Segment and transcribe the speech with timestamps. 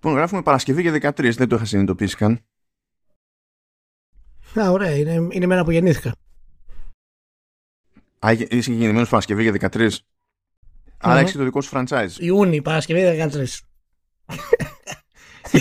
[0.00, 1.34] Λοιπόν, γράφουμε Παρασκευή για 13.
[1.34, 2.40] Δεν το είχα συνειδητοποιήσει καν.
[4.60, 4.96] Α, ωραία.
[4.96, 6.14] Είναι, είναι η μέρα που γεννήθηκα.
[8.18, 9.90] Α, είσαι γεννημένος Παρασκευή για 13.
[10.98, 12.10] Άρα έχεις το δικό σου franchise.
[12.18, 13.44] Ιούνι, Παρασκευή 13.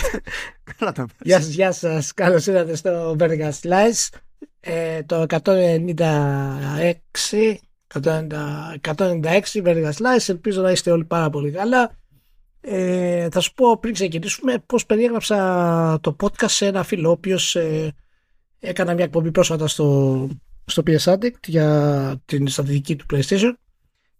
[0.78, 2.14] Καλά τα Γεια σας, γεια σας.
[2.14, 4.18] Καλώς ήρθατε στο Vertical Slice.
[4.60, 5.96] Ε, το 196,
[7.94, 10.28] 196 Vertical Slice.
[10.28, 11.96] Ελπίζω να είστε όλοι πάρα πολύ καλά.
[12.62, 17.56] Ε, θα σου πω πριν ξεκινήσουμε πώς περιέγραψα το podcast σε ένα φίλο ο οποίος
[17.56, 17.96] ε,
[18.60, 20.30] έκανα μια εκπομπή πρόσφατα στο,
[20.66, 23.52] στο PS Addict για την στρατηγική του PlayStation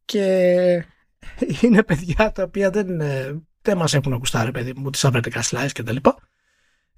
[0.06, 0.86] και
[1.62, 5.42] είναι παιδιά τα οποία δεν, ε, δεν μας έχουν ακουστά ρε παιδί μου τις vertical
[5.50, 6.16] slice και τα λοιπά.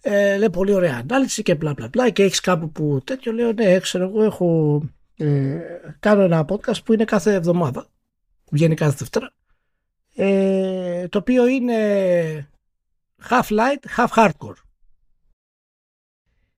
[0.02, 3.32] Ε, λέει πολύ ωραία ανάλυση και μπλα μπλα μπλα και έχεις κάπου που τέτοιο.
[3.32, 4.82] Λέω ναι ξέρω εγώ έχω
[5.16, 5.60] ε,
[6.00, 7.88] κάνω ένα podcast που είναι κάθε εβδομάδα
[8.52, 9.34] βγαίνει κάθε Δευτέρα
[10.22, 12.50] ε, το οποίο είναι
[13.30, 14.56] half light, half hardcore.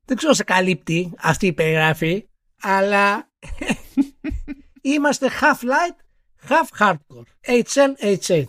[0.06, 2.28] Δεν ξέρω σε καλύπτει αυτή η περιγραφή,
[2.62, 3.30] αλλά
[4.82, 5.96] είμαστε half light,
[6.50, 7.54] half hardcore.
[7.64, 8.46] HL, HH.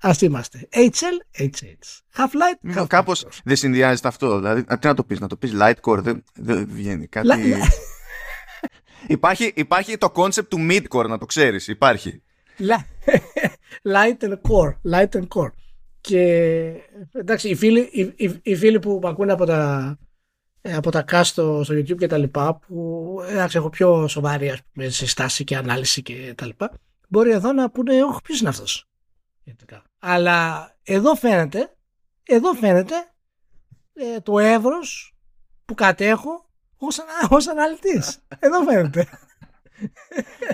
[0.00, 0.68] Αυτοί είμαστε.
[0.72, 1.46] HL, HH.
[2.16, 4.36] Half light, half Κάπως δεν συνδυάζεται αυτό.
[4.38, 7.06] Δηλαδή, τι να το πεις, να το πεις lightcore, δεν, δεν βγαίνει.
[7.06, 7.54] Κάτι...
[9.06, 11.68] υπάρχει, υπάρχει το concept του midcore, να το ξέρεις.
[11.68, 12.22] Υπάρχει.
[13.82, 14.76] Light and core.
[14.92, 15.50] Light and core.
[16.00, 16.22] Και
[17.12, 19.98] εντάξει, οι φίλοι, οι, οι, οι φίλοι που με ακούνε από τα,
[20.62, 24.60] από τα cast στο, στο YouTube και τα λοιπά, που εντάξει, έχω πιο σοβαρή ας
[24.62, 26.72] πούμε, συστάση και ανάλυση και τα λοιπά,
[27.08, 28.86] μπορεί εδώ να πούνε, όχι, ποιος είναι αυτός.
[29.98, 31.76] Αλλά εδώ φαίνεται,
[32.22, 32.94] εδώ φαίνεται
[33.92, 35.14] ε, το εύρος
[35.64, 38.18] που κατέχω ως, ως αναλυτής.
[38.38, 39.08] εδώ φαίνεται.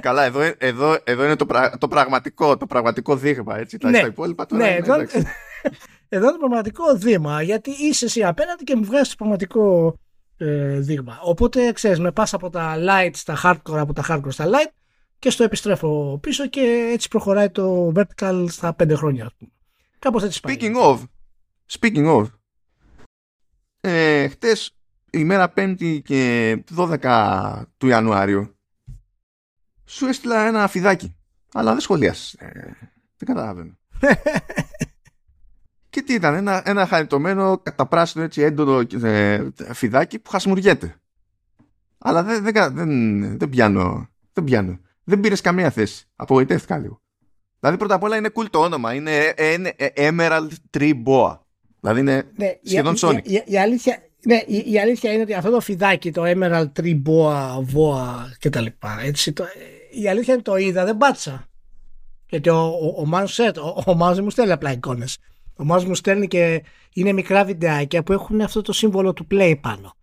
[0.01, 3.79] Καλά, εδώ, εδώ, εδώ είναι το, πρα, το πραγματικό, το πραγματικό δείγμα, έτσι.
[3.79, 4.01] Τα, Ναι.
[4.01, 5.17] τα υπόλοιπα τώρα ναι, είναι, εδώ, εντάξει.
[6.09, 9.95] εδώ είναι το πραγματικό δείγμα, γιατί είσαι εσύ απέναντι και μου βγάζεις το πραγματικό
[10.37, 11.19] ε, δείγμα.
[11.23, 14.73] Οπότε, ξέρεις, με πας από τα light στα hardcore, από τα hardcore στα light
[15.19, 19.25] και στο επιστρέφω πίσω και έτσι προχωράει το vertical στα πέντε χρόνια.
[19.25, 19.51] ας πούμε.
[19.99, 20.57] Κάπως έτσι πάει.
[20.59, 20.99] Speaking of,
[21.79, 22.27] speaking of,
[23.81, 24.77] ε, χτες
[25.11, 28.58] ημέρα 5η και 12 του Ιανουάριου
[29.89, 31.17] σου έστειλα ένα αφιδάκι,
[31.53, 32.33] αλλά δεν σχολίασες.
[32.39, 32.49] Ε,
[33.17, 33.79] δεν καταλαβαίνω.
[35.91, 40.95] και τι ήταν, ένα, ένα χαριτωμένο καταπράσινο έτσι έντονο ε, φιδάκι που χασμουριέται.
[41.99, 42.91] Αλλά δεν, δεν, κα- δεν,
[43.39, 44.79] δεν πιάνω, δεν πιάνω.
[45.05, 46.05] Δεν πήρες καμία θέση.
[46.17, 47.01] Απογοητεύτηκα λίγο.
[47.61, 48.95] Δηλαδή πρώτα απ' όλα είναι cool το όνομα.
[48.95, 51.39] Είναι, ε, είναι ε, Emerald Tree Boa.
[51.81, 53.21] Δηλαδή είναι Ναι, η- σχεδόν η, Sonic.
[53.25, 56.73] Η, η, η αλήθεια, ναι, η, η αλήθεια είναι ότι αυτό το φιδάκι, το Emerald
[56.81, 58.67] Tree Boa, Voa κτλ.
[59.05, 59.45] Έτσι, το,
[59.91, 61.47] η αλήθεια είναι το είδα, δεν πάτησα.
[62.29, 65.19] Γιατί ο, ο, ο Μάνος, ε, ο, ο Μάνος δεν μου στέλνει απλά εικόνες.
[65.57, 66.63] Ο Μάνος μου στέλνει και
[66.93, 69.95] είναι μικρά βιντεάκια που έχουν αυτό το σύμβολο του play πάνω.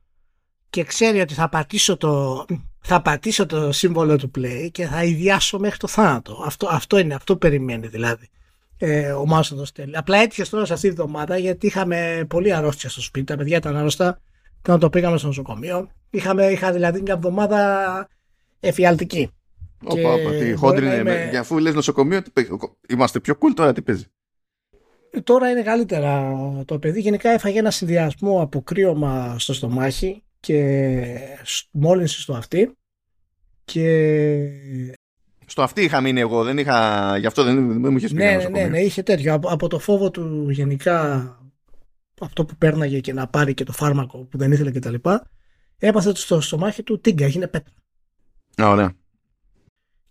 [0.70, 2.46] Και ξέρει ότι θα πατήσω το,
[2.80, 6.44] θα πατήσω το σύμβολο του play και θα ιδιάσω μέχρι το θάνατο.
[6.46, 8.30] Αυτό, αυτό είναι, αυτό περιμένει δηλαδή
[8.78, 9.96] ε, ο Μάνος να το στέλνει.
[9.96, 13.26] Απλά έτυχε τώρα σε αυτή τη βδομάδα γιατί είχαμε πολύ αρρώστια στο σπίτι.
[13.26, 14.20] Τα παιδιά ήταν άρρωστα.
[14.60, 15.90] Όταν το πήγαμε στο νοσοκομείο.
[16.10, 18.08] Είχαμε, είχα δηλαδή μια εβδομάδα
[18.60, 19.30] εφιαλτική.
[19.84, 21.12] Όπα, και όπα, τι μπορεί χόντρι να είναι.
[21.12, 22.50] είμαι- Για αφού λες νοσοκομείο, τι παίζει.
[22.90, 24.04] είμαστε πιο cool τώρα, τι παίζει;
[25.12, 26.34] Ε, Τώρα είναι καλύτερα
[26.66, 27.00] το παιδί.
[27.02, 30.76] Γενικά έφαγε ένα συνδυασμό από κρύωμα στο στομάχι και
[31.44, 32.78] σ- μόλυνση στο αυτί.
[33.66, 34.50] Και
[35.46, 37.18] Στο αυτή είχα μείνει εγώ, δεν είχα.
[37.18, 38.70] Γι' αυτό δεν, δεν μου είχες πει ναι, για ναι, ναι, νοσοκομείο.
[38.70, 39.34] ναι, είχε τέτοιο.
[39.34, 41.30] Από, από το φόβο του γενικά
[42.22, 44.94] αυτό που πέρναγε και να πάρει και το φάρμακο που δεν ήθελε κτλ.
[45.78, 47.74] Έπαθε το στο στομάχι του τίγκα, έγινε πέτρα.
[48.64, 48.94] Α, ωραία.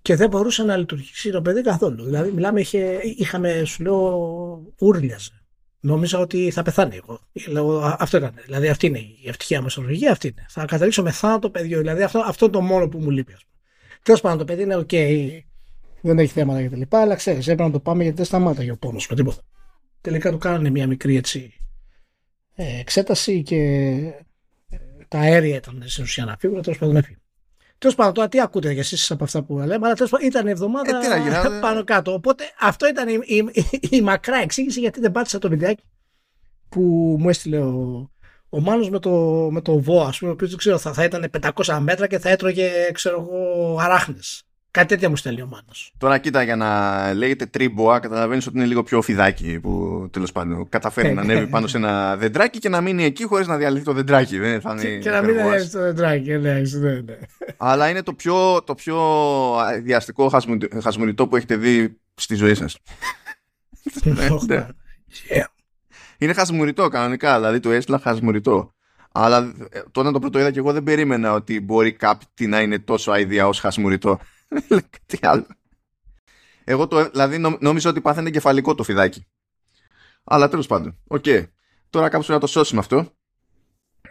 [0.05, 2.05] Και δεν μπορούσε να λειτουργήσει το παιδί καθόλου.
[2.05, 5.45] Δηλαδή, μιλάμε, είχε, είχαμε, σου λέω, ούρλιαζε.
[5.81, 7.21] Νόμιζα ότι θα πεθάνει εγώ.
[7.47, 8.35] Λέω, «Α, αυτό ήταν.
[8.45, 10.47] Δηλαδή, αυτή είναι η ευτυχία μας ορολογία, αυτή είναι.
[10.49, 11.79] Θα καταλήξω με θάνατο παιδιού.
[11.79, 13.61] Δηλαδή, αυτό, αυτό είναι το μόνο που μου λείπει, ας πούμε.
[14.03, 14.91] Τέλος πάντων, το παιδί είναι οκ,
[16.01, 16.83] δεν έχει θέματα κτλ.
[16.89, 19.43] Αλλά ξέρεις, έπρεπε να το πάμε γιατί δεν σταμάταγε ο πόνος με τίποτα.
[20.01, 21.53] Τελικά του κάνανε μια μικρή έτσι
[22.55, 23.57] ε, εξέταση και
[24.69, 24.79] ε,
[25.09, 26.63] τα αέρια ήταν στην ουσία να φύγουν.
[26.63, 27.19] Τέλος πάντων, έφυγε.
[27.79, 30.47] Τέλος πάντων, τώρα τι ακούτε και εσείς από αυτά που λέμε, αλλά τέλος πάντων ήταν
[30.47, 31.61] η εβδομάδα Ε, τι να γίνει, ε.
[31.67, 32.13] πάνω κάτω.
[32.13, 35.83] Οπότε αυτό ήταν η, η, η, η μακρά εξήγηση γιατί δεν πάτησα το βιντεάκι
[36.69, 36.81] που
[37.21, 38.11] μου έστειλε ο,
[38.49, 39.11] ο Μάνος με το,
[39.51, 42.19] με το ΒΟ, ας πούμε, ο οποίος δεν ξέρω, θα, θα ήταν 500 μέτρα και
[42.19, 44.44] θα έτρωγε, ξέρω εγώ, αράχνες.
[44.75, 45.93] Κάτι τέτοια μου στέλνει ο Μάνος.
[45.99, 50.69] Τώρα κοίτα για να λέγεται τρίμποα, καταλαβαίνεις ότι είναι λίγο πιο φιδάκι που τέλος πάντων
[50.69, 51.51] καταφέρει Ναι, να ναι, ανέβει ναι.
[51.51, 54.39] πάνω σε ένα δεντράκι και να μείνει εκεί χωρίς να διαλυθεί το δεντράκι.
[54.39, 55.61] Δεν θα είναι Και, και να μην υπερβολάς.
[55.61, 57.19] είναι στο δεντράκι, ναι, ναι, ναι.
[57.57, 58.97] Αλλά είναι το πιο, το πιο
[59.83, 62.77] διαστικό χασμου- χασμουριτό που έχετε δει στη ζωή σας.
[64.07, 64.67] Όχι, ναι.
[64.67, 64.73] man.
[65.37, 65.45] Yeah.
[66.19, 68.75] είναι χασμουρητό κανονικά, δηλαδή το έστειλα χασμουρητό.
[69.13, 72.79] Αλλά ε, όταν το πρώτο είδα και εγώ δεν περίμενα ότι μπορεί κάτι να είναι
[72.79, 74.19] τόσο αηδία ως χασμουρητό.
[75.07, 75.47] Τι άλλο.
[76.65, 79.27] Εγώ το, δηλαδή νόμιζα ότι πάθαινε κεφαλικό το φιδάκι.
[80.25, 80.99] Αλλά τέλος πάντων.
[81.07, 81.23] OK.
[81.27, 81.45] Okay.
[81.91, 83.13] Τώρα κάποιος να το σώσει με αυτό.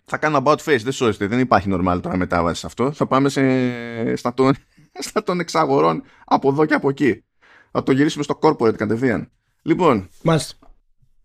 [0.05, 1.27] Θα κάνω about face, δεν σώζεται.
[1.27, 2.91] Δεν υπάρχει normal τώρα μετάβαση σε αυτό.
[2.91, 4.55] Θα πάμε σε, στα, των,
[5.07, 7.23] στα των εξαγορών από εδώ και από εκεί.
[7.71, 9.31] Θα το γυρίσουμε στο corporate κατευθείαν.
[9.61, 10.55] Λοιπόν, Μάλιστα.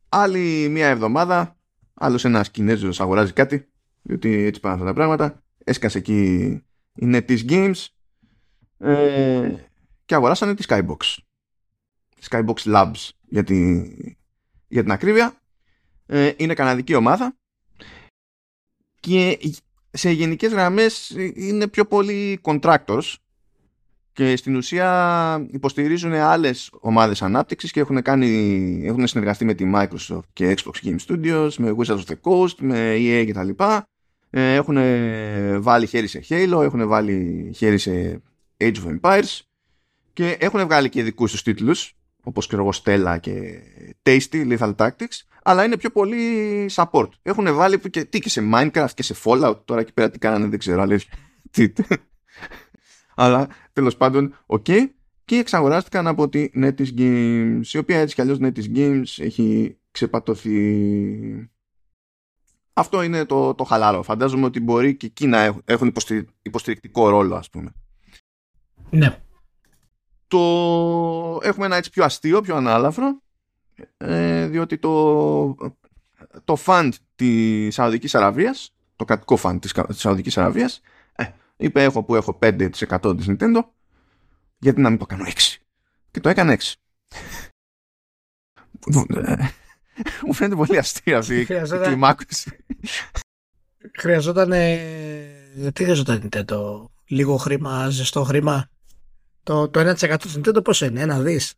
[0.08, 1.56] άλλη μία εβδομάδα,
[1.94, 3.68] άλλος ένας Κινέζος αγοράζει κάτι,
[4.02, 5.42] διότι έτσι πάνε αυτά τα πράγματα.
[5.64, 6.44] Έσκασε εκεί
[6.94, 7.86] η NetEase Games
[8.78, 9.54] ε,
[10.04, 11.16] και αγοράσανε τη Skybox.
[12.30, 13.80] Skybox Labs για, τη,
[14.68, 15.34] για την ακρίβεια.
[16.06, 17.36] Ε, είναι καναδική ομάδα
[19.00, 19.38] και
[19.90, 23.14] σε γενικές γραμμές είναι πιο πολύ contractors
[24.12, 30.20] και στην ουσία υποστηρίζουν άλλες ομάδες ανάπτυξης και έχουν, κάνει, έχουν συνεργαστεί με τη Microsoft
[30.32, 33.64] και Xbox Game Studios, με Wizards of the Coast, με EA κτλ.
[34.30, 34.76] Ε, έχουν
[35.62, 38.22] βάλει χέρι σε Halo, έχουν βάλει χέρι σε
[38.60, 39.40] Age of Empires
[40.12, 43.62] και έχουν βγάλει και δικούς τους τίτλους όπως και εγώ Stella και
[44.02, 47.08] Tasty, Lethal Tactics αλλά είναι πιο πολύ support.
[47.22, 50.46] Έχουν βάλει και, τι και σε Minecraft και σε Fallout τώρα εκεί πέρα τι κάνανε
[50.46, 51.12] δεν ξέρω αλήθεια.
[53.14, 54.80] αλλά τέλος πάντων OK okay.
[55.24, 61.50] και εξαγοράστηκαν από τη NetEase Games η οποία έτσι κι αλλιώς NetEase Games έχει ξεπατωθεί
[62.72, 65.92] αυτό είναι το, το χαλαρό φαντάζομαι ότι μπορεί και εκεί να έχουν
[66.42, 67.72] υποστηρικτικό ρόλο ας πούμε
[68.90, 69.18] ναι.
[70.28, 70.38] Το
[71.42, 73.22] έχουμε ένα έτσι πιο αστείο, πιο ανάλαφρο
[73.96, 75.54] ε, διότι το,
[76.44, 80.80] το fund της Σαουδικής Αραβίας το κρατικό fund της, της Σαουδικής Αραβίας
[81.12, 81.24] ε,
[81.56, 82.70] είπε έχω που έχω 5%
[83.16, 83.60] της Nintendo
[84.58, 85.30] γιατί να μην το κάνω 6
[86.10, 86.72] και το έκανε 6
[90.26, 91.46] μου φαίνεται πολύ αστεία αυτή η
[91.82, 92.64] κλιμάκωση.
[93.98, 94.50] Χρειαζόταν
[95.72, 98.70] τι χρειαζόταν η Nintendo; Λίγο χρήμα, ζεστό χρήμα;
[99.48, 101.54] Το, το 1% της Nintendo πόσο είναι, ένα δις.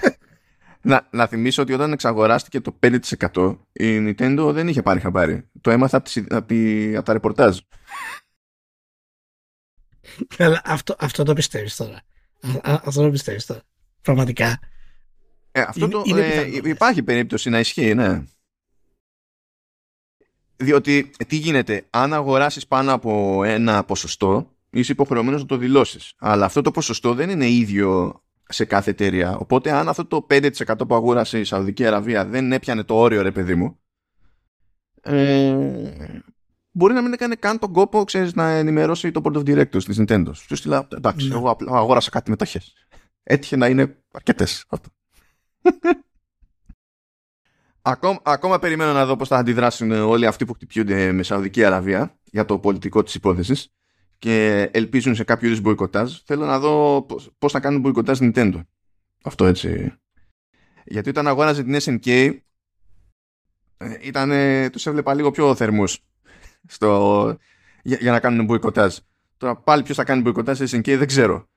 [0.90, 5.48] να, να θυμίσω ότι όταν εξαγοράστηκε το 5% η Nintendo δεν είχε πάρει χαμπάρι.
[5.60, 7.58] Το έμαθα από, τις, από, τη, από τα ρεπορτάζ.
[10.38, 12.02] Αλλά αυτό, αυτό το πιστεύεις τώρα.
[12.62, 13.62] Α, αυτό το πιστεύεις τώρα.
[14.02, 14.60] Πραγματικά.
[15.52, 18.24] Ε, αυτό είναι, το, είναι ε, υπάρχει περίπτωση να ισχύει, ναι.
[20.56, 26.14] Διότι τι γίνεται, αν αγοράσεις πάνω από ένα ποσοστό είσαι υποχρεωμένος να το δηλώσεις.
[26.18, 29.36] Αλλά αυτό το ποσοστό δεν είναι ίδιο σε κάθε εταιρεία.
[29.36, 30.50] Οπότε, αν αυτό το 5%
[30.88, 33.78] που αγόρασε η Σαουδική Αραβία δεν έπιανε το όριο, ρε παιδί μου,
[35.02, 35.56] ε,
[36.70, 40.00] μπορεί να μην έκανε καν τον κόπο ξέρεις, να ενημερώσει το Board of Directors της
[40.00, 40.30] Nintendo.
[40.46, 41.34] Του στείλα, εντάξει, ναι.
[41.34, 42.60] εγώ απλά αγόρασα κάτι μετοχέ.
[43.22, 44.66] Έτυχε να είναι αρκετές
[47.82, 52.18] ακόμα, ακόμα περιμένω να δω πώς θα αντιδράσουν όλοι αυτοί που χτυπιούνται με Σαουδική Αραβία
[52.24, 53.72] για το πολιτικό της υπόθεσης
[54.22, 57.06] και ελπίζουν σε κάποιο είδους μποϊκοτάζ, θέλω να δω
[57.38, 58.60] πώς θα κάνουν μποϊκοτάζ Nintendo.
[59.24, 59.92] Αυτό έτσι.
[60.84, 62.34] Γιατί όταν αγόραζε την SNK,
[63.76, 64.30] ε, ήταν,
[64.70, 65.98] τους έβλεπα λίγο πιο θερμούς
[66.66, 67.36] στο,
[67.82, 68.96] για, για να κάνουν μποϊκοτάζ.
[69.36, 71.48] Τώρα πάλι ποιος θα κάνει μποϊκοτάζ SNK δεν ξέρω.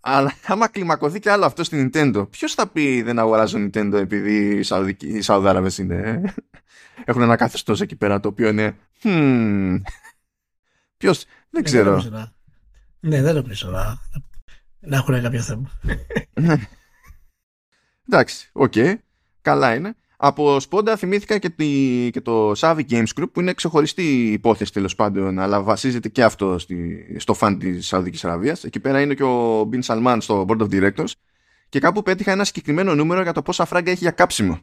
[0.00, 4.56] Αλλά άμα κλιμακωθεί και άλλο αυτό στην Nintendo, ποιος θα πει δεν αγοράζω Nintendo επειδή
[4.58, 6.22] οι, Σαουδικοί, οι Σαουδάραβες είναι,
[7.04, 9.80] έχουν ένα καθεστώ εκεί πέρα το οποίο είναι hmm,
[11.02, 12.00] Ποιος, δεν ναι, ξέρω.
[12.00, 12.32] Δεν
[13.00, 13.98] ναι, δεν νομίζω να,
[14.80, 15.70] να έχουν κάποιο θέμα.
[18.08, 18.72] Εντάξει, OK.
[18.76, 18.94] Okay.
[19.40, 19.94] Καλά είναι.
[20.16, 24.94] Από σπόντα θυμήθηκα και, τη, και το Savvy Games Group που είναι ξεχωριστή υπόθεση τέλος
[24.94, 28.64] πάντων, αλλά βασίζεται και αυτό στη, στο fund της Σαουδικής Αραβίας.
[28.64, 31.12] Εκεί πέρα είναι και ο Μπιν Σαλμάν στο Board of Directors.
[31.68, 34.60] Και κάπου πέτυχα ένα συγκεκριμένο νούμερο για το πόσα φράγκα έχει για κάψιμο.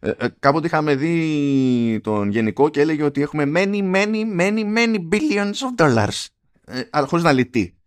[0.00, 5.08] Ε, ε, κάποτε είχαμε δει τον γενικό και έλεγε ότι έχουμε many, many, many, many
[5.12, 6.26] billions of dollars.
[6.64, 7.78] Ε, αλλά χωρίς να λυτεί.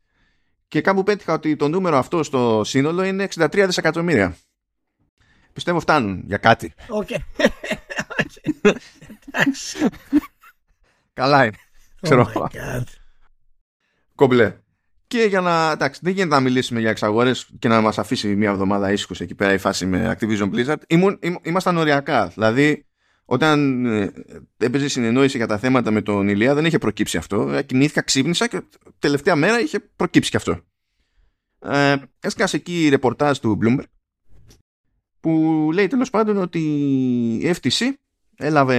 [0.67, 4.37] Και κάπου πέτυχα ότι το νούμερο αυτό στο σύνολο είναι 63 δισεκατομμύρια.
[5.53, 6.73] Πιστεύω φτάνουν για κάτι.
[6.89, 7.07] Οκ.
[11.13, 11.57] Καλά είναι.
[12.01, 12.31] Ξέρω.
[12.33, 12.81] Oh
[14.15, 14.60] Κομπλέ.
[15.11, 15.71] Και για να.
[15.71, 19.35] Εντάξει, δεν γίνεται να μιλήσουμε για εξαγορές και να μας αφήσει μια εβδομάδα ήσυχος εκεί
[19.35, 20.77] πέρα η φάση με Activision Blizzard.
[20.87, 22.27] Ήμουν, ήμασταν οριακά.
[22.27, 22.85] Δηλαδή,
[23.25, 24.13] όταν ε,
[24.57, 27.51] έπαιζε συνεννόηση για τα θέματα με τον Ηλία, δεν είχε προκύψει αυτό.
[27.53, 28.61] Ε, κοιμήθηκα, ξύπνησα και
[28.99, 30.59] τελευταία μέρα είχε προκύψει και αυτό.
[31.59, 33.83] Ε, έσκασε εκεί η ρεπορτάζ του Bloomberg
[35.19, 36.59] που λέει τέλος πάντων ότι
[37.41, 37.85] η FTC
[38.35, 38.77] έλαβε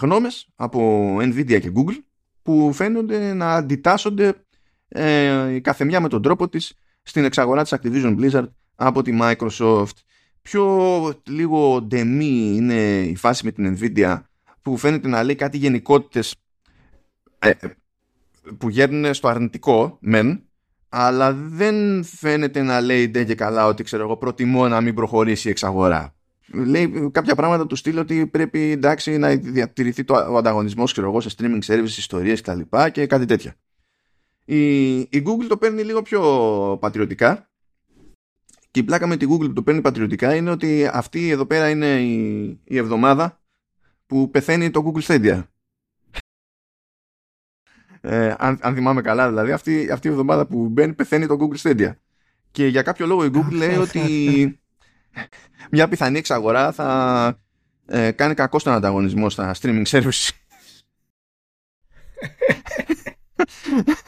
[0.00, 1.98] γνώμες από Nvidia και Google
[2.42, 4.34] που φαίνονται να αντιτάσσονται
[4.92, 9.96] ε, η καθεμιά με τον τρόπο της στην εξαγορά της Activision Blizzard από τη Microsoft.
[10.42, 14.22] πιο λίγο ντεμή είναι η φάση με την Nvidia
[14.62, 16.34] που φαίνεται να λέει κάτι γενικότητες
[17.38, 17.50] ε,
[18.58, 20.42] που γέρνουν στο αρνητικό μεν
[20.88, 25.48] αλλά δεν φαίνεται να λέει ντε και καλά ότι ξέρω εγώ προτιμώ να μην προχωρήσει
[25.48, 26.14] η εξαγορά.
[26.52, 31.20] Λέει κάποια πράγματα του στείλω ότι πρέπει εντάξει να διατηρηθεί το, ο ανταγωνισμός ξέρω εγώ,
[31.20, 32.60] σε streaming services, ιστορίες κτλ.
[32.60, 33.54] Και, και κάτι τέτοια.
[34.44, 36.20] Η, η Google το παίρνει λίγο πιο
[36.80, 37.50] πατριωτικά
[38.72, 41.70] και η πλάκα με τη Google που το παίρνει πατριωτικά είναι ότι αυτή εδώ πέρα
[41.70, 43.40] είναι η, η εβδομάδα
[44.06, 45.42] που πεθαίνει το Google Stadia.
[48.00, 51.56] Ε, αν, αν θυμάμαι καλά δηλαδή αυτή, αυτή η εβδομάδα που μπαίνει πεθαίνει το Google
[51.56, 51.92] Stadia.
[52.50, 54.00] Και για κάποιο λόγο η Google λέει ότι
[55.70, 57.38] μια πιθανή εξαγορά θα
[57.86, 60.30] ε, κάνει κακό στον ανταγωνισμό στα streaming services.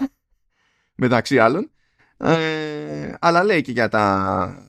[0.94, 1.70] Μεταξύ άλλων.
[2.16, 4.66] Ε, αλλά λέει και για τα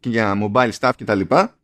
[0.00, 1.58] και για mobile stuff και τα λοιπά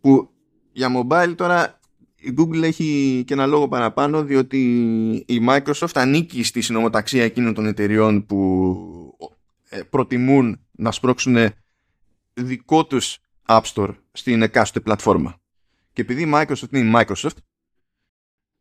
[0.00, 0.30] που
[0.72, 1.80] για mobile τώρα
[2.16, 4.60] η Google έχει και ένα λόγο παραπάνω διότι
[5.26, 9.18] η Microsoft ανήκει στη συνομοταξία εκείνων των εταιριών που
[9.68, 11.36] ε, προτιμούν να σπρώξουν
[12.34, 15.40] δικό τους App Store στην εκάστοτε πλατφόρμα.
[15.92, 17.36] Και επειδή η Microsoft είναι η Microsoft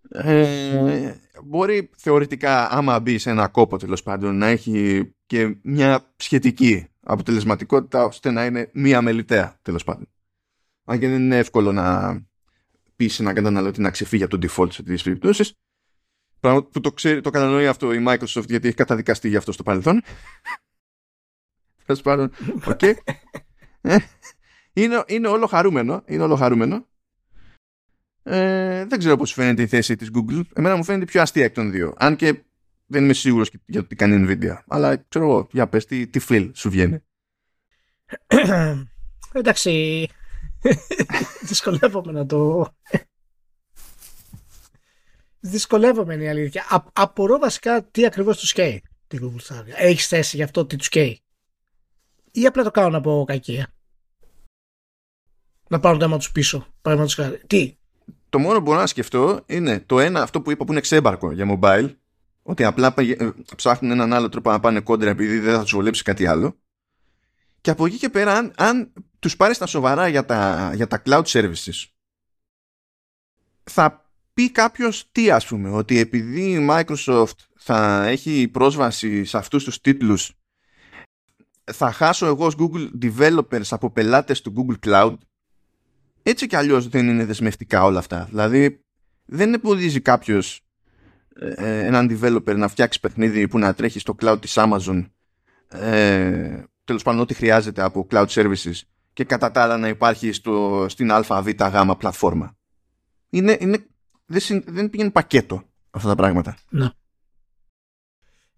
[0.09, 1.13] ε,
[1.43, 8.03] μπορεί θεωρητικά άμα μπει σε ένα κόπο τέλος πάντων να έχει και μια σχετική αποτελεσματικότητα
[8.03, 10.08] ώστε να είναι μία μελιτέα τέλος πάντων.
[10.84, 12.17] Αν και δεν είναι εύκολο να
[12.96, 15.53] πει σε έναν καταναλωτή να ξεφύγει από το default σε τέτοιες περιπτώσεις.
[16.39, 19.63] Πράγμα που το, ξέρει, το κατανοεί αυτό η Microsoft γιατί έχει καταδικαστεί για αυτό στο
[19.63, 20.01] παρελθόν.
[21.86, 22.31] Τέλος πάντων,
[22.65, 22.81] οκ.
[23.81, 23.98] Ε,
[24.74, 26.03] είναι, είναι όλο χαρούμενο.
[26.05, 26.88] Είναι όλο χαρούμενο.
[28.31, 30.41] Ε, δεν ξέρω πώς φαίνεται η θέση της Google.
[30.53, 31.93] Εμένα μου φαίνεται πιο αστεία εκ των δύο.
[31.98, 32.43] Αν και
[32.86, 34.57] δεν είμαι σίγουρος για το τι κάνει η Nvidia.
[34.67, 37.03] Αλλά ξέρω εγώ, για πες, τι, τι φλ σου βγαίνει.
[39.31, 40.07] Εντάξει,
[41.50, 42.67] δυσκολεύομαι να το...
[45.39, 46.65] δυσκολεύομαι είναι η αλήθεια.
[46.69, 49.74] Α, απορώ βασικά τι ακριβώς τους καίει την Google Stadia.
[49.75, 51.21] Έχεις θέση για αυτό τι τους καίει;
[52.31, 53.74] Ή απλά το κάνουν από κακία;
[55.69, 56.67] Να πάρουν το αίμα τους πίσω.
[57.48, 57.78] Τι,
[58.29, 61.31] το μόνο που μπορώ να σκεφτώ είναι το ένα, αυτό που είπα που είναι ξέμπαρκο
[61.31, 61.95] για mobile,
[62.43, 66.03] ότι απλά ε, ψάχνουν έναν άλλο τρόπο να πάνε κόντρα επειδή δεν θα τους βολέψει
[66.03, 66.59] κάτι άλλο.
[67.62, 71.01] Και από εκεί και πέρα, αν, αν τους πάρεις στα σοβαρά για τα, για τα
[71.05, 71.86] cloud services,
[73.63, 79.63] θα πει κάποιος τι ας πούμε, ότι επειδή η Microsoft θα έχει πρόσβαση σε αυτούς
[79.63, 80.33] τους τίτλους,
[81.71, 85.17] θα χάσω εγώ ως Google developers από πελάτες του Google Cloud
[86.23, 88.27] έτσι κι αλλιώς δεν είναι δεσμευτικά όλα αυτά.
[88.29, 88.83] Δηλαδή
[89.25, 90.61] δεν εμποδίζει κάποιος
[91.35, 95.09] ε, ε, έναν developer να φτιάξει παιχνίδι που να τρέχει στο cloud της Amazon
[95.67, 98.81] ε, τέλος πάντων ό,τι χρειάζεται από cloud services
[99.13, 101.49] και κατά τα άλλα να υπάρχει στο, στην ΑΒΓ
[101.97, 102.57] πλατφόρμα.
[103.29, 103.85] Είναι, είναι,
[104.25, 106.57] δεν, δεν πηγαίνει πακέτο αυτά τα πράγματα.
[106.69, 106.89] Ναι.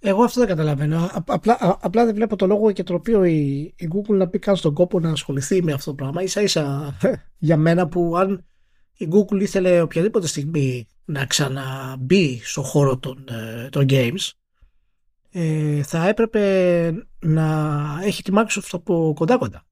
[0.03, 1.09] Εγώ αυτό δεν καταλαβαίνω.
[1.25, 4.55] Απλά, απλά δεν βλέπω το λόγο και το οποίο η, η Google να πει καν
[4.55, 6.27] στον κόπο να ασχοληθεί με αυτό το πράγμα.
[6.27, 6.97] σα ίσα
[7.37, 8.45] για μένα που αν
[8.97, 14.29] η Google ήθελε οποιαδήποτε στιγμή να ξαναμπεί στο χώρο των, ε, των games
[15.31, 19.65] ε, θα έπρεπε να έχει τη Microsoft από κοντά κοντά.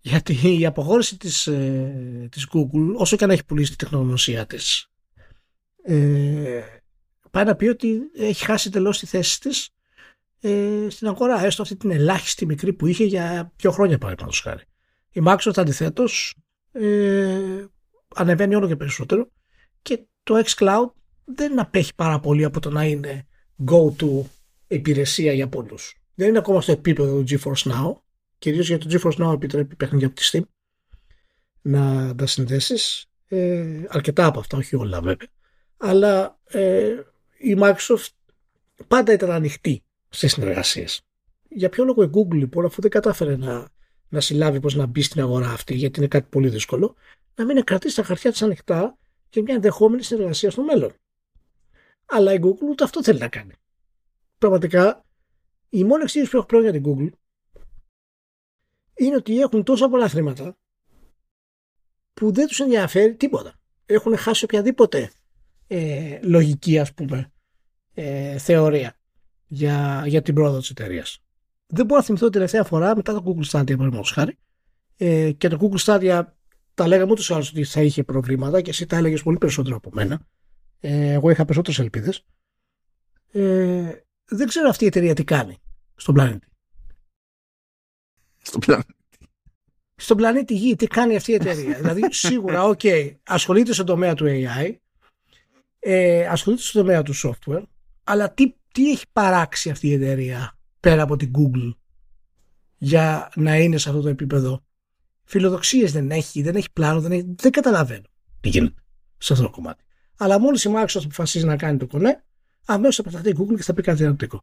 [0.00, 4.90] Γιατί η αποχώρηση της, ε, της Google όσο και αν έχει πουλήσει τη τεχνογνωσία της
[5.82, 6.60] ε,
[7.30, 9.70] πάει να πει ότι έχει χάσει τελώς τη θέση της
[10.40, 14.62] ε, στην αγορά, έστω αυτή την ελάχιστη μικρή που είχε για δύο χρόνια παραδείγματος χάρη.
[15.10, 16.34] Η Microsoft αντιθέτως
[16.72, 17.64] ε,
[18.14, 19.30] ανεβαίνει όλο και περισσότερο
[19.82, 20.90] και το xCloud
[21.24, 23.26] δεν απέχει πάρα πολύ από το να είναι
[23.70, 24.22] go-to
[24.66, 25.94] υπηρεσία για πολλούς.
[26.14, 27.92] Δεν είναι ακόμα στο επίπεδο του GeForce Now,
[28.38, 30.42] κυρίως γιατί το GeForce Now επιτρέπει παιχνίδια από τη Steam
[31.62, 33.04] να τα συνδέσεις.
[33.28, 35.28] Ε, αρκετά από αυτά, όχι όλα βέβαια.
[35.76, 36.94] Αλλά ε,
[37.40, 38.08] η Microsoft
[38.88, 41.00] πάντα ήταν ανοιχτή σε συνεργασίες.
[41.48, 43.68] Για ποιο λόγο η Google λοιπόν, αφού δεν κατάφερε να,
[44.08, 46.94] να συλλάβει πώς να μπει στην αγορά αυτή, γιατί είναι κάτι πολύ δύσκολο,
[47.34, 48.98] να μην κρατήσει τα χαρτιά της ανοιχτά
[49.30, 50.92] για μια ενδεχόμενη συνεργασία στο μέλλον.
[52.06, 53.52] Αλλά η Google ούτε αυτό θέλει να κάνει.
[54.38, 55.04] Πραγματικά,
[55.68, 57.12] η μόνη εξήγηση που έχω πλέον για την Google
[58.94, 60.56] είναι ότι έχουν τόσα πολλά χρήματα
[62.14, 63.54] που δεν τους ενδιαφέρει τίποτα.
[63.86, 65.12] Έχουν χάσει οποιαδήποτε
[65.72, 67.32] ε, λογική ας πούμε
[67.94, 68.96] ε, θεωρία
[69.46, 71.22] για, για την πρόοδο της εταιρείας.
[71.66, 74.38] Δεν μπορώ να θυμηθώ την τελευταία φορά μετά το Google Stadia παραδείγματος χάρη
[74.96, 76.22] ε, και το Google Stadia
[76.74, 79.90] τα λέγαμε ούτως άλλως ότι θα είχε προβλήματα και εσύ τα έλεγες πολύ περισσότερο από
[79.92, 80.26] μένα
[80.80, 82.24] ε, εγώ είχα περισσότερες ελπίδες
[83.32, 83.92] ε,
[84.24, 85.58] δεν ξέρω αυτή η εταιρεία τι κάνει
[85.94, 86.46] στον πλανήτη
[88.42, 88.94] στον πλανήτη
[89.96, 91.76] στον πλανήτη Γη τι κάνει αυτή η εταιρεία.
[91.80, 94.74] δηλαδή σίγουρα, OK, okay, ασχολείται στον τομέα του AI,
[95.80, 97.62] ε, ασχολείται στον τομέα του software,
[98.04, 101.74] αλλά τι, τι έχει παράξει αυτή η εταιρεία πέρα από την Google
[102.76, 104.64] για να είναι σε αυτό το επίπεδο;
[105.24, 108.04] Φιλοδοξίες δεν έχει, δεν έχει πλάνο, δεν, έχει, δεν καταλαβαίνω
[108.40, 108.82] τι γίνεται;
[109.18, 109.84] Σε αυτό το κομμάτι.
[110.16, 112.24] Αλλά μόλις η Microsoft αποφασίζει να κάνει το κονέ,
[112.64, 114.42] αμέσως θα πεταχτεί η Google και θα πει κάτι διαφορετικό.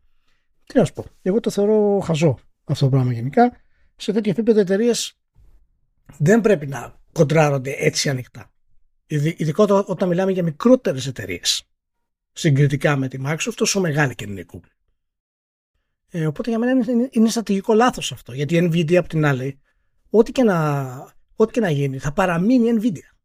[0.63, 1.05] Τι να σου πω.
[1.21, 3.57] Εγώ το θεωρώ χαζό αυτό το πράγμα γενικά.
[3.95, 5.13] Σε τέτοιο επίπεδο εταιρείες
[6.17, 8.51] δεν πρέπει να κοντράρονται έτσι ανοιχτά.
[9.07, 11.67] Ειδικότερα όταν μιλάμε για μικρότερες εταιρείες
[12.37, 14.71] συγκριτικά με τη Microsoft, όσο μεγάλη και είναι η Google.
[16.09, 18.33] Ε, οπότε για μένα είναι, είναι στρατηγικό λάθος αυτό.
[18.33, 19.59] Γιατί η Nvidia από την άλλη,
[20.09, 23.15] ό,τι και, να, ό,τι και να γίνει, θα παραμείνει η Nvidia.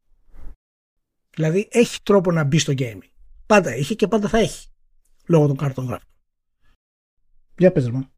[1.30, 3.10] Δηλαδή έχει τρόπο να μπει στο gaming.
[3.46, 4.68] Πάντα είχε και πάντα θα έχει.
[5.26, 6.08] Λόγω των κάρτων γράφων.
[7.58, 8.08] Για πες μου.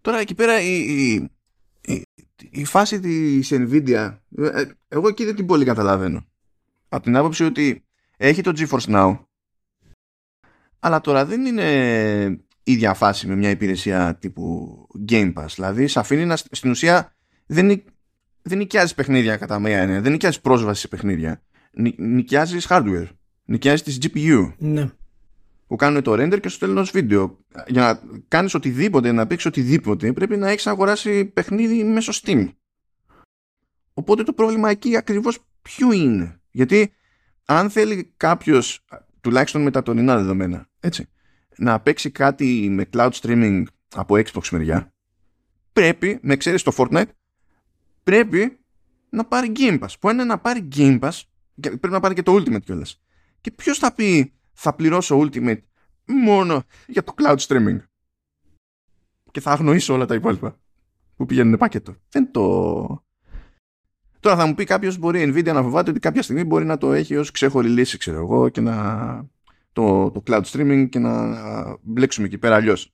[0.00, 1.30] Τώρα εκεί πέρα η, η,
[1.80, 2.02] η,
[2.50, 6.26] η φάση της Nvidia, ε, εγώ εκεί δεν την πολύ καταλαβαίνω.
[6.92, 7.84] Από την άποψη ότι
[8.16, 9.18] έχει το GeForce Now,
[10.78, 15.46] αλλά τώρα δεν είναι ίδια φάση με μια υπηρεσία τύπου Game Pass.
[15.54, 17.14] Δηλαδή, σε αφήνει να, στην ουσία
[17.46, 17.82] δεν,
[18.42, 20.00] δεν νοικιάζεις παιχνίδια κατά μία έννοια.
[20.00, 21.42] Δεν νοικιάζεις πρόσβαση σε παιχνίδια.
[21.72, 23.08] Νι, νοικιάζεις hardware.
[23.44, 24.52] Νοικιάζεις τη GPU.
[24.58, 24.90] Ναι.
[25.66, 27.38] Που κάνουν το render και σου στέλνουν ως βίντεο.
[27.66, 32.48] Για να κάνεις οτιδήποτε, να παίξεις οτιδήποτε, πρέπει να έχεις αγοράσει παιχνίδι μέσω Steam.
[33.94, 36.92] Οπότε το πρόβλημα εκεί ακριβώς ποιο είναι; Γιατί
[37.44, 38.84] αν θέλει κάποιος,
[39.20, 41.08] τουλάχιστον με τα τωρινά δεδομένα, έτσι,
[41.56, 43.62] να παίξει κάτι με cloud streaming
[43.94, 44.92] από Xbox μεριά,
[45.72, 47.10] πρέπει, με ξέρεις το Fortnite,
[48.02, 48.58] πρέπει
[49.10, 49.88] να πάρει Game Pass.
[50.00, 51.20] Που είναι να πάρει Game Pass,
[51.60, 53.02] πρέπει να πάρει και το Ultimate κιόλας.
[53.40, 55.60] Και ποιος θα πει θα πληρώσω Ultimate
[56.06, 57.78] μόνο για το cloud streaming.
[59.30, 60.58] Και θα αγνοήσω όλα τα υπόλοιπα
[61.16, 61.96] που πηγαίνουν πάκετο.
[62.08, 63.04] Δεν το...
[64.20, 66.78] Τώρα θα μου πει κάποιος μπορεί η Nvidia να φοβάται ότι κάποια στιγμή μπορεί να
[66.78, 69.26] το έχει ως ξέχωρη λύση, ξέρω εγώ, και να
[69.72, 72.92] το, το cloud streaming και να μπλέξουμε εκεί πέρα αλλιώς.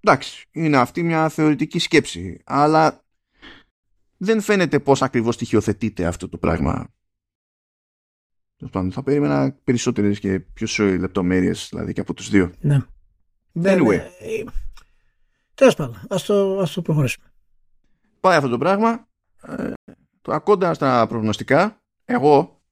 [0.00, 3.04] Εντάξει, είναι αυτή μια θεωρητική σκέψη, αλλά
[4.16, 6.88] δεν φαίνεται πώς ακριβώς στοιχειοθετείται αυτό το πράγμα.
[8.90, 12.52] Θα περίμενα περισσότερες και πιο λεπτομέρειες δηλαδή και από τους δύο.
[12.60, 12.78] Ναι.
[13.62, 13.98] Anyway.
[14.20, 14.44] Ε,
[15.54, 17.32] τέλος πάντων, ας το, ας το προχωρήσουμε.
[18.20, 19.08] Πάει αυτό το πράγμα.
[19.42, 19.72] Ε,
[20.22, 22.62] το ακόντα στα προγνωστικά, εγώ,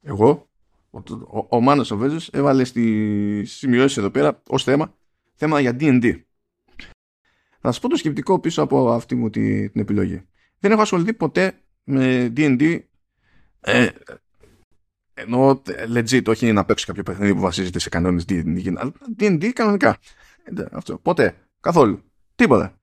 [0.00, 0.48] εγώ
[0.90, 4.94] ο, ο Μάνος ο Βέζος έβαλε στις σημειώσεις εδώ πέρα ως θέμα
[5.34, 6.20] θέμα για D&D.
[7.60, 10.22] Θα σας πω το σκεπτικό πίσω από αυτή μου την, την επιλογή.
[10.58, 12.80] Δεν έχω ασχοληθεί ποτέ με D&D
[13.60, 13.88] ε,
[15.14, 15.62] ενώ
[15.94, 18.74] legit όχι να παίξω κάποιο παιχνίδι που βασίζεται σε κανόνες D&D
[19.18, 19.98] D&D κανονικά.
[20.44, 20.98] Ε, αυτό.
[20.98, 21.36] Ποτέ.
[21.60, 22.02] Καθόλου.
[22.34, 22.78] Τίποτα.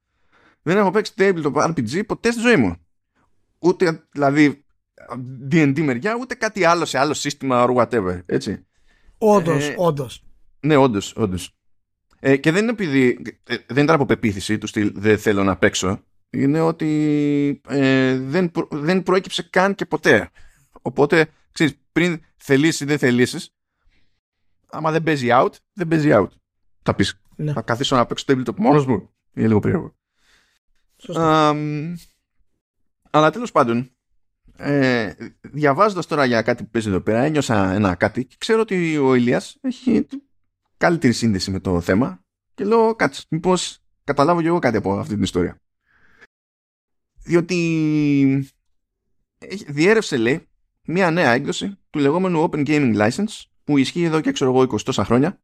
[0.61, 2.75] Δεν έχω παίξει tabletop RPG ποτέ στη ζωή μου.
[3.61, 4.65] Ούτε δηλαδή
[5.51, 8.65] D&D μεριά, ούτε κάτι άλλο σε άλλο σύστημα or whatever, έτσι.
[9.17, 10.23] Όντως, ε, όντως.
[10.59, 11.55] Ναι, όντως, όντως.
[12.19, 15.57] Ε, και δεν είναι επειδή, ε, δεν ήταν από πεποίθηση του στυλ δεν θέλω να
[15.57, 20.29] παίξω, είναι ότι ε, δεν, δεν προέκυψε καν και ποτέ.
[20.81, 23.53] Οπότε, ξέρεις, πριν θελήσεις ή δεν θελήσεις,
[24.69, 26.29] άμα δεν παίζει out, δεν παίζει out.
[26.81, 27.51] Θα πεις, ναι.
[27.51, 29.09] θα καθίσω να παίξω tabletop μόνος μου.
[29.33, 29.95] Είναι λίγο περίεργο.
[30.97, 31.55] Σωστά.
[33.11, 33.91] Αλλά τέλος πάντων,
[34.57, 38.97] ε, διαβάζοντας τώρα για κάτι που παίζει εδώ πέρα ένιωσα ένα κάτι και ξέρω ότι
[38.97, 40.07] ο Ηλίας έχει
[40.77, 45.13] καλύτερη σύνδεση με το θέμα και λέω κάτσε μήπως καταλάβω και εγώ κάτι από αυτή
[45.13, 45.61] την ιστορία.
[47.23, 48.49] Διότι
[49.67, 50.47] διέρευσε λέει
[50.85, 54.81] μια νέα έκδοση του λεγόμενου Open Gaming License που ισχύει εδώ και ξέρω εγώ 20
[54.81, 55.41] τόσα χρόνια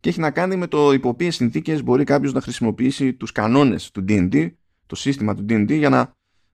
[0.00, 3.90] και έχει να κάνει με το υπό ποιες συνθήκες μπορεί κάποιος να χρησιμοποιήσει τους κανόνες
[3.90, 4.52] του D&D
[4.86, 6.12] το σύστημα του D&D για να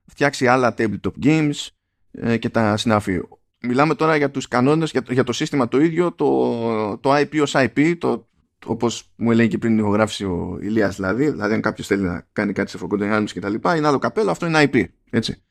[0.09, 1.67] φτιάξει άλλα tabletop games
[2.11, 3.19] ε, και τα συνάφη.
[3.61, 7.41] Μιλάμε τώρα για τους κανόνες, για το, για το σύστημα το ίδιο, το, το IP
[7.41, 8.27] ως IP, το,
[8.65, 12.27] όπως μου έλεγε και πριν την ηχογράφηση ο Ηλίας δηλαδή, δηλαδή αν κάποιος θέλει να
[12.33, 15.43] κάνει κάτι σε Forgotten Realms και τα λοιπά, είναι άλλο καπέλο, αυτό είναι IP, έτσι.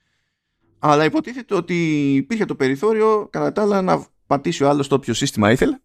[0.79, 1.75] Αλλά υποτίθεται ότι
[2.14, 5.79] υπήρχε το περιθώριο κατά τα άλλα να πατήσει ο άλλος το όποιο σύστημα ήθελε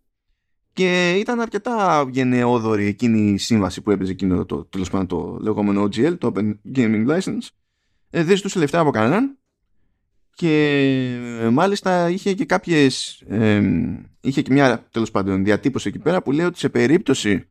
[0.74, 6.18] και ήταν αρκετά γενναιόδορη εκείνη η σύμβαση που έπαιζε εκείνο το, το, το λεγόμενο OGL,
[6.18, 7.48] το Open Gaming License.
[8.16, 9.38] Ε, δεν ζητούσε λεφτά από κανέναν.
[10.36, 10.56] Και
[11.42, 13.62] ε, μάλιστα είχε και κάποιες ε,
[14.22, 17.50] είχε και μια τέλος πάντων διατύπωση εκεί πέρα που λέει ότι σε περίπτωση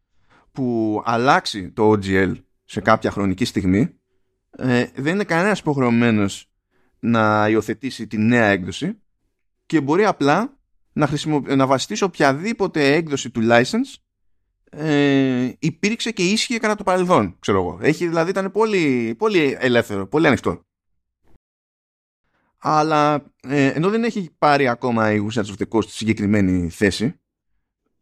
[0.52, 3.94] που αλλάξει το OGL σε κάποια χρονική στιγμή
[4.50, 6.50] ε, δεν είναι κανένας υποχρεωμένος
[6.98, 8.98] να υιοθετήσει τη νέα έκδοση
[9.66, 10.58] και μπορεί απλά
[10.92, 11.08] να,
[11.56, 14.01] να βασιστεί σε οποιαδήποτε έκδοση του license
[14.76, 17.78] ε, υπήρξε και ίσχυε κατά το παρελθόν ξέρω εγώ.
[17.82, 20.62] Έχει, δηλαδή ήταν πολύ, πολύ ελεύθερο, πολύ ανοιχτό
[22.64, 27.14] αλλά ε, ενώ δεν έχει πάρει ακόμα η Wizards of the Coast στη συγκεκριμένη θέση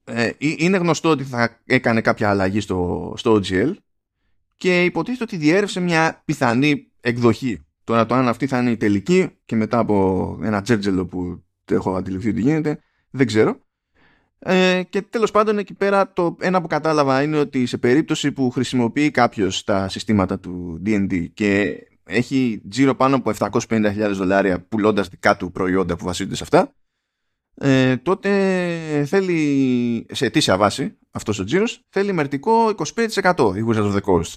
[0.04, 3.74] ε, είναι γνωστό ότι θα έκανε κάποια αλλαγή στο, στο OGL
[4.56, 7.64] και υποτίθεται ότι διέρευσε μια πιθανή εκδοχή.
[7.84, 11.94] Τώρα το αν αυτή θα είναι η τελική και μετά από ένα τζέρτζελο που έχω
[11.94, 12.80] αντιληφθεί ότι γίνεται,
[13.10, 13.60] δεν ξέρω.
[14.42, 18.50] Ε, και τέλος πάντων εκεί πέρα το ένα που κατάλαβα είναι ότι σε περίπτωση που
[18.50, 25.36] χρησιμοποιεί κάποιος τα συστήματα του D&D και έχει τζίρο πάνω από 750.000 δολάρια πουλώντας δικά
[25.36, 26.74] του προϊόντα που βασίζονται σε αυτά
[27.54, 33.94] ε, τότε θέλει σε αιτήσια βάση αυτός ο τζίρος θέλει μερτικό 25% η Wizards of
[33.94, 34.32] the Coast.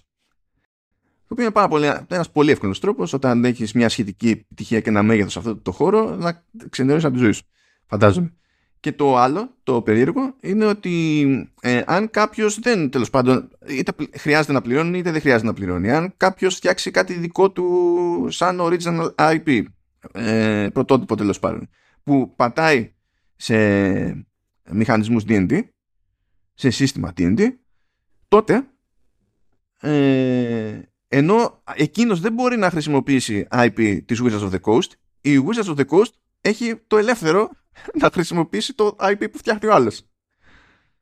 [1.28, 4.90] Το οποίο είναι πάρα πολύ, ένας πολύ εύκολος τρόπος όταν έχεις μια σχετική επιτυχία και
[4.90, 7.44] ένα μέγεθος σε αυτό το χώρο να ξενερώσεις από τη ζωή σου
[7.86, 8.34] φαντάζομαι
[8.84, 14.54] και το άλλο, το περίεργο, είναι ότι ε, αν κάποιος δεν, τέλος πάντων, είτε χρειάζεται
[14.54, 19.16] να πληρώνει είτε δεν χρειάζεται να πληρώνει, αν κάποιος φτιάξει κάτι δικό του σαν original
[19.16, 19.64] IP,
[20.12, 21.70] ε, πρωτότυπο τέλος πάντων,
[22.04, 22.94] που πατάει
[23.36, 23.56] σε
[24.72, 25.60] μηχανισμούς D&D,
[26.54, 27.48] σε σύστημα D&D,
[28.28, 28.68] τότε
[29.80, 34.90] ε, ενώ εκείνος δεν μπορεί να χρησιμοποιήσει IP της Wizards of the Coast,
[35.22, 37.50] η Wizards of the Coast έχει το ελεύθερο
[38.02, 40.02] να χρησιμοποιήσει το IP που φτιάχνει ο άλλος.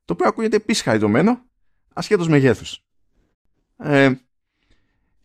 [0.05, 1.45] Το οποίο ακούγεται επίσης χαριτωμένο,
[1.93, 2.83] ασχέτως μεγέθους.
[3.77, 4.11] Ε,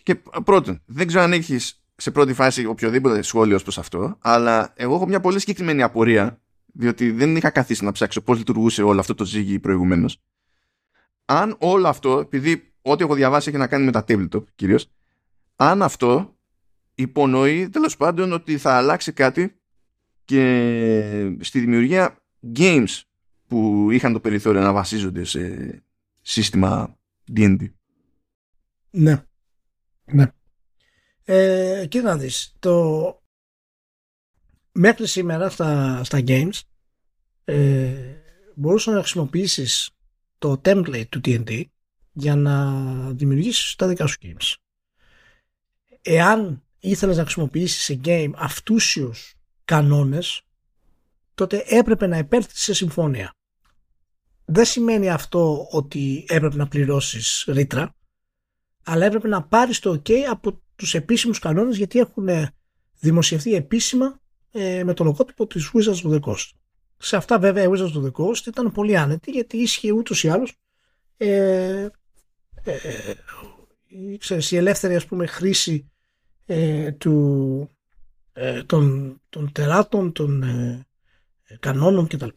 [0.03, 4.95] και πρώτον, δεν ξέρω αν έχεις σε πρώτη φάση οποιοδήποτε σχόλιο προς αυτό, αλλά εγώ
[4.95, 9.15] έχω μια πολύ συγκεκριμένη απορία, διότι δεν είχα καθίσει να ψάξω πώς λειτουργούσε όλο αυτό
[9.15, 10.23] το ζύγι προηγουμένως.
[11.25, 14.91] Αν όλο αυτό, επειδή ό,τι έχω διαβάσει έχει να κάνει με τα tabletop κυρίως,
[15.57, 16.37] αν αυτό
[16.95, 19.61] υπονοεί τέλος πάντων ότι θα αλλάξει κάτι
[20.27, 22.23] και στη δημιουργία
[22.57, 23.01] games
[23.47, 25.83] που είχαν το περιθώριο να βασίζονται σε
[26.23, 26.99] σύστημα
[27.37, 27.71] D&D.
[28.91, 29.23] Ναι.
[30.05, 30.27] Ναι.
[31.25, 33.23] Ε, κοίτα να δεις, το...
[34.73, 36.61] μέχρι σήμερα στα, στα games
[37.45, 37.95] ε,
[38.55, 39.91] μπορούσες να χρησιμοποιήσεις
[40.39, 41.63] το template του D&D
[42.13, 42.75] για να
[43.13, 44.55] δημιουργήσεις τα δικά σου games.
[46.03, 49.36] Εάν ήθελες να χρησιμοποιήσεις σε game αυτούσιους
[49.67, 50.43] κανόνες
[51.35, 53.35] τότε έπρεπε να επέλθεις σε συμφωνία.
[54.45, 57.95] Δεν σημαίνει αυτό ότι έπρεπε να πληρώσεις ρήτρα
[58.85, 62.29] αλλά έπρεπε να πάρεις το ok από τους επίσημους κανόνες γιατί έχουν
[63.01, 64.21] δημοσιευθεί επίσημα
[64.53, 66.51] ε, με το λογότυπο της Wizards of the Coast.
[66.97, 70.29] Σε αυτά βέβαια η Wizards of the Coast ήταν πολύ άνετη γιατί ίσχυε ούτως ή
[70.29, 70.53] άλλως
[71.17, 71.89] ε,
[72.63, 73.15] ε, ε
[74.19, 75.91] ξέρεις, η ελεύθερη ας πούμε χρήση
[76.47, 77.71] ε, του,
[78.39, 80.87] ε, των, των τεράτων, των ε,
[81.45, 82.29] ε, κανόνων κτλ.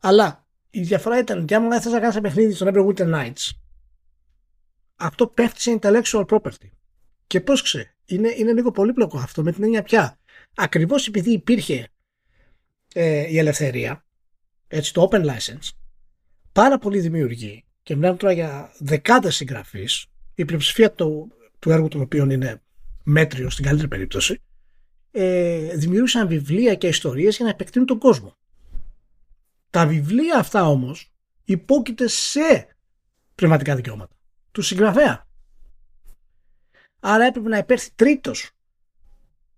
[0.00, 3.50] Αλλά η διαφορά ήταν ότι άμα θες να κάνεις ένα παιχνίδι στο Neverwinter Nights
[5.00, 6.70] αυτό πέφτει σε intellectual property.
[7.26, 10.18] Και πώς ξέρει, είναι, είναι λίγο πολύπλοκο αυτό με την έννοια πια.
[10.54, 11.88] Ακριβώς επειδή υπήρχε
[12.94, 14.04] ε, η ελευθερία,
[14.68, 15.70] έτσι το open license,
[16.52, 22.00] πάρα πολλοί δημιουργοί και μιλάμε τώρα για δεκάδες συγγραφείς, η πλειοψηφία του, του έργου των
[22.00, 22.62] οποίων είναι
[23.02, 24.40] μέτριο στην καλύτερη περίπτωση,
[25.10, 28.34] ε, δημιούργησαν βιβλία και ιστορίες για να επεκτείνουν τον κόσμο.
[29.70, 31.12] Τα βιβλία αυτά όμως
[31.44, 32.76] υπόκειται σε
[33.34, 34.14] πνευματικά δικαιώματα
[34.52, 35.26] τους συγγραφέα.
[37.00, 38.50] Άρα έπρεπε να υπέρθει τρίτος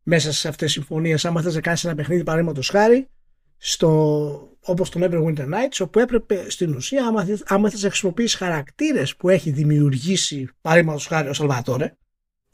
[0.02, 3.08] μέσα σε αυτές τις συμφωνίες άμα θες να κάνεις ένα παιχνίδι παραδείγματος χάρη
[3.56, 9.16] στο, όπως το Neverwinter Nights όπου έπρεπε στην ουσία άμα, άμα θες να χρησιμοποιήσεις χαρακτήρες
[9.16, 11.96] που έχει δημιουργήσει παραδείγματος χάρη ο Σαλβατόρε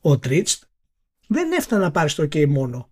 [0.01, 0.63] ο Τρίτστ
[1.27, 2.88] δεν έφτανε να πάρεις το OK μόνο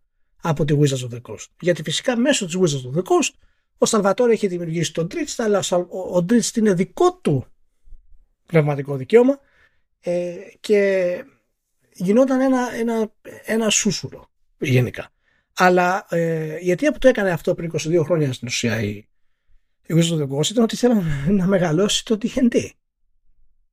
[0.48, 1.46] από τη Wizards of the Coast.
[1.60, 3.34] Γιατί φυσικά μέσω της Wizards of the Coast
[3.78, 5.58] ο Σαλβατόρ έχει δημιουργήσει τον Dritz, αλλά
[6.14, 7.46] ο Dritz είναι δικό του
[8.46, 9.40] πνευματικό δικαίωμα
[10.00, 11.24] ε, και
[11.92, 13.12] γινόταν ένα, ένα,
[13.44, 15.10] ένα σούσουρο γενικά.
[15.56, 18.90] Αλλά ε, γιατί από το έκανε αυτό πριν 22 χρόνια στην ουσία η,
[19.86, 22.68] η Wizards of the Coast ήταν ότι θέλανε να μεγαλώσει το D&D.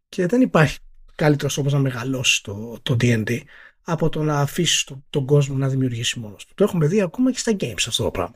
[0.10, 0.78] Και δεν υπάρχει
[1.16, 3.42] καλύτερος τρόπος να μεγαλώσει το, το D&D
[3.84, 6.54] από το να αφήσεις τον, τον κόσμο να δημιουργήσει μόνος του.
[6.56, 8.36] Το έχουμε δει ακόμα και στα games αυτό το πράγμα.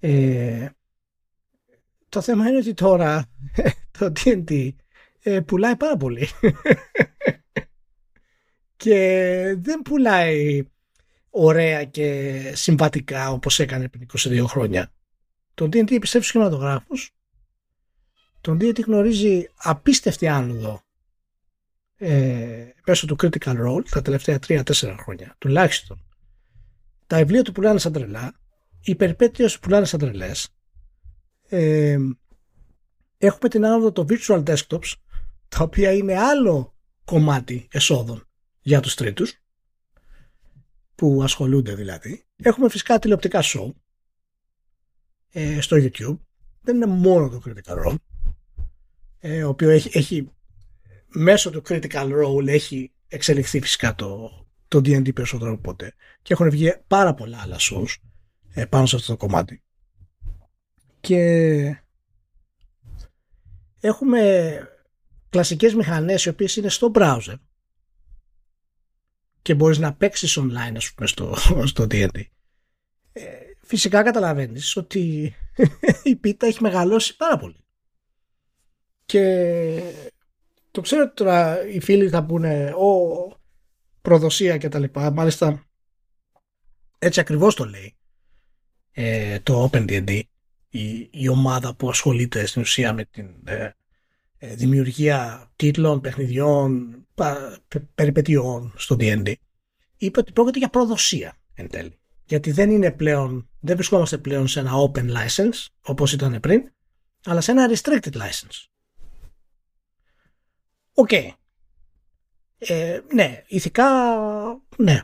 [0.00, 0.68] Ε,
[2.08, 3.30] το θέμα είναι ότι τώρα
[3.98, 4.68] το D&D
[5.22, 6.28] ε, πουλάει πάρα πολύ.
[8.76, 8.96] και
[9.58, 10.62] δεν πουλάει
[11.30, 14.92] ωραία και συμβατικά όπως έκανε πριν 22 χρόνια.
[15.54, 17.10] Το D&D επιστρέφει στους κινηματογράφους;
[18.40, 20.82] Το D&D γνωρίζει απίστευτη άνοδο
[22.02, 24.62] ε, μέσω του Critical Role τα τελευταία 3-4
[24.98, 26.04] χρόνια τουλάχιστον
[27.06, 28.34] τα βιβλία του πουλάνε σαν τρελά
[28.80, 30.48] οι περιπέτειες που πουλάνε σαν τρελές
[31.48, 31.96] ε,
[33.18, 34.92] έχουμε την άνοδο των virtual desktops
[35.48, 38.28] τα οποία είναι άλλο κομμάτι εσόδων
[38.60, 39.40] για τους τρίτους
[40.94, 42.24] που ασχολούνται δηλαδή.
[42.36, 43.70] Έχουμε φυσικά τηλεοπτικά show
[45.30, 46.18] ε, στο YouTube.
[46.60, 47.94] Δεν είναι μόνο το Critical Role,
[49.18, 50.30] ε, ο οποίος έχει, έχει
[51.12, 54.30] μέσω του Critical Role έχει εξελιχθεί φυσικά το,
[54.68, 57.94] το D&D περισσότερο από ποτέ και έχουν βγει πάρα πολλά άλλα shows
[58.52, 59.62] ε, πάνω σε αυτό το κομμάτι.
[61.00, 61.82] Και
[63.80, 64.58] έχουμε
[65.30, 67.34] κλασικές μηχανές οι οποίες είναι στο browser
[69.42, 72.22] και μπορείς να παίξεις online ας πούμε στο, στο D&D.
[73.12, 73.22] Ε,
[73.60, 75.34] φυσικά καταλαβαίνεις ότι
[76.02, 77.64] η πίτα έχει μεγαλώσει πάρα πολύ.
[79.04, 79.92] Και
[80.70, 82.88] το ξέρω ότι τώρα οι φίλοι θα πούνε ο
[84.02, 85.10] προδοσία και τα λοιπά.
[85.10, 85.64] Μάλιστα
[86.98, 87.96] έτσι ακριβώς το λέει
[88.92, 90.20] ε, το OpenDD
[90.68, 93.70] η, η ομάδα που ασχολείται στην ουσία με την ε,
[94.38, 96.96] ε, δημιουργία τίτλων, παιχνιδιών,
[97.94, 99.32] περιπετειών στο D&D
[99.96, 101.98] είπε ότι πρόκειται για προδοσία εν τέλει.
[102.24, 106.72] Γιατί δεν είναι πλέον, δεν βρισκόμαστε πλέον σε ένα open license όπως ήταν πριν,
[107.24, 108.69] αλλά σε ένα restricted license.
[111.00, 111.08] OK.
[111.12, 111.30] Okay.
[112.58, 113.86] Ε, ναι, ηθικά,
[114.76, 115.02] ναι.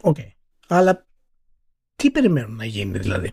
[0.00, 0.16] OK.
[0.18, 0.30] Okay.
[0.68, 1.06] Αλλά
[1.96, 3.32] τι περιμένουν να γίνει δηλαδή;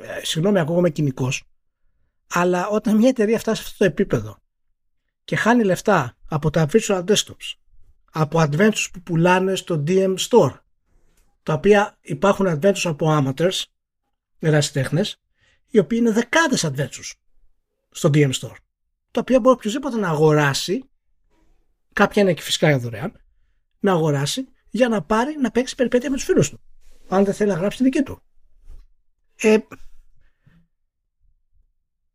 [0.00, 1.44] Ε, συγγνώμη, ακούγομαι κυνικός.
[2.26, 4.38] Αλλά όταν μια εταιρεία φτάσει σε αυτό το επίπεδο
[5.24, 7.54] και χάνει λεφτά από τα virtual desktops,
[8.12, 10.58] από adventures που πουλάνε στο DM Store,
[11.42, 13.62] τα οποία υπάρχουν adventures από amateurs,
[14.38, 15.20] ερασιτέχνες,
[15.70, 17.12] οι οποίοι είναι δεκάδες adventures
[17.90, 18.56] στο DM Store,
[19.14, 20.90] τα οποία μπορεί οποιοδήποτε να αγοράσει,
[21.92, 23.12] κάποια είναι και φυσικά για δωρεάν,
[23.80, 26.60] να αγοράσει για να πάρει να παίξει περιπέτεια με τους φίλους του,
[27.08, 28.22] αν δεν θέλει να γράψει τη δική του.
[29.36, 29.58] Ε,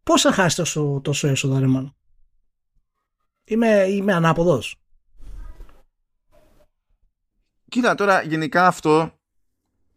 [0.03, 1.95] πώς θα χάσει τόσο, τόσο έσοδα, ρε μόνο.
[3.43, 4.75] Είμαι, είμαι ανάποδος.
[7.69, 9.19] Κοίτα τώρα γενικά αυτό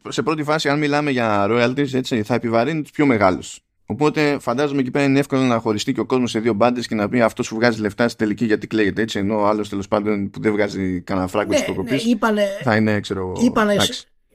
[0.08, 3.61] σε πρώτη φάση αν μιλάμε για royalties έτσι, θα επιβαρύνει τους πιο μεγάλους.
[3.86, 6.94] Οπότε φαντάζομαι εκεί πέρα είναι εύκολο να χωριστεί και ο κόσμος σε δύο μπάντες και
[6.94, 9.18] να πει αυτός που βγάζει λεφτά στη τελική γιατί κλαίγεται έτσι.
[9.18, 12.18] Ενώ ο άλλος τέλος πάντων που δεν βγάζει κανένα φράγκο ναι, τη προκοπή.
[12.32, 13.32] Ναι, θα είναι, ξέρω.
[13.44, 13.76] Είπανε,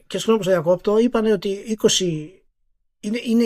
[0.06, 2.04] και συγγνώμη που σε διακόπτω, είπανε ότι 20,
[3.00, 3.44] είναι, είναι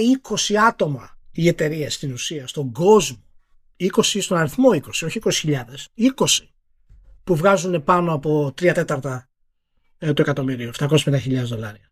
[0.48, 3.22] 20 άτομα οι εταιρείες στην ουσία, στον κόσμο.
[3.78, 5.54] 20 στον αριθμό 20, όχι 20.000.
[6.16, 6.26] 20
[7.24, 9.28] που βγάζουν πάνω από 3 τέταρτα
[9.98, 11.90] ε, το εκατομμύριο, 750.000 δολάρια.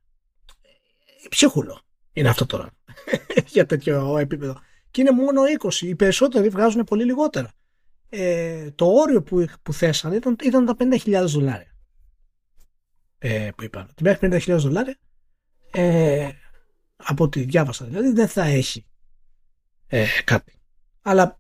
[1.28, 1.80] Ψίχουλο
[2.12, 2.68] είναι αυτό τώρα
[3.54, 4.60] για τέτοιο επίπεδο.
[4.90, 5.72] Και είναι μόνο 20.
[5.80, 7.52] Οι περισσότεροι βγάζουν πολύ λιγότερα.
[8.08, 11.74] Ε, το όριο που, που θέσανε ήταν, ήταν τα 50.000 δολάρια.
[13.18, 13.86] Ε, που είπαν.
[13.90, 14.98] Ότι μέχρι 50.000 δολάρια
[15.70, 16.28] ε,
[16.96, 18.86] από ό,τι διάβασα δηλαδή δεν θα έχει
[19.86, 20.52] ε, κάτι.
[21.02, 21.36] Αλλά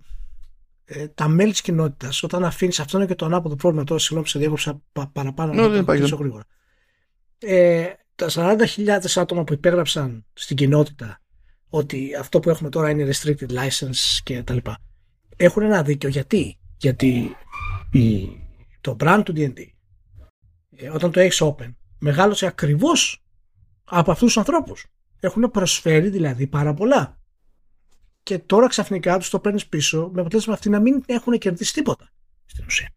[0.84, 4.28] ε, τα μέλη της κοινότητας, όταν αφήνεις αυτό είναι και το ανάποδο πρόβλημα τώρα, συγγνώμη
[4.28, 6.44] σε διέκοψα παραπάνω, no, δεν πάει γρήγορα.
[7.38, 11.20] Ε, τα 40.000 άτομα που υπέγραψαν στην κοινότητα
[11.70, 14.78] ότι αυτό που έχουμε τώρα είναι restricted license και τα λοιπά.
[15.36, 16.08] Έχουν ένα δίκιο.
[16.08, 17.36] Γιατί; Γιατί
[17.92, 18.28] η,
[18.80, 19.66] το brand του D&D
[20.76, 23.22] ε, όταν το έχεις open μεγάλωσε ακριβώς
[23.84, 24.86] από αυτούς τους ανθρώπους.
[25.20, 27.18] Έχουν προσφέρει δηλαδή πάρα πολλά.
[28.22, 32.10] Και τώρα ξαφνικά τους το παίρνεις πίσω με αποτέλεσμα αυτοί να μην έχουν κερδίσει τίποτα
[32.46, 32.90] στην ουσία.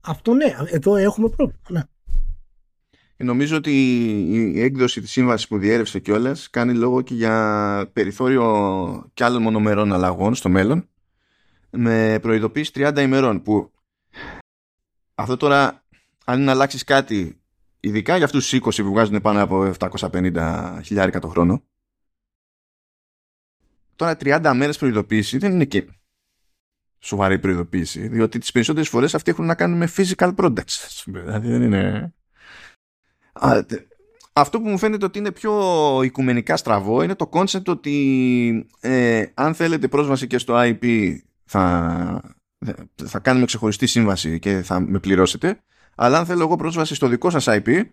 [0.00, 1.82] Αυτό ναι, εδώ έχουμε πρόβλημα ναι.
[3.22, 3.72] Νομίζω ότι
[4.54, 9.92] η έκδοση της σύμβασης που διέρευσε κιόλας κάνει λόγο και για περιθώριο κι άλλων μονομερών
[9.92, 10.88] αλλαγών στο μέλλον
[11.70, 13.72] με προειδοποίηση 30 ημερών που
[15.14, 15.84] αυτό τώρα
[16.24, 17.40] αν είναι να αλλάξεις κάτι
[17.80, 21.62] ειδικά για αυτούς τους 20 που βγάζουν πάνω από 750 χιλιάρικα το χρόνο
[23.96, 25.88] τώρα 30 μέρες προειδοποίηση δεν είναι και
[26.98, 31.62] σοβαρή προειδοποίηση διότι τις περισσότερες φορές αυτοί έχουν να κάνουν με physical products δηλαδή δεν
[31.62, 32.14] είναι
[34.32, 35.52] αυτό που μου φαίνεται ότι είναι πιο
[36.02, 42.34] οικουμενικά στραβό είναι το concept ότι ε, αν θέλετε πρόσβαση και στο IP θα,
[43.04, 45.62] θα κάνουμε ξεχωριστή σύμβαση και θα με πληρώσετε
[45.94, 47.84] αλλά αν θέλω εγώ πρόσβαση στο δικό σας IP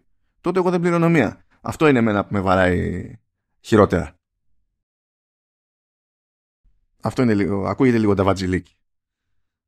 [0.41, 1.43] τότε εγώ δεν πληρώνω μία.
[1.61, 3.13] Αυτό είναι εμένα που με βαράει
[3.59, 4.13] χειρότερα.
[7.01, 8.73] Αυτό είναι λίγο, ακούγεται λίγο τα βατζιλίκι.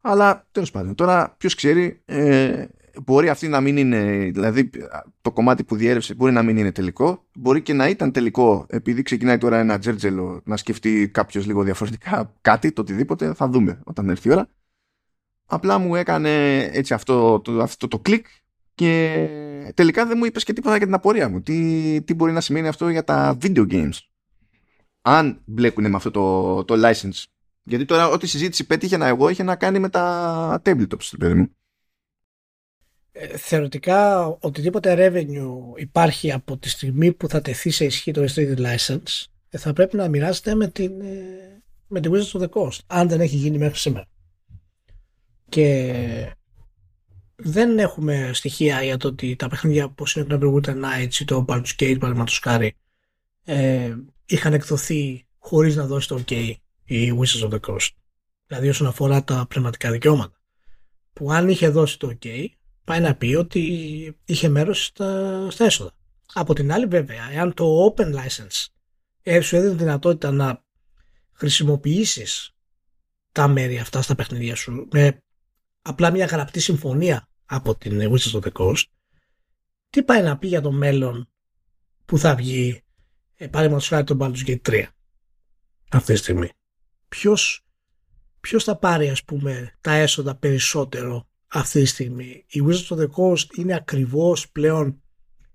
[0.02, 2.68] Αλλά τέλος πάντων, τώρα ποιος ξέρει, ε,
[3.06, 4.70] μπορεί αυτή να μην είναι, δηλαδή
[5.22, 9.02] το κομμάτι που διέρευσε μπορεί να μην είναι τελικό, μπορεί και να ήταν τελικό επειδή
[9.02, 14.10] ξεκινάει τώρα ένα τζέρτζελο να σκεφτεί κάποιος λίγο διαφορετικά κάτι, το οτιδήποτε, θα δούμε όταν
[14.10, 14.50] έρθει η ώρα.
[15.46, 18.26] Απλά μου έκανε έτσι αυτό το, αυτό το κλικ
[18.76, 19.28] και
[19.74, 21.42] τελικά δεν μου είπες και τίποτα για την απορία μου.
[21.42, 23.98] Τι, τι μπορεί να σημαίνει αυτό για τα video games.
[25.02, 27.24] Αν μπλέκουν με αυτό το, το license.
[27.64, 31.56] Γιατί τώρα ό,τι συζήτηση πέτυχε να εγώ είχε να κάνει με τα tabletops, παιδί μου.
[33.12, 38.58] Ε, θεωρητικά οτιδήποτε revenue υπάρχει από τη στιγμή που θα τεθεί σε ισχύ το restricted
[38.58, 42.80] license ε, θα πρέπει να μοιράζεται με την, ε, με την Wizards of the Coast
[42.88, 44.06] αν δεν έχει γίνει μέχρι σήμερα.
[45.50, 46.36] Και
[47.36, 51.46] δεν έχουμε στοιχεία για το ότι τα παιχνίδια που είναι το Neverwinter Nights ή το
[51.48, 52.76] Baldur's Gate παραδείγματος χάρη
[53.44, 53.96] ε,
[54.26, 57.90] είχαν εκδοθεί χωρίς να δώσει το OK η Wizards of the Coast.
[58.48, 60.42] Δηλαδή όσον αφορά τα πνευματικά δικαιώματα.
[61.14, 62.46] Που αν είχε δώσει το OK
[62.84, 65.92] πάει να πει ότι είχε μέρος στα, στα έσοδα.
[66.34, 68.66] Από την άλλη βέβαια, εάν το open license
[69.22, 70.64] ε, σου έδινε δυνατότητα να
[71.32, 72.56] χρησιμοποιήσεις
[73.32, 75.24] τα μέρη αυτά στα παιχνίδια σου με
[75.82, 78.84] απλά μια γραπτή συμφωνία από την Wizards of the Coast
[79.90, 81.30] τι πάει να πει για το μέλλον
[82.06, 82.84] που θα βγει
[83.36, 84.84] ε, παραδείγματος χάρη το Baldur's Gate 3
[85.92, 86.50] αυτή τη στιγμή;
[87.08, 87.66] Ποιος,
[88.40, 92.46] ποιος θα πάρει ας πούμε τα έσοδα περισσότερο αυτή τη στιγμή.
[92.48, 95.02] Η Wizards of the Coast είναι ακριβώς πλέον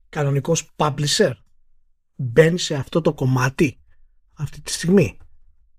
[0.08, 1.32] κανονικός publisher.
[2.16, 3.80] Μπαίνει σε αυτό το κομμάτι
[4.34, 5.18] αυτή τη στιγμή.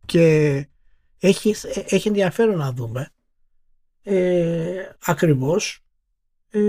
[0.06, 0.68] Και
[1.20, 1.56] έχει,
[1.88, 3.10] έχει ενδιαφέρον να δούμε
[4.04, 5.86] ε, ακριβώς
[6.50, 6.62] ε,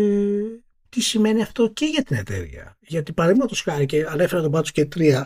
[0.89, 2.77] τι σημαίνει αυτό και για την εταιρεία.
[2.81, 5.25] Γιατί παραδείγματος χάρη και ανέφερα τον Πάτσο και 3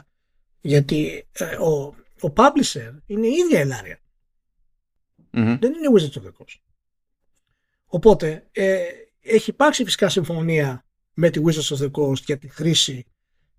[0.60, 3.98] γιατί ε, ο, ο publisher είναι η ίδια η Λάρια.
[5.32, 5.58] Mm-hmm.
[5.60, 6.71] Δεν είναι Wizards of the Coast.
[7.94, 8.78] Οπότε ε,
[9.20, 13.06] έχει υπάρξει φυσικά συμφωνία με τη Wizards of the Coast για τη χρήση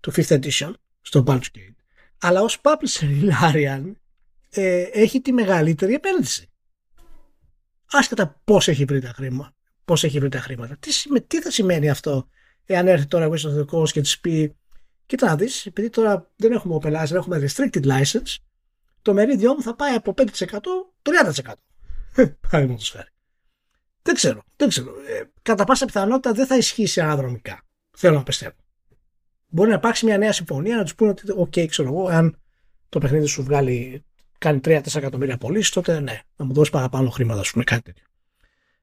[0.00, 1.76] του 5th edition στο Baldur's Gate.
[2.18, 3.92] Αλλά ως publisher η Larian
[4.50, 6.50] ε, έχει τη μεγαλύτερη επένδυση.
[7.90, 9.54] Άσχετα πώς έχει βρει τα χρήματα.
[9.84, 10.76] Πώς έχει βρει τα χρήματα.
[10.76, 12.28] Τι, τι θα σημαίνει αυτό
[12.64, 14.56] εάν έρθει τώρα η Wizards of the Coast και της πει
[15.06, 18.36] κοίτα να δεις, επειδή τώρα δεν έχουμε open license, έχουμε restricted license,
[19.02, 20.24] το μερίδιό μου θα πάει από 5%
[21.02, 21.52] 30%.
[22.50, 23.08] Παραδείγματος χάρη.
[24.04, 24.42] Δεν ξέρω.
[24.56, 24.90] Δεν ξέρω.
[24.90, 27.62] Ε, κατά πάσα πιθανότητα δεν θα ισχύσει αναδρομικά.
[27.96, 28.54] Θέλω να πιστεύω.
[29.46, 32.40] Μπορεί να υπάρξει μια νέα συμφωνία να τους πούνε ότι, OK, ξέρω εγώ, αν
[32.88, 34.04] το παιχνίδι σου βγάλει,
[34.38, 38.04] κάνει 3-4 εκατομμύρια πωλήσεις, τότε ναι, να μου δώσεις παραπάνω χρήματα, ας πούμε, κάτι τέτοιο.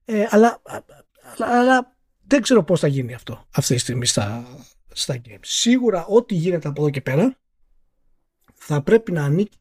[0.06, 1.96] Ε, αλλά, αλλά, αλλά,
[2.28, 4.46] δεν ξέρω πώς θα γίνει αυτό αυτή τη στιγμή στα,
[4.92, 5.40] στα games.
[5.42, 7.38] Σίγουρα ό,τι γίνεται από εδώ και πέρα
[8.54, 9.58] θα πρέπει να ανήκει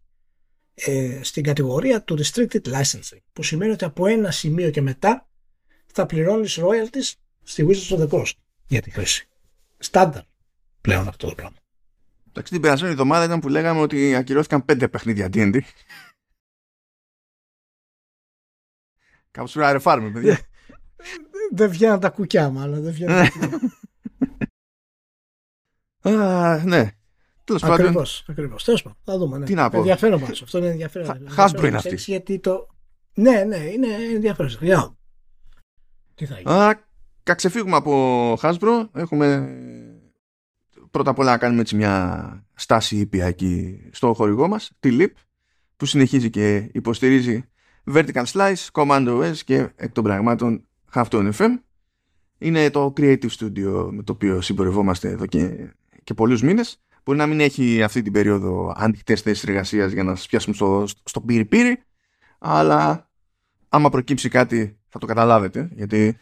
[0.74, 5.29] ε, στην κατηγορία του restricted licensing που σημαίνει ότι από ένα σημείο και μετά
[5.92, 8.32] θα πληρώνεις royalties στη Wizards of the Coast
[8.66, 9.28] για τη χρήση.
[9.78, 10.22] Στάνταρ
[10.80, 11.56] πλέον αυτό το πράγμα.
[12.28, 15.58] Εντάξει, την περασμένη εβδομάδα ήταν που λέγαμε ότι ακυρώθηκαν πέντε παιχνίδια D&D.
[19.30, 20.40] Κάπως πρέπει να ρεφάρουμε, παιδιά.
[21.54, 22.82] Δεν βγαίνουν τα κουκιά, μάλλον.
[22.82, 23.28] Δεν βγαίνουν
[26.02, 26.90] Α, ναι.
[27.44, 27.86] Τέλος πάντων.
[27.86, 28.24] Ακριβώς.
[28.28, 28.64] Ακριβώς.
[28.64, 28.98] Τέλος πάντων.
[29.04, 29.38] Θα δούμε.
[29.38, 29.44] Ναι.
[29.44, 29.76] Τι να πω.
[29.76, 30.32] Ενδιαφέρον πάντως.
[30.42, 31.30] Αυτό είναι ενδιαφέρον.
[31.30, 31.94] Hasbro είναι αυτή.
[31.94, 32.66] Γιατί το...
[33.14, 34.98] Ναι, ναι, είναι ενδιαφέρον.
[36.20, 38.88] Για τι θα γίνει; Α, ξεφύγουμε από Hasbro.
[38.92, 39.48] Έχουμε
[40.90, 45.10] πρώτα απ' όλα να κάνουμε έτσι μια στάση ήπια εκεί στο χορηγό μας, τη LIP,
[45.76, 47.44] που συνεχίζει και υποστηρίζει
[47.94, 51.50] Vertical Slice, Command OS και εκ των πραγμάτων Halftone FM.
[52.38, 55.72] Είναι το Creative Studio με το οποίο συμπορευόμαστε εδώ και,
[56.04, 56.82] και πολλούς μήνες.
[57.04, 60.84] Μπορεί να μην έχει αυτή την περίοδο ανοιχτές θέσεις εργασίας για να σας πιάσουμε στο,
[61.04, 61.82] στο πύρι πύρι,
[62.38, 63.10] αλλά
[63.68, 66.16] άμα προκύψει κάτι θα το καταλάβετε γιατί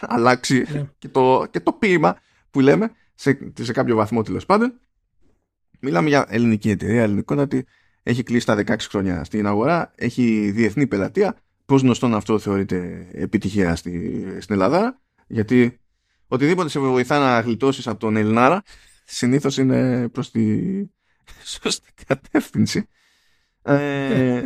[0.00, 0.86] αλλάξει ναι.
[0.98, 2.16] και, το, και το ποίημα
[2.50, 4.72] που λέμε σε, σε κάποιο βαθμό τέλος πάντων.
[5.80, 7.66] Μιλάμε για ελληνική εταιρεία, ελληνικότατη,
[8.02, 11.36] έχει κλείσει τα 16 χρόνια στην αγορά, έχει διεθνή πελατεία.
[11.64, 15.80] Πώς γνωστόν αυτό θεωρείται επιτυχία στη, στην Ελλάδα, γιατί
[16.28, 18.62] οτιδήποτε σε βοηθά να γλιτώσεις από τον Ελληνάρα
[19.04, 20.62] συνήθως είναι προς τη
[21.62, 22.88] σωστή κατεύθυνση.
[23.62, 24.44] Ε,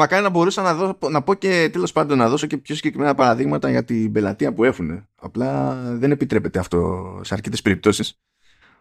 [0.00, 3.14] Μακάρι να μπορούσα να, δω, να πω και τέλος πάντων να δώσω και πιο συγκεκριμένα
[3.14, 5.06] παραδείγματα για την πελατεία που έχουν.
[5.14, 8.20] Απλά δεν επιτρέπεται αυτό σε αρκετές περιπτώσεις.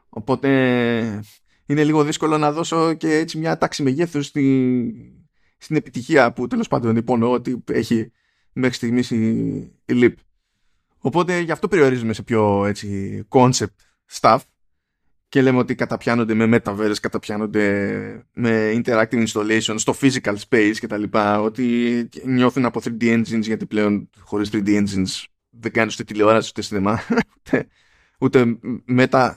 [0.09, 0.49] Οπότε
[1.65, 5.23] είναι λίγο δύσκολο να δώσω και έτσι μια τάξη μεγέθους στη,
[5.57, 8.11] στην επιτυχία που τέλος πάντων υπονοώ ότι έχει
[8.53, 9.39] μέχρι στιγμής η,
[9.85, 10.13] η LIP.
[10.97, 13.75] Οπότε γι' αυτό περιορίζουμε σε πιο έτσι concept
[14.11, 14.39] stuff
[15.29, 20.97] και λέμε ότι καταπιάνονται με metaverse, καταπιάνονται με interactive installation στο physical space και τα
[20.97, 26.49] λοιπά, ότι νιώθουν από 3D engines γιατί πλέον χωρίς 3D engines δεν κάνεις ούτε τηλεόραση
[26.49, 26.99] ούτε σινεμά,
[27.37, 27.67] ούτε,
[28.19, 28.57] ούτε
[28.97, 29.33] meta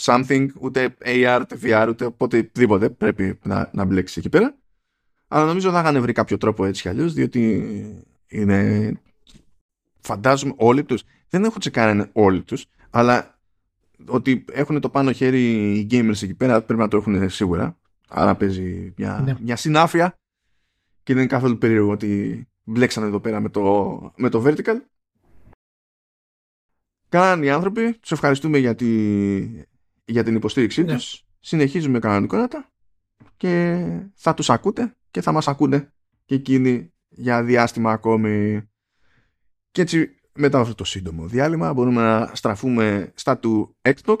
[0.00, 4.56] something, ούτε AR, ούτε VR, ούτε οτιδήποτε πρέπει να, να μπλέξεις εκεί πέρα.
[5.28, 7.64] Αλλά νομίζω θα είχαν βρει κάποιο τρόπο έτσι κι αλλιώς, διότι
[8.28, 8.92] είναι
[10.00, 13.31] φαντάζομαι όλοι τους, δεν έχω τσεκάρει όλοι τους, αλλά
[14.06, 17.78] ότι έχουν το πάνω χέρι οι gamers εκεί πέρα πρέπει να το έχουν σίγουρα.
[18.08, 19.36] Άρα παίζει μια, ναι.
[19.40, 20.18] μια συνάφεια
[21.02, 24.76] και δεν είναι καθόλου περίεργο ότι μπλέξανε εδώ πέρα με το, με το vertical.
[27.08, 29.40] Κάναν οι άνθρωποι, τους ευχαριστούμε για, τη,
[30.04, 30.94] για την υποστήριξή ναι.
[30.94, 31.24] τους.
[31.40, 32.66] Συνεχίζουμε κανονικότατα
[33.36, 33.84] και
[34.14, 35.92] θα τους ακούτε και θα μας ακούτε
[36.24, 38.62] και εκείνοι για διάστημα ακόμη.
[39.70, 44.18] Και έτσι μετά αυτό το σύντομο διάλειμμα μπορούμε να στραφούμε στα του Xbox.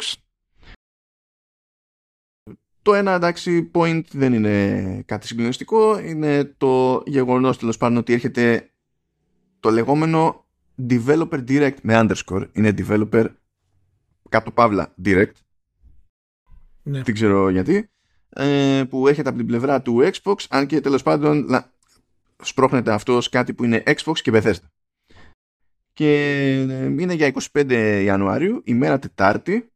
[2.82, 8.70] Το ένα εντάξει point δεν είναι κάτι συγκλονιστικό, είναι το γεγονός τέλος πάντων ότι έρχεται
[9.60, 10.46] το λεγόμενο
[10.88, 13.26] developer direct με underscore, είναι developer
[14.28, 15.32] κάτω παύλα direct.
[16.82, 17.02] Ναι.
[17.02, 17.90] Δεν ξέρω γιατί.
[18.28, 21.46] Ε, που έρχεται από την πλευρά του Xbox, αν και τέλος πάντων
[22.42, 24.66] σπρώχνεται αυτός κάτι που είναι Xbox και Bethesda.
[26.02, 29.72] Και ε, είναι για 25 Ιανουαρίου, ημέρα Τετάρτη,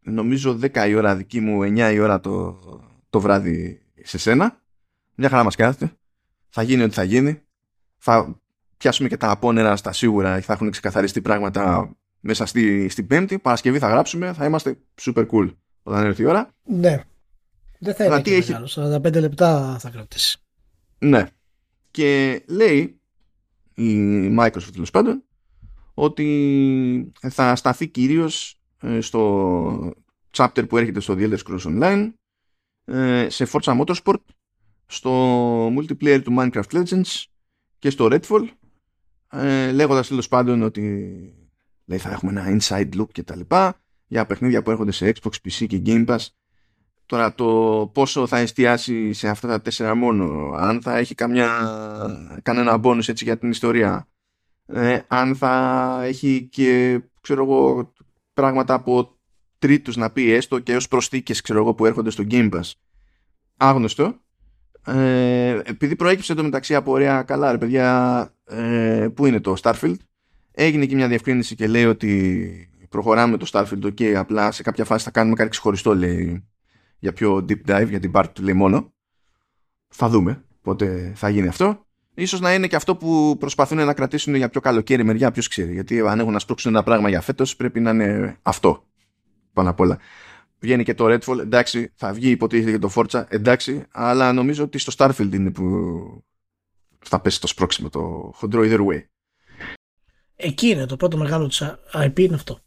[0.00, 2.58] νομίζω 10 η ώρα δική μου, 9 η ώρα το,
[3.10, 4.60] το βράδυ σε σένα.
[5.14, 5.92] Μια χαρά μας κάθεται.
[6.48, 7.42] Θα γίνει ό,τι θα γίνει.
[7.96, 8.40] Θα
[8.76, 13.38] πιάσουμε και τα απόνερα στα σίγουρα θα έχουν ξεκαθαριστεί πράγματα μέσα στη, στην Πέμπτη.
[13.38, 16.50] Παρασκευή θα γράψουμε, θα είμαστε super cool όταν έρθει η ώρα.
[16.64, 17.02] Ναι.
[17.78, 18.50] Δεν θα είναι και έχει...
[18.50, 20.38] μεγάλος, 45 λεπτά θα κρατήσει.
[20.98, 21.26] Ναι.
[21.90, 23.00] Και λέει
[23.74, 25.22] η Microsoft τέλος πάντων
[26.00, 29.92] ότι θα σταθεί κυρίως ε, στο
[30.36, 32.12] chapter που έρχεται στο The Elder Scrolls Online
[32.84, 34.22] ε, σε Forza Motorsport
[34.86, 37.24] στο multiplayer του Minecraft Legends
[37.78, 38.48] και στο Redfall
[39.30, 40.82] ε, λέγοντας τέλος πάντων ότι
[41.84, 45.32] λέει, θα έχουμε ένα inside loop και τα λοιπά για παιχνίδια που έρχονται σε Xbox,
[45.32, 46.26] PC και Game Pass.
[47.06, 51.50] Τώρα το πόσο θα εστιάσει σε αυτά τα τέσσερα μόνο, αν θα έχει καμιά,
[52.42, 54.08] κανένα bonus έτσι για την ιστορία,
[54.72, 57.92] ε, αν θα έχει και ξέρω εγώ
[58.34, 59.16] πράγματα από
[59.58, 62.70] τρίτους να πει έστω και ως προσθήκες ξέρω εγώ που έρχονται στο Game Pass.
[63.56, 64.14] Άγνωστο.
[64.86, 69.96] Ε, επειδή προέκυψε το μεταξύ από ωραία καλά ρε παιδιά ε, που είναι το Starfield
[70.50, 75.04] έγινε και μια διευκρίνηση και λέει ότι προχωράμε το Starfield ok απλά σε κάποια φάση
[75.04, 76.48] θα κάνουμε κάτι ξεχωριστό λέει
[76.98, 78.92] για πιο deep dive για την part του λέει μόνο.
[79.88, 81.87] Θα δούμε πότε θα γίνει αυτό.
[82.18, 85.72] Ίσως να είναι και αυτό που προσπαθούν να κρατήσουν για πιο καλοκαίρι μεριά, ποιος ξέρει.
[85.72, 88.84] Γιατί αν έχουν να σπρώξουν ένα πράγμα για φέτος, πρέπει να είναι αυτό.
[89.52, 89.98] Πάνω απ' όλα.
[90.58, 94.78] Βγαίνει και το Redfall, εντάξει, θα βγει υποτίθεται και το Forza, εντάξει, αλλά νομίζω ότι
[94.78, 95.64] στο Starfield είναι που
[96.98, 99.04] θα πέσει το σπρώξιμο, το χοντρό either way.
[100.36, 101.62] Εκεί είναι το πρώτο μεγάλο της
[101.92, 102.58] IP είναι αυτό.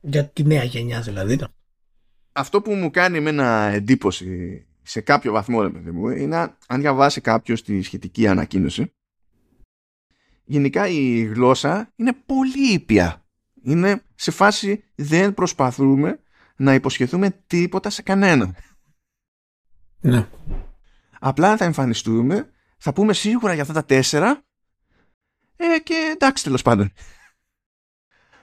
[0.00, 1.38] Για τη νέα γενιά δηλαδή
[2.32, 7.20] αυτό που μου κάνει με ένα εντύπωση σε κάποιο βαθμό ρε μου, είναι αν διαβάσει
[7.20, 8.92] κάποιος τη σχετική ανακοίνωση
[10.44, 13.24] γενικά η γλώσσα είναι πολύ ήπια.
[13.62, 16.20] Είναι σε φάση δεν προσπαθούμε
[16.56, 18.54] να υποσχεθούμε τίποτα σε κανένα
[20.00, 20.28] ναι.
[21.18, 24.42] απλά θα εμφανιστούμε θα πούμε σίγουρα για αυτά τα τέσσερα
[25.56, 26.92] ε, και εντάξει τέλος πάντων.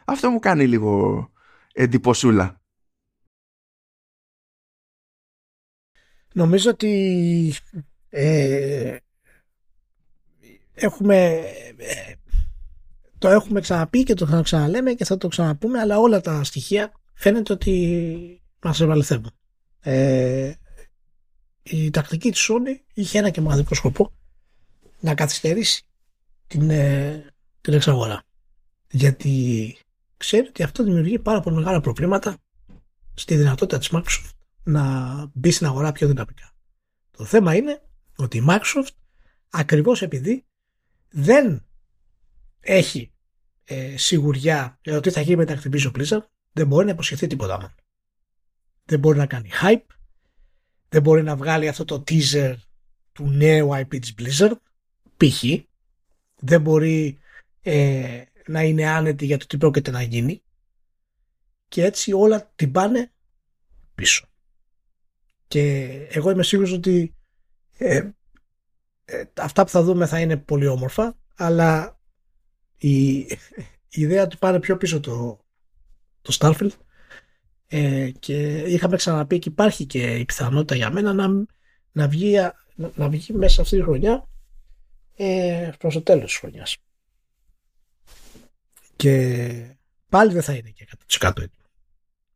[0.05, 1.29] Αυτό μου κάνει λίγο
[1.73, 2.61] εντυπωσούλα
[6.35, 7.53] Νομίζω ότι
[8.09, 8.95] ε,
[10.73, 11.43] έχουμε
[11.77, 12.13] ε,
[13.17, 17.53] το έχουμε ξαναπεί και το ξαναλέμε και θα το ξαναπούμε αλλά όλα τα στοιχεία φαίνεται
[17.53, 19.31] ότι μας ευαληθεύουν.
[19.79, 20.53] Ε,
[21.63, 24.11] η τακτική της Sony είχε ένα και μοναδικό σκοπό
[24.99, 25.83] να καθυστερήσει
[26.47, 27.25] την, ε,
[27.61, 28.23] την εξαγορά.
[28.91, 29.77] Γιατί
[30.17, 32.37] ξέρει ότι αυτό δημιουργεί πάρα πολύ μεγάλα προβλήματα
[33.13, 34.35] στη δυνατότητα της Microsoft
[34.65, 36.51] να μπει στην αγορά πιο δυναμικά.
[37.11, 37.81] Το θέμα είναι
[38.15, 38.95] ότι η Microsoft
[39.49, 40.45] ακριβώς επειδή
[41.09, 41.65] δεν
[42.59, 43.11] έχει
[43.63, 47.27] ε, σιγουριά για το τι θα γίνει με τα Activision Blizzard δεν μπορεί να υποσχεθεί
[47.27, 47.75] τίποτα μόνο.
[48.83, 49.95] Δεν μπορεί να κάνει hype
[50.89, 52.55] δεν μπορεί να βγάλει αυτό το teaser
[53.11, 54.55] του νέου IP της Blizzard
[55.17, 55.43] π.χ.
[56.39, 57.19] δεν μπορεί
[57.61, 60.43] ε, να είναι άνετη για το τι πρόκειται να γίνει
[61.67, 63.11] και έτσι όλα την πάνε
[63.95, 64.27] πίσω.
[65.47, 67.15] Και εγώ είμαι σίγουρος ότι
[67.77, 68.09] ε,
[69.05, 71.99] ε, αυτά που θα δούμε θα είναι πολύ όμορφα, αλλά
[72.77, 75.39] η, η ιδέα ότι πάνε πιο πίσω το,
[76.21, 76.69] το Starfield
[77.67, 81.27] ε, και είχαμε ξαναπεί και υπάρχει και η πιθανότητα για μένα να,
[81.91, 82.35] να, βγει,
[82.75, 84.29] να, βγει μέσα αυτή τη χρονιά
[85.15, 86.77] ε, προς το τέλος της χρονιάς.
[88.95, 89.77] Και
[90.09, 90.87] πάλι δεν θα είναι και
[91.19, 91.65] 100% έτοιμο.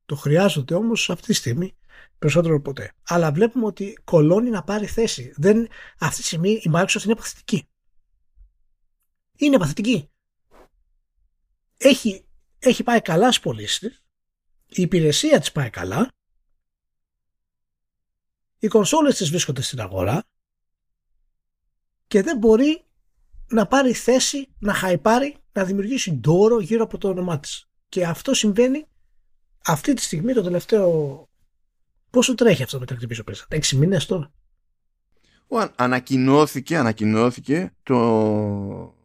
[0.05, 1.76] Το χρειάζονται όμως αυτή τη στιγμή
[2.20, 2.93] περισσότερο ποτέ.
[3.07, 5.34] Αλλά βλέπουμε ότι κολώνει να πάρει θέση.
[5.36, 5.67] Δεν,
[5.99, 7.67] αυτή τη στιγμή η Microsoft είναι παθητική.
[9.36, 10.09] Είναι παθητική.
[11.78, 12.26] Έχει,
[12.59, 14.03] έχει πάει καλά στις πωλήσεις.
[14.65, 16.11] Η υπηρεσία της πάει καλά.
[18.59, 20.24] Οι κονσόλες της βρίσκονται στην αγορά
[22.07, 22.86] και δεν μπορεί
[23.47, 27.70] να πάρει θέση, να χαϊπάρει, να δημιουργήσει ντόρο γύρω από το όνομά της.
[27.89, 28.88] Και αυτό συμβαίνει
[29.65, 31.29] αυτή τη στιγμή το τελευταίο.
[32.10, 34.32] Πόσο τρέχει αυτό με τα πίσω πέσα, έξι μήνες τώρα;
[35.76, 38.95] ανακοινώθηκε, ανακοινώθηκε το,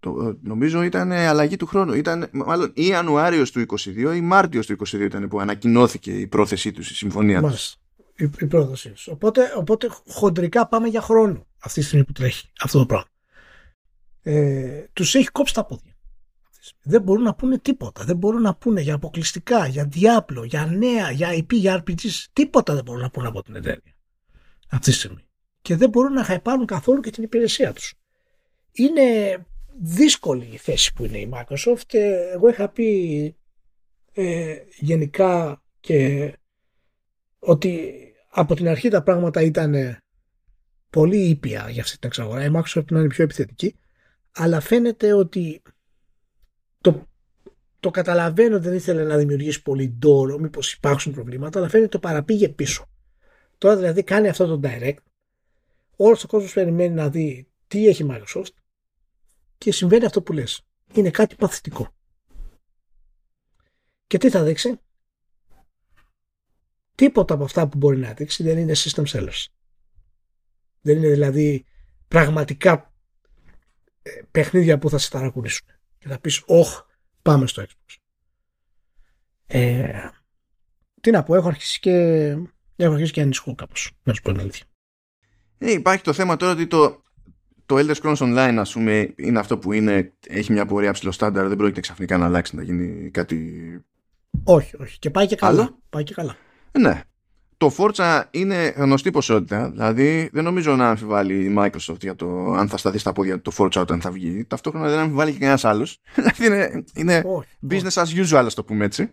[0.00, 1.92] το, νομίζω ήταν αλλαγή του χρόνου.
[1.92, 6.72] Ήταν μάλλον ή Ιανουάριος του 22 ή Μάρτιος του 22 ήταν που ανακοινώθηκε η πρόθεσή
[6.72, 7.76] τους, η συμφωνία τους.
[8.16, 9.08] Η, η πρόθεσή τους.
[9.08, 13.08] Οπότε, οπότε χοντρικά πάμε για χρόνο αυτή τη στιγμή που τρέχει αυτό το πράγμα.
[14.22, 15.93] Ε, τους έχει κόψει τα πόδια.
[16.82, 18.04] Δεν μπορούν να πούνε τίποτα.
[18.04, 22.24] Δεν μπορούν να πούνε για αποκλειστικά, για διάπλο, για νέα, για IP, για RPGs.
[22.32, 23.94] Τίποτα δεν μπορούν να πούνε από την εταιρεία
[24.74, 25.28] αυτή τη στιγμή.
[25.62, 27.94] Και δεν μπορούν να χαϊπάνουν καθόλου και την υπηρεσία τους.
[28.72, 29.02] Είναι
[29.80, 31.92] δύσκολη η θέση που είναι η Microsoft.
[31.94, 33.36] Ε, εγώ είχα πει
[34.12, 36.32] ε, γενικά και
[37.38, 37.92] ότι
[38.30, 39.98] από την αρχή τα πράγματα ήταν
[40.90, 42.44] πολύ ήπια για αυτή την εξαγορά.
[42.44, 43.76] Η Microsoft να είναι πιο επιθετική.
[44.32, 45.72] Αλλά φαίνεται ότι το,
[47.84, 52.48] το καταλαβαίνω δεν ήθελε να δημιουργήσει πολύ ντόρο, μήπως υπάρξουν προβλήματα, αλλά φαίνεται το παραπήγε
[52.48, 52.86] πίσω.
[53.58, 54.96] Τώρα δηλαδή κάνει αυτό το direct.
[55.96, 58.54] Όλος ο κόσμος περιμένει να δει τι έχει η Microsoft
[59.58, 60.66] και συμβαίνει αυτό που λες.
[60.92, 61.94] Είναι κάτι παθητικό.
[64.06, 64.80] Και τι θα δείξει;
[66.94, 69.44] Τίποτα από αυτά που μπορεί να δείξει δεν είναι system sellers.
[70.80, 71.64] Δεν είναι δηλαδή
[72.08, 72.92] πραγματικά
[74.02, 75.66] ε, παιχνίδια που θα σε ταρακουνήσουν.
[75.98, 76.82] Και θα πεις, όχ,
[77.24, 77.96] πάμε στο Xbox.
[79.46, 80.08] Ε,
[81.00, 81.92] τι να πω, έχω αρχίσει και,
[82.76, 84.64] έχω αρχίσει και ανησυχώ κάπως, να σου πω την αλήθεια.
[85.58, 87.02] Ε, υπάρχει το θέμα τώρα ότι το,
[87.66, 91.48] το Elder Scrolls Online, ας πούμε, είναι αυτό που είναι, έχει μια πορεία ψηλό στάνταρ,
[91.48, 93.60] δεν πρόκειται ξαφνικά να αλλάξει να γίνει κάτι.
[94.44, 94.98] Όχι, όχι.
[94.98, 95.78] Και πάει και καλά.
[95.88, 96.36] Πάει και καλά.
[96.72, 97.02] Ε, ναι.
[97.64, 102.68] Το Forza είναι γνωστή ποσότητα, δηλαδή δεν νομίζω να αμφιβάλλει η Microsoft για το αν
[102.68, 104.44] θα σταθεί στα πόδια το Forza όταν θα βγει.
[104.44, 106.00] Ταυτόχρονα δεν αμφιβάλλει και κανένας άλλος.
[106.14, 108.24] Δηλαδή είναι, είναι όχι, business όχι.
[108.24, 109.10] as usual, ας το πούμε έτσι.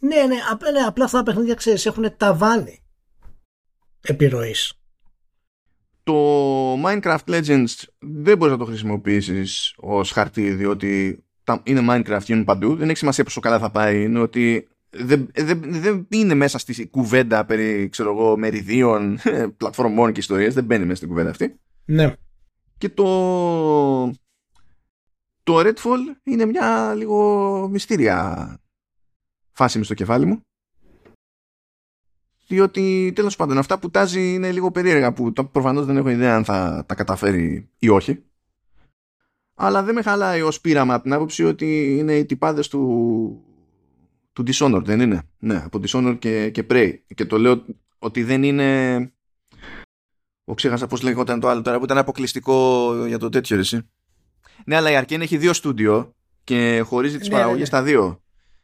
[0.00, 2.82] Ναι, ναι, ναι, απλά αυτά τα παιχνίδια ξέρεις έχουν ταβάνι
[4.00, 4.72] επιρροής
[6.02, 11.22] το Minecraft Legends δεν μπορείς να το χρησιμοποιήσεις ως χαρτί διότι
[11.62, 12.76] είναι Minecraft, γίνουν παντού.
[12.76, 14.02] Δεν έχει σημασία πόσο καλά θα πάει.
[14.02, 19.18] Είναι ότι δεν, δεν, δεν είναι μέσα στη κουβέντα περί ξέρω εγώ, μεριδίων,
[19.56, 20.54] πλατφορμών και ιστορίες.
[20.54, 21.60] Δεν μπαίνει μέσα στην κουβέντα αυτή.
[21.84, 22.14] Ναι.
[22.78, 23.04] Και το,
[25.42, 28.58] το Redfall είναι μια λίγο μυστήρια
[29.52, 30.40] φάση στο κεφάλι μου
[32.46, 36.44] διότι τέλος πάντων αυτά που τάζει είναι λίγο περίεργα που προφανώς δεν έχω ιδέα αν
[36.44, 38.22] θα τα καταφέρει ή όχι
[39.60, 43.44] αλλά δεν με χαλάει ως πείραμα από την άποψη ότι είναι οι τυπάδες του,
[44.38, 47.64] του Dishonored δεν είναι; Ναι από Dishonored και, και Prey και το λέω
[47.98, 49.12] ότι δεν είναι
[50.44, 53.88] ο ξέχασα πώς λέγονταν το άλλο τώρα που ήταν αποκλειστικό για το τέτοιο εσύ
[54.64, 56.14] ναι αλλά η Arkane έχει δύο στούντιο
[56.44, 57.66] και χωρίζει τις ναι, παραγωγές ναι.
[57.66, 58.22] στα δύο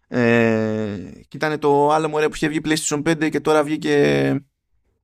[0.09, 0.97] ε,
[1.29, 4.45] και ήταν το άλλο μωρέ που είχε βγει PlayStation 5 και τώρα βγήκε.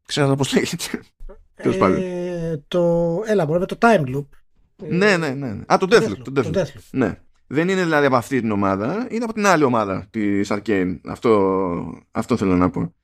[0.06, 1.00] Ξέρω πώς λέγεται.
[1.54, 3.22] Ε, το.
[3.26, 4.26] Έλα, μωρέ, το Time Loop.
[4.76, 5.48] Ναι, ναι, ναι.
[5.72, 6.18] Α, το Deathloop.
[6.24, 6.52] Το Deathloop.
[6.52, 6.80] Το Deathloop.
[6.90, 7.18] Ναι.
[7.52, 11.00] Δεν είναι δηλαδή από αυτή την ομάδα, είναι από την άλλη ομάδα της Arcane.
[11.06, 12.94] Αυτό, αυτό θέλω να πω.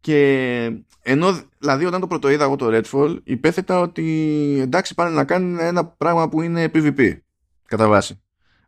[0.00, 4.04] Και ενώ δηλαδή όταν το πρώτο είδα εγώ το Redfall, υπέθετα ότι
[4.60, 7.18] εντάξει πάνε να κάνουν ένα πράγμα που είναι PvP
[7.66, 8.22] κατά βάση.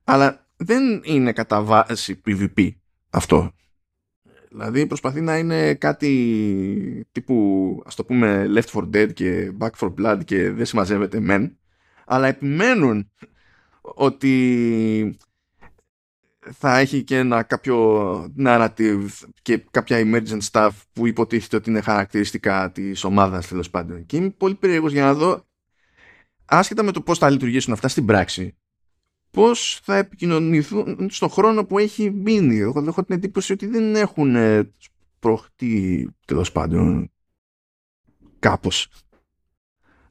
[0.04, 2.70] Αλλά δεν είναι κατά βάση PvP
[3.10, 3.52] αυτό.
[4.50, 9.94] Δηλαδή προσπαθεί να είναι κάτι τύπου ας το πούμε Left for Dead και Back for
[9.94, 11.58] Blood και δεν συμμαζεύεται μεν
[12.06, 13.10] αλλά επιμένουν
[13.80, 15.18] ότι
[16.52, 19.06] θα έχει και ένα κάποιο narrative
[19.42, 24.30] και κάποια emergent stuff που υποτίθεται ότι είναι χαρακτηριστικά της ομάδας τέλος πάντων και είμαι
[24.30, 25.46] πολύ περίεργος για να δω
[26.44, 28.54] άσχετα με το πώς θα λειτουργήσουν αυτά στην πράξη
[29.30, 32.58] πώς θα επικοινωνηθούν στον χρόνο που έχει μείνει.
[32.58, 34.36] Εγώ έχω την εντύπωση ότι δεν έχουν
[35.18, 37.12] σπρωχτεί τέλος πάντων
[38.38, 38.88] κάπως.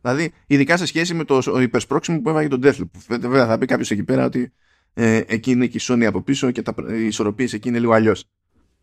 [0.02, 3.18] Δηλαδή, ειδικά σε σχέση με το υπερσπρώξιμο που έφαγε το Deathloop.
[3.20, 4.52] Βέβαια, θα πει κάποιος εκεί πέρα ότι
[4.94, 7.94] ε, εκεί είναι και η Sony από πίσω και τα, οι ισορροπίες εκεί είναι λίγο
[7.94, 8.26] αλλιώς.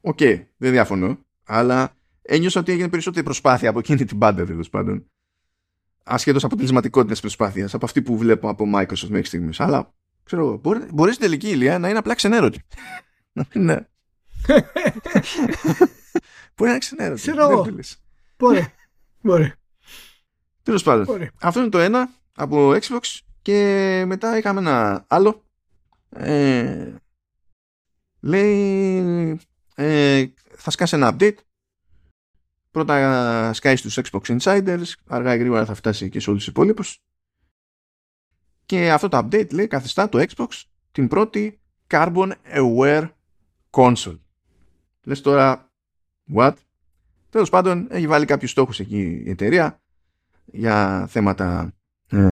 [0.01, 1.19] OK, okay, δεν διαφωνώ.
[1.45, 5.11] Αλλά ένιωσα ότι έγινε περισσότερη προσπάθεια από εκείνη την μπάντα τέλος πάντων.
[6.03, 9.61] Ασχέτως αποτελεσματικότητα προσπάθειας από αυτή που βλέπω από Microsoft μέχρι στιγμής.
[9.61, 9.95] Αλλά
[10.27, 12.61] Ξέρω, μπορεί, μπορεί στην τελική ηλία να είναι απλά ξενέρωτη.
[13.53, 13.75] ναι.
[16.55, 17.21] μπορεί να είναι ξενέρωτη.
[17.21, 17.67] Ξέρω
[18.39, 18.67] Μπορεί.
[19.21, 19.53] Μπορεί.
[20.67, 21.31] Τέλος πάντων.
[21.41, 25.43] Αυτό είναι το ένα από Xbox και μετά είχαμε ένα άλλο.
[26.09, 26.95] Ε,
[28.21, 29.41] λέει
[29.75, 31.37] ε, θα σκάσει ένα update
[32.71, 37.03] πρώτα σκάει στους Xbox Insiders αργά ή γρήγορα θα φτάσει και σε όλους τους υπόλοιπους
[38.67, 40.63] και αυτό το update λέει καθιστά το Xbox
[40.93, 41.61] την πρώτη
[41.91, 43.11] Carbon Aware
[43.71, 44.19] Console.
[45.03, 45.71] Λες τώρα,
[46.35, 46.55] what?
[47.31, 49.81] Τέλος πάντων, έχει βάλει κάποιους στόχους εκεί η εταιρεία
[50.47, 51.75] για θέματα
[52.09, 52.27] ε,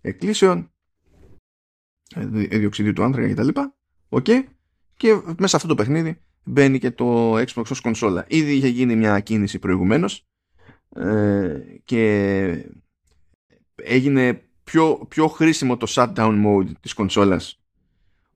[0.00, 0.70] εκκλήσεων,
[2.14, 2.26] ε,
[2.58, 3.60] διοξιδίου του άνθρακα κτλ.
[4.08, 4.44] Okay.
[4.96, 8.24] Και μέσα αυτό το παιχνίδι μπαίνει και το Xbox ως κονσόλα.
[8.28, 10.26] Ήδη είχε γίνει μια κίνηση προηγουμένως
[10.96, 12.64] ε, και
[13.74, 17.60] έγινε πιο, πιο χρήσιμο το shutdown mode της κονσόλας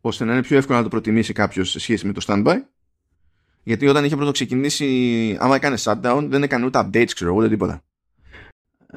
[0.00, 2.56] ώστε να είναι πιο εύκολο να το προτιμήσει κάποιος σε σχέση με το standby
[3.62, 7.84] γιατί όταν είχε πρώτο ξεκινήσει άμα έκανε shutdown δεν έκανε ούτε updates ξέρω ούτε τίποτα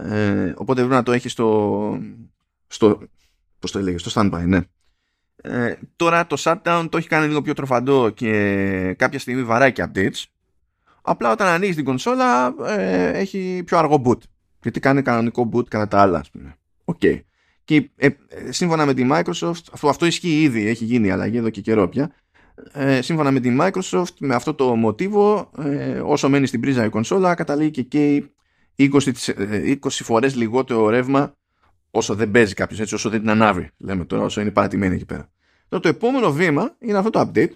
[0.03, 1.99] ε, οπότε πρέπει να το έχεις στο,
[2.67, 2.99] στο
[3.59, 4.61] πώς το έλεγες, στο standby ναι
[5.41, 9.85] ε, τώρα το shutdown το έχει κάνει λίγο πιο τροφαντό και κάποια στιγμή βαράει και
[9.87, 10.23] updates.
[11.01, 14.17] Απλά όταν ανοίγεις την κονσόλα ε, έχει πιο αργό boot.
[14.61, 16.55] Γιατί κάνει κανονικό boot κατά τα άλλα, ας πούμε.
[16.85, 16.99] OK.
[17.01, 17.19] Okay.
[17.63, 18.09] Και ε,
[18.49, 22.11] σύμφωνα με τη Microsoft, αυτό, αυτό ισχύει ήδη, έχει γίνει αλλαγή εδώ και καιρό πια.
[22.71, 26.89] Ε, σύμφωνα με τη Microsoft, με αυτό το μοτίβο, ε, όσο μένει στην πρίζα η
[26.89, 28.31] κονσόλα, καταλήγει και καίει
[28.77, 29.11] 20,
[29.63, 31.35] 20 φορές λιγότερο ρεύμα
[31.91, 33.69] όσο δεν παίζει κάποιος έτσι, όσο δεν την ανάβει.
[33.77, 35.29] Λέμε τώρα, όσο είναι παρατημένη εκεί πέρα.
[35.69, 37.51] Τώρα, το επόμενο βήμα είναι αυτό το update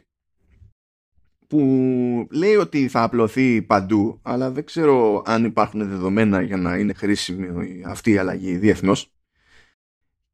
[1.48, 6.94] που λέει ότι θα απλωθεί παντού, αλλά δεν ξέρω αν υπάρχουν δεδομένα για να είναι
[6.94, 9.12] χρήσιμη αυτή η αλλαγή διεθνώς.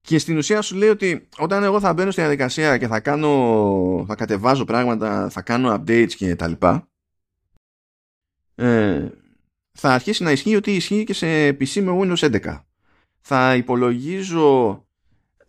[0.01, 4.05] Και στην ουσία σου λέει ότι όταν εγώ θα μπαίνω στη διαδικασία και θα κάνω,
[4.07, 6.87] θα κατεβάζω πράγματα, θα κάνω updates και τα λοιπά,
[8.55, 9.07] ε,
[9.79, 12.61] θα αρχίσει να ισχύει ότι ισχύει και σε PC με Windows 11
[13.21, 14.85] θα υπολογίζω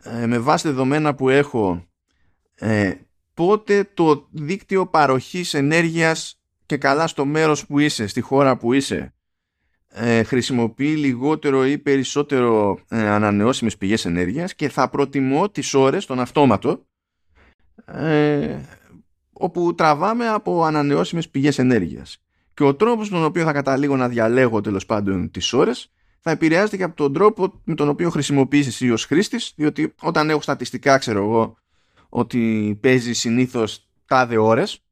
[0.02, 1.86] ε, με βάση δεδομένα που έχω
[2.54, 2.94] ε,
[3.34, 9.14] πότε το δίκτυο παροχής ενέργειας και καλά στο μέρος που είσαι, στη χώρα που είσαι
[9.88, 16.20] ε, χρησιμοποιεί λιγότερο ή περισσότερο ε, ανανεώσιμες πηγές ενέργειας και θα προτιμώ τις ώρες των
[16.20, 16.86] αυτόματο
[17.86, 18.58] ε,
[19.32, 22.22] όπου τραβάμε από ανανεώσιμες πηγές ενέργειας.
[22.58, 26.30] Και ο τρόπος με τον οποίο θα καταλήγω να διαλέγω τέλος πάντων τις ώρες θα
[26.30, 30.40] επηρεάζεται και από τον τρόπο με τον οποίο χρησιμοποιείς εσύ ως χρήστης, διότι όταν έχω
[30.40, 31.58] στατιστικά, ξέρω εγώ,
[32.08, 34.84] ότι παίζει συνήθως τάδε ώρες,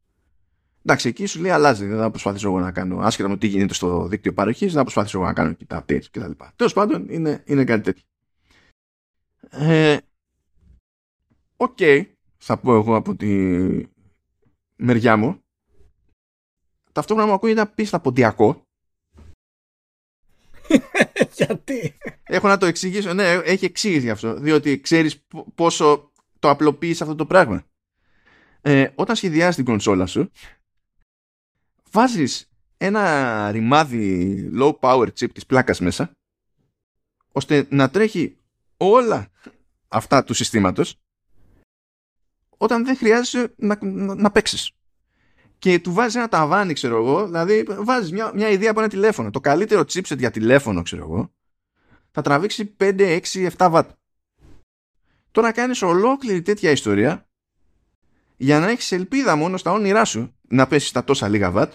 [0.85, 3.75] εντάξει, εκεί σου λέει αλλάζει, δεν θα προσπαθήσω εγώ να κάνω, άσχετα με τι γίνεται
[3.75, 6.31] στο δίκτυο παροχής, δεν θα προσπαθήσω εγώ να κάνω και τα updates κτλ.
[6.57, 8.05] Τέλος πάντων, είναι, είναι κάτι τέτοιο.
[9.51, 9.97] Ε,
[11.57, 12.05] OK, okay,
[12.37, 13.29] θα πω εγώ από τη
[14.77, 15.41] μεριά μου.
[16.97, 18.63] Ταυτόχρονα μου ακούγεται απίστευτα ποντιακό
[21.37, 23.15] Γιατί; Έχω να το εξηγήσω.
[23.15, 24.35] Ναι, έχει εξήγηση αυτό.
[24.35, 25.25] Διότι ξέρεις
[25.55, 27.65] πόσο το απλοποιείς αυτό το πράγμα.
[28.61, 30.31] Ε, όταν σχεδιάζει την κονσόλα σου,
[31.91, 36.11] βάζεις ένα ρημάδι low power chip της πλάκας μέσα
[37.33, 38.37] ώστε να τρέχει
[38.77, 39.31] όλα
[39.89, 41.01] αυτά του συστήματος
[42.57, 44.71] όταν δεν χρειάζεσαι να, να, να παίξεις
[45.67, 47.25] και του βάζεις ένα ταβάνι, ξέρω εγώ.
[47.25, 49.31] Δηλαδή, βάζεις μια, μια ιδέα από ένα τηλέφωνο.
[49.31, 51.33] Το καλύτερο chipset για τηλέφωνο, ξέρω εγώ,
[52.11, 53.87] θα τραβήξει 5, 6, 7 watt.
[55.31, 57.29] Τώρα κάνεις ολόκληρη τέτοια ιστορία
[58.37, 61.71] για να έχεις ελπίδα μόνο στα όνειρά σου να πέσεις στα τόσα λίγα watt.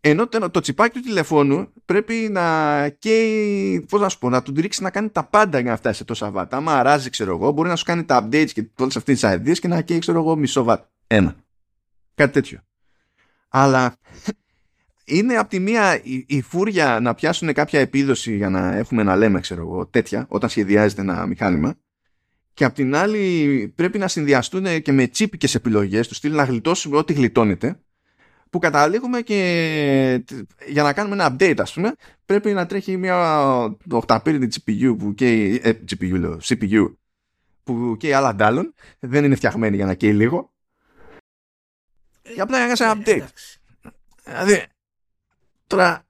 [0.00, 4.82] Ενώ το τσιπάκι του τηλεφώνου πρέπει να καίει, πώς να σου πω, να του ρίξει
[4.82, 6.48] να κάνει τα πάντα για να φτάσει σε τόσα watt.
[6.50, 9.54] Άμα αράζει, ξέρω εγώ, μπορεί να σου κάνει τα updates και όλες αυτές τις ιδέε
[9.54, 10.82] και να καίει, ξέρω εγώ, μισό watt.
[11.06, 11.36] Ένα.
[12.18, 12.58] Κάτι τέτοιο.
[13.48, 13.96] Αλλά
[15.04, 19.16] είναι από τη μία η, η, φούρια να πιάσουν κάποια επίδοση για να έχουμε να
[19.16, 21.74] λέμε, ξέρω εγώ, τέτοια, όταν σχεδιάζεται ένα μηχάνημα.
[22.54, 26.96] Και απ' την άλλη πρέπει να συνδυαστούν και με τσίπικες επιλογές του στυλ να γλιτώσουμε
[26.96, 27.80] ό,τι γλιτώνεται
[28.50, 30.24] που καταλήγουμε και
[30.68, 31.92] για να κάνουμε ένα update ας πούμε
[32.26, 33.16] πρέπει να τρέχει μια
[33.90, 36.94] οχταπύρινη GPU που καίει, ε, GPU λέω, CPU
[37.62, 40.52] που καίει άλλα αντάλλων δεν είναι φτιαγμένη για να καίει λίγο
[42.34, 43.24] για απλά έκανε ένα update.
[44.24, 44.64] Δηλαδή,
[45.66, 46.06] τώρα,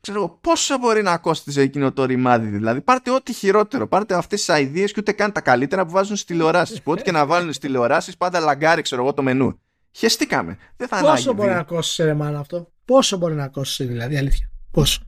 [0.00, 2.46] ξέρω εγώ, πόσο μπορεί να κόστιζε εκείνο το ρημάδι.
[2.46, 3.86] Δηλαδή, πάρτε ό,τι χειρότερο.
[3.86, 6.82] Πάρτε αυτές τις ιδέε και ούτε καν τα καλύτερα που βάζουν στις τηλεοράσεις.
[6.82, 9.58] που ό,τι και να βάλουν στις τηλεοράσεις, πάντα λαγκάρει, ξέρω εγώ, το μενού.
[9.96, 10.58] Χαιστήκαμε.
[10.76, 14.50] Δεν θα Πόσο μπορεί να κόστισε, ρε μάνα αυτό; Πόσο μπορεί να κόστισε, δηλαδή, αλήθεια;
[14.70, 15.02] Πόσο;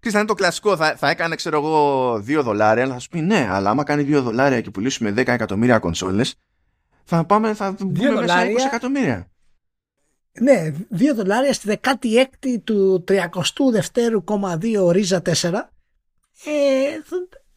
[0.00, 3.08] Τι θα είναι το κλασικό, θα, θα έκανε, ξέρω εγώ, 2 δολάρια, αλλά θα σου
[3.08, 6.34] πει ναι, αλλά άμα κάνει 2 δολάρια και πουλήσουμε 10 εκατομμύρια κονσόλες,
[7.04, 9.31] θα πάμε, θα μπούμε μέσα 20 εκατομμύρια.
[10.40, 15.32] Ναι, 2 δολάρια στη 16η του 32,2 ρίζα 4.
[16.44, 16.98] Ε,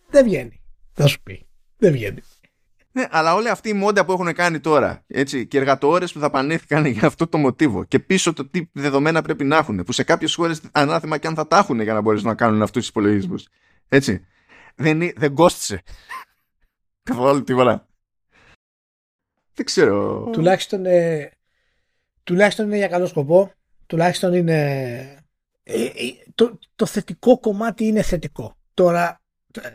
[0.10, 0.62] δεν βγαίνει.
[0.94, 1.48] Θα σου πει.
[1.78, 2.22] Δεν βγαίνει.
[2.92, 6.30] Ναι, αλλά όλη αυτή η μόντα που έχουν κάνει τώρα έτσι, και εργατοόρες που θα
[6.30, 10.04] πανέθηκαν για αυτό το μοτίβο και πίσω το τι δεδομένα πρέπει να έχουν που σε
[10.04, 12.90] κάποιες χώρες ανάθεμα και αν θα τα έχουν για να μπορέσουν να κάνουν αυτούς τους
[12.90, 13.48] υπολογισμούς
[13.90, 14.26] έτσι
[14.76, 15.82] δεν, δεν κόστησε
[17.10, 17.88] καθόλου τίποτα
[19.54, 20.30] Δεν ξέρω.
[20.32, 21.32] Τουλάχιστον, ε,
[22.26, 23.52] τουλάχιστον είναι για καλό σκοπό.
[23.86, 24.60] Τουλάχιστον είναι.
[25.64, 25.92] Ε, ε,
[26.36, 28.58] το, το θετικό κομμάτι είναι θετικό.
[28.74, 29.22] Τώρα,
[29.62, 29.70] ε,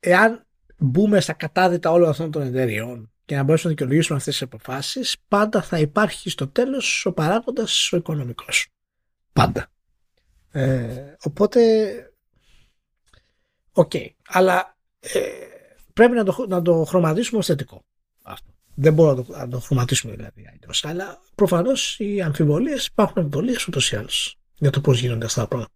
[0.00, 0.46] εάν
[0.78, 5.16] μπούμε στα κατάδυτα όλων αυτών των εταιριών και να μπορέσουμε να δικαιολογήσουμε αυτές τις αποφάσεις,
[5.28, 8.68] πάντα θα υπάρχει στο τέλος ο παράγοντας ο οικονομικός.
[9.32, 9.66] Πάντα.
[10.50, 11.60] Ε, οπότε,
[13.72, 13.90] OK.
[13.94, 14.08] Okay.
[14.26, 15.20] Αλλά ε,
[15.92, 17.84] πρέπει να το, να το χρωματίσουμε ως θετικό.
[18.80, 18.92] Αυτό.
[18.92, 20.48] Δεν μπορούμε να το, να το χρωματίσουμε δηλαδή.
[20.82, 25.48] Αλλά προφανώς οι αμφιβολίες υπάρχουν αμφιβολίες ούτως ή άλλως για το πώς γίνονται αυτά τα
[25.48, 25.72] πράγματα.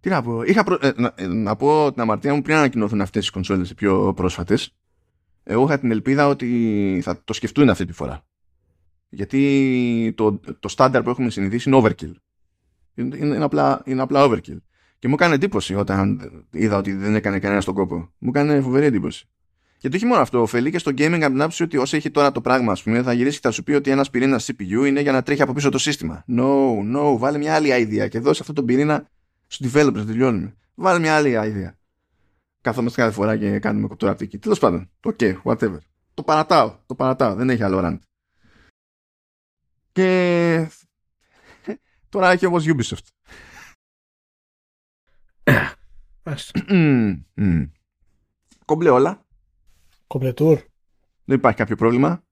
[0.00, 0.42] Τι να πω.
[0.42, 0.78] Είχα προ...
[0.80, 4.74] ε, να, να, πω την αμαρτία μου πριν ανακοινώθουν αυτές οι κονσόλες πιο πρόσφατες.
[5.42, 8.26] Εγώ είχα την ελπίδα ότι θα το σκεφτούν αυτή τη φορά.
[9.08, 12.12] Γιατί το, το στάνταρ που έχουμε συνηθίσει είναι overkill.
[12.94, 14.56] Είναι, είναι, απλά, είναι απλά overkill.
[14.98, 18.12] Και μου έκανε εντύπωση όταν είδα ότι δεν έκανε κανένα τον κόπο.
[18.18, 19.28] Μου έκανε φοβερή εντύπωση.
[19.82, 22.10] Και το όχι μόνο αυτό, ωφελεί και στο gaming από την άποψη ότι όσο έχει
[22.10, 24.86] τώρα το πράγμα, ας πούμε, θα γυρίσει και θα σου πει ότι ένας πυρήνας CPU
[24.86, 26.24] είναι για να τρέχει από πίσω το σύστημα.
[26.28, 29.08] No, no, βάλε μια άλλη idea και δώσε αυτό το πυρήνα
[29.46, 30.54] στου developers να τελειώνουμε.
[30.74, 31.72] Βάλε μια άλλη idea.
[32.60, 34.38] Καθόμαστε κάθε φορά και κάνουμε κοπτοραπτική.
[34.38, 35.78] Τέλος πάντων, ok, whatever.
[36.14, 37.98] Το παρατάω, το παρατάω, δεν έχει άλλο rant.
[39.92, 40.68] Και
[42.08, 43.06] τώρα έχει όμως Ubisoft.
[48.64, 49.21] Κομπλέ όλα.
[50.12, 50.58] Κομπλετούρ.
[51.24, 52.24] Δεν υπάρχει κάποιο πρόβλημα.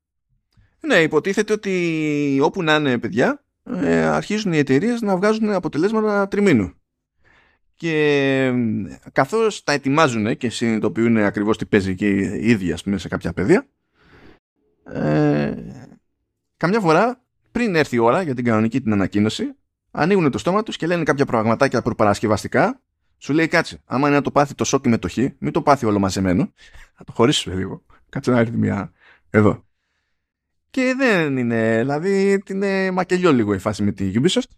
[0.80, 6.72] Ναι, υποτίθεται ότι όπου να είναι παιδιά, ε, αρχίζουν οι εταιρείες να βγάζουν αποτελέσματα τριμήνου.
[7.74, 8.52] Και
[9.12, 13.32] καθώς τα ετοιμάζουν και συνειδητοποιούν ακριβώς τι παίζει και οι ίδιοι ας πούμε, σε κάποια
[13.32, 13.66] παιδιά,
[14.92, 15.54] ε,
[16.56, 19.54] καμιά φορά πριν έρθει η ώρα για την κανονική την ανακοίνωση,
[19.90, 22.80] ανοίγουν το στόμα τους και λένε κάποια πραγματάκια προπαρασκευαστικά
[23.22, 25.62] σου λέει κάτσε, άμα είναι να το πάθει το σοκ με το χ, μην το
[25.62, 26.52] πάθει όλο μαζεμένο.
[26.96, 27.82] Θα το χωρίσει λίγο.
[28.08, 28.92] Κάτσε να έρθει μια
[29.30, 29.64] εδώ.
[30.70, 34.50] Και δεν είναι, δηλαδή είναι μακελιό λίγο η φάση με τη Ubisoft.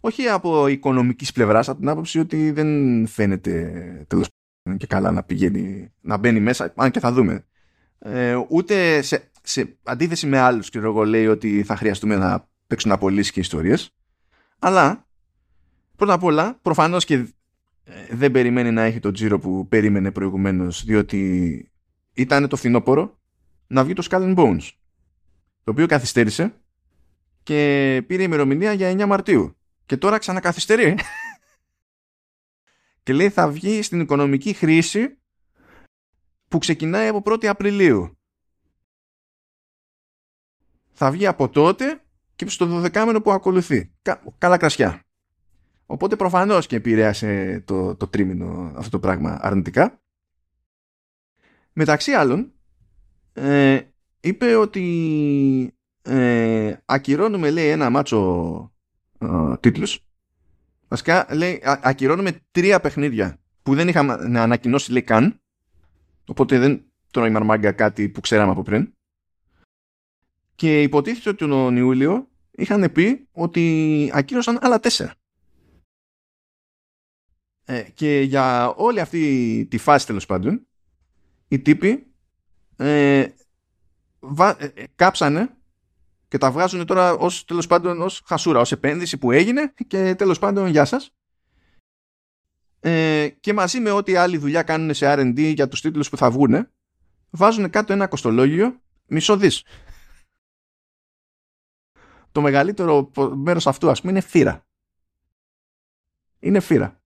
[0.00, 3.72] Όχι από οικονομικής πλευράς, από την άποψη ότι δεν φαίνεται
[4.06, 4.28] τέλος
[4.76, 7.44] και καλά να πηγαίνει, να μπαίνει μέσα, αν και θα δούμε.
[7.98, 12.92] Ε, ούτε σε, σε αντίθεση με άλλους, και εγώ λέει ότι θα χρειαστούμε να παίξουν
[12.92, 13.94] απολύσεις και ιστορίες.
[14.58, 15.06] Αλλά,
[15.96, 17.26] πρώτα απ' όλα, προφανώς και ε,
[18.10, 21.70] δεν περιμένει να έχει το τζίρο που περίμενε προηγουμένως διότι
[22.12, 23.18] ήταν το φθινόπωρο
[23.66, 24.70] να βγει το Skull and Bones
[25.64, 26.54] το οποίο καθυστέρησε
[27.42, 29.56] και πήρε ημερομηνία για 9 Μαρτίου.
[29.86, 30.94] Και τώρα ξανακαθυστερεί.
[33.02, 35.18] Και λέει θα βγει στην οικονομική χρήση
[36.48, 38.18] που ξεκινάει από 1η Απριλίου.
[40.92, 42.02] Θα βγει από τότε
[42.36, 43.92] και στο 12 που ακολουθεί.
[44.38, 45.03] Καλά κρασιά
[45.86, 50.02] Οπότε προφανώς και επηρέασε το, το τρίμηνο αυτό το πράγμα αρνητικά.
[51.72, 52.52] Μεταξύ άλλων,
[53.32, 53.80] ε,
[54.20, 58.72] είπε ότι ε, ακυρώνουμε λέει ένα μάτσο
[59.18, 60.00] ε, τίτλους.
[60.88, 65.40] Βασικά λέει ακυρώνουμε τρία παιχνίδια που δεν είχαμε ανακοινώσει λέει καν.
[66.26, 68.94] Οπότε δεν τρώει μάγκα κάτι που ξέραμε από πριν.
[70.54, 75.14] Και υποτίθεται ότι τον Ιούλιο είχαν πει ότι ακύρωσαν άλλα τέσσερα.
[77.64, 80.66] Ε, και για όλη αυτή τη φάση τέλος πάντων,
[81.48, 82.14] οι τύποι
[82.76, 83.26] ε,
[84.20, 85.56] βα, ε, ε, κάψανε
[86.28, 90.38] και τα βγάζουν τώρα ως τέλος πάντων ως χασούρα, ως επένδυση που έγινε και τέλος
[90.38, 91.14] πάντων γεια σας.
[92.80, 96.30] Ε, και μαζί με ό,τι άλλη δουλειά κάνουν σε R&D για τους τίτλους που θα
[96.30, 96.68] βγουν
[97.30, 99.64] βάζουν κάτω ένα κοστολόγιο μισό δις.
[102.32, 104.66] Το μεγαλύτερο μέρος αυτού ας πούμε είναι φύρα.
[106.38, 107.03] Είναι φύρα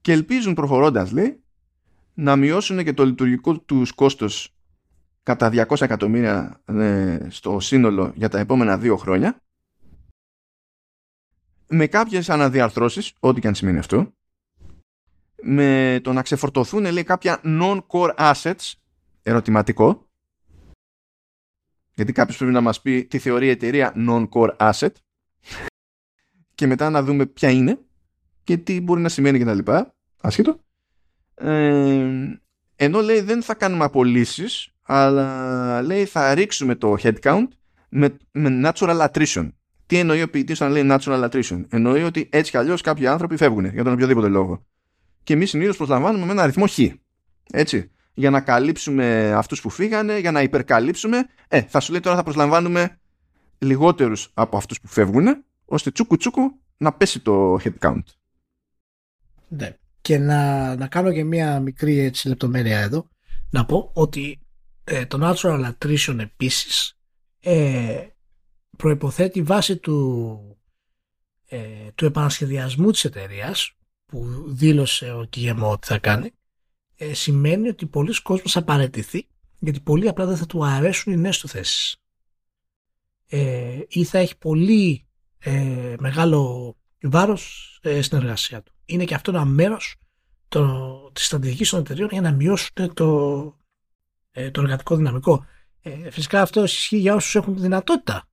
[0.00, 1.42] και ελπίζουν προχωρώντας λέει
[2.14, 4.54] να μειώσουν και το λειτουργικό τους κόστος
[5.22, 9.42] κατά 200 εκατομμύρια ε, στο σύνολο για τα επόμενα δύο χρόνια.
[11.68, 14.12] Με κάποιες αναδιαρθρώσεις, ό,τι και αν σημαίνει αυτό.
[15.42, 18.72] Με το να ξεφορτωθούν λέει κάποια non-core assets
[19.22, 20.08] ερωτηματικό.
[21.94, 24.92] Γιατί κάποιος πρέπει να μας πει τι θεωρεί η εταιρεία non-core asset.
[26.54, 27.84] Και μετά να δούμε ποια είναι
[28.44, 29.94] και τι μπορεί να σημαίνει και τα λοιπά.
[30.20, 30.60] Άσχετο.
[31.34, 32.06] Ε,
[32.76, 37.46] ενώ λέει δεν θα κάνουμε απολύσεις, αλλά λέει θα ρίξουμε το headcount
[37.88, 39.48] με, με natural attrition.
[39.86, 43.36] Τι εννοεί ο ποιητής όταν λέει natural attrition; Εννοεί ότι έτσι κι αλλιώς κάποιοι άνθρωποι
[43.36, 44.64] φεύγουν για τον οποιοδήποτε λόγο.
[45.22, 46.78] Και εμείς συνήθως προσλαμβάνουμε με ένα αριθμό χ.
[47.50, 47.90] Έτσι.
[48.14, 51.26] Για να καλύψουμε αυτούς που φύγανε, για να υπερκαλύψουμε.
[51.48, 52.98] Ε, θα σου λέει τώρα θα προσλαμβάνουμε
[53.58, 58.02] λιγότερους από αυτούς που φεύγουν, ώστε τσούκου τσούκου να πέσει το headcount.
[59.50, 59.76] Ναι.
[60.00, 63.08] Και να, να κάνω και μία μικρή έτσι, λεπτομέρεια εδώ.
[63.50, 64.40] Να πω ότι
[64.84, 66.98] ε, το natural attrition επίσης
[67.40, 68.06] ε,
[68.76, 70.38] προϋποθέτει βάση του,
[71.48, 71.58] ε,
[71.94, 73.76] του επανασχεδιασμού της εταιρείας
[74.06, 76.30] που δήλωσε ο Κιγεμό ότι θα κάνει
[76.96, 79.28] ε, σημαίνει ότι πολλοί κόσμος θα παραιτηθεί
[79.58, 81.96] γιατί πολύ απλά δεν θα του αρέσουν οι νέες του θέσεις
[83.26, 85.06] ε, ή θα έχει πολύ
[85.38, 88.72] ε, μεγάλο βάρος ε, στην εργασία του.
[88.90, 89.96] Είναι και αυτό ένα μέρος
[90.48, 93.56] το, της στρατηγικής των εταιρείων για να μειώσουν το,
[94.30, 95.44] ε, το εργατικό δυναμικό.
[95.82, 98.28] Ε, φυσικά αυτό ισχύει για όσους έχουν τη δυνατότητα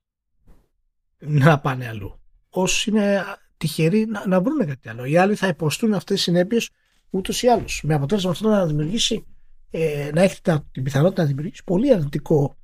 [1.18, 2.20] να πάνε αλλού.
[2.50, 3.24] Όσοι είναι
[3.58, 5.06] τυχεροί να, να βρουν κάτι άλλο.
[5.06, 6.70] Οι άλλοι θα υποστούν αυτές τις συνέπειες
[7.10, 7.82] ούτως ή άλλως.
[7.84, 9.26] Με αποτέλεσμα αυτό να δημιουργήσει,
[9.70, 10.42] ε, να έχει
[10.72, 12.58] την πιθανότητα να δημιουργήσει πολύ αρνητικό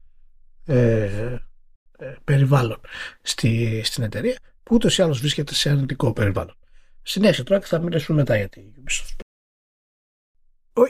[0.65, 1.37] ε,
[1.97, 2.79] ε, περιβάλλον
[3.21, 6.55] στη, στην εταιρεία που ούτως ή άλλως βρίσκεται σε αρνητικό περιβάλλον.
[7.03, 9.19] Συνέχεια τώρα και θα μιλήσουμε μετά για την Ubisoft.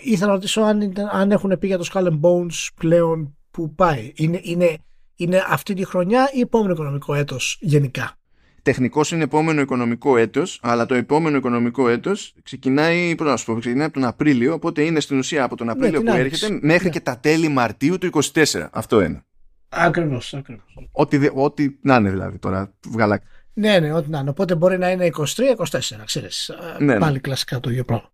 [0.04, 4.12] Ήθελα να ρωτήσω αν, αν έχουν πει για το Skull and Bones πλέον που πάει.
[4.16, 4.78] Είναι, είναι,
[5.16, 8.18] είναι αυτή τη χρονιά ή επόμενο οικονομικό έτος γενικά;
[8.64, 13.60] Τεχνικώ είναι επόμενο οικονομικό έτος, αλλά το επόμενο οικονομικό έτος ξεκινάει, πώς να σου πω,
[13.60, 16.86] ξεκινάει από τον Απρίλιο, οπότε είναι στην ουσία από τον ναι, Απρίλιο που έρχεται μέχρι
[16.86, 16.90] ναι.
[16.90, 18.68] και τα τέλη Μαρτίου του 24.
[18.72, 19.24] Αυτό είναι.
[19.70, 20.90] Ακριβώς, ακριβώς.
[20.92, 23.26] Ό,τι, ό,τι να είναι δηλαδή τώρα, βγαλάκι.
[23.54, 24.30] Ναι, ναι, ό,τι να είναι.
[24.30, 26.52] Οπότε μπορεί να είναι 23-24, ξέρεις.
[26.80, 28.12] Ναι, ναι, Πάλι κλασικά το ίδιο πράγμα.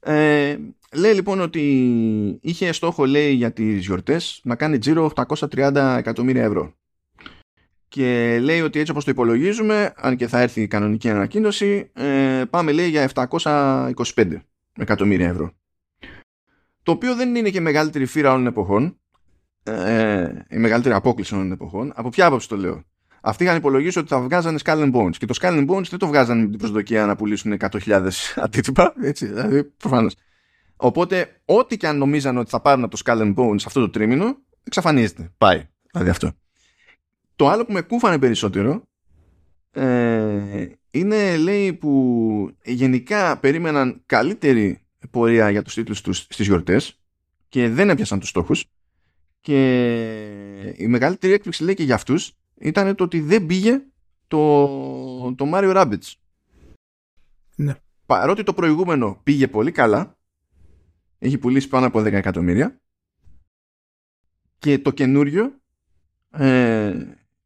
[0.00, 0.56] Ε,
[0.94, 6.74] λέει λοιπόν ότι είχε στόχο λέει για τις γιορτές να κάνει τζίρο 830 εκατομμύρια ευρώ.
[7.88, 12.42] Και λέει ότι έτσι όπως το υπολογίζουμε, αν και θα έρθει η κανονική ανακοίνωση, ε,
[12.50, 14.42] πάμε λέει για 725
[14.78, 15.52] εκατομμύρια ευρώ.
[16.82, 18.98] Το οποίο δεν είναι και μεγαλύτερη φύρα όλων εποχών,
[19.62, 21.92] ε, η μεγαλύτερη απόκληση όλων εποχών.
[21.94, 22.84] Από ποια άποψη το λέω;
[23.26, 25.16] Αυτοί είχαν υπολογίσει ότι θα βγάζανε Skull and Bones.
[25.18, 28.08] Και το Skull and Bones δεν το βγάζανε με την προσδοκία να πουλήσουν 100.000
[28.44, 28.94] αντίτυπα.
[29.02, 30.14] Έτσι, δηλαδή, προφανώς.
[30.76, 33.90] Οπότε, ό,τι και αν νομίζανε ότι θα πάρουν από το Skull and Bones αυτό το
[33.90, 35.32] τρίμηνο, εξαφανίζεται.
[35.38, 35.68] Πάει.
[35.92, 36.32] Δηλαδή αυτό.
[37.36, 38.82] Το άλλο που με κούφανε περισσότερο
[39.70, 47.00] ε, είναι, λέει, που γενικά περίμεναν καλύτερη πορεία για τους τίτλους τους στις γιορτές
[47.48, 48.64] και δεν έπιασαν τους στόχους
[49.40, 53.82] και η μεγαλύτερη έκπληξη λέει και για αυτούς ήταν το ότι δεν πήγε
[54.28, 54.66] το,
[55.34, 56.12] το Mario Rabbids.
[57.56, 57.74] Ναι.
[58.06, 60.16] Παρότι το προηγούμενο πήγε πολύ καλά,
[61.18, 62.80] έχει πουλήσει πάνω από 10 εκατομμύρια
[64.58, 65.52] και το καινούριο
[66.30, 66.92] ε,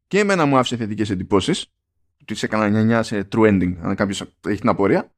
[0.07, 1.73] και εμένα μου άφησε θετικές εντυπώσεις.
[2.21, 5.11] Ότι σε έκανα 9 σε true ending, αν κάποιος έχει την απορία.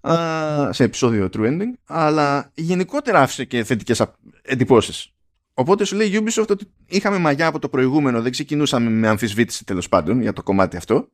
[0.00, 1.72] Α, σε επεισόδιο true ending.
[1.84, 4.02] Αλλά γενικότερα άφησε και θετικές
[4.42, 5.13] εντυπώσεις.
[5.54, 9.64] Οπότε σου λέει η Ubisoft ότι είχαμε μαγιά από το προηγούμενο, δεν ξεκινούσαμε με αμφισβήτηση
[9.64, 11.08] τέλος πάντων για το κομμάτι αυτό.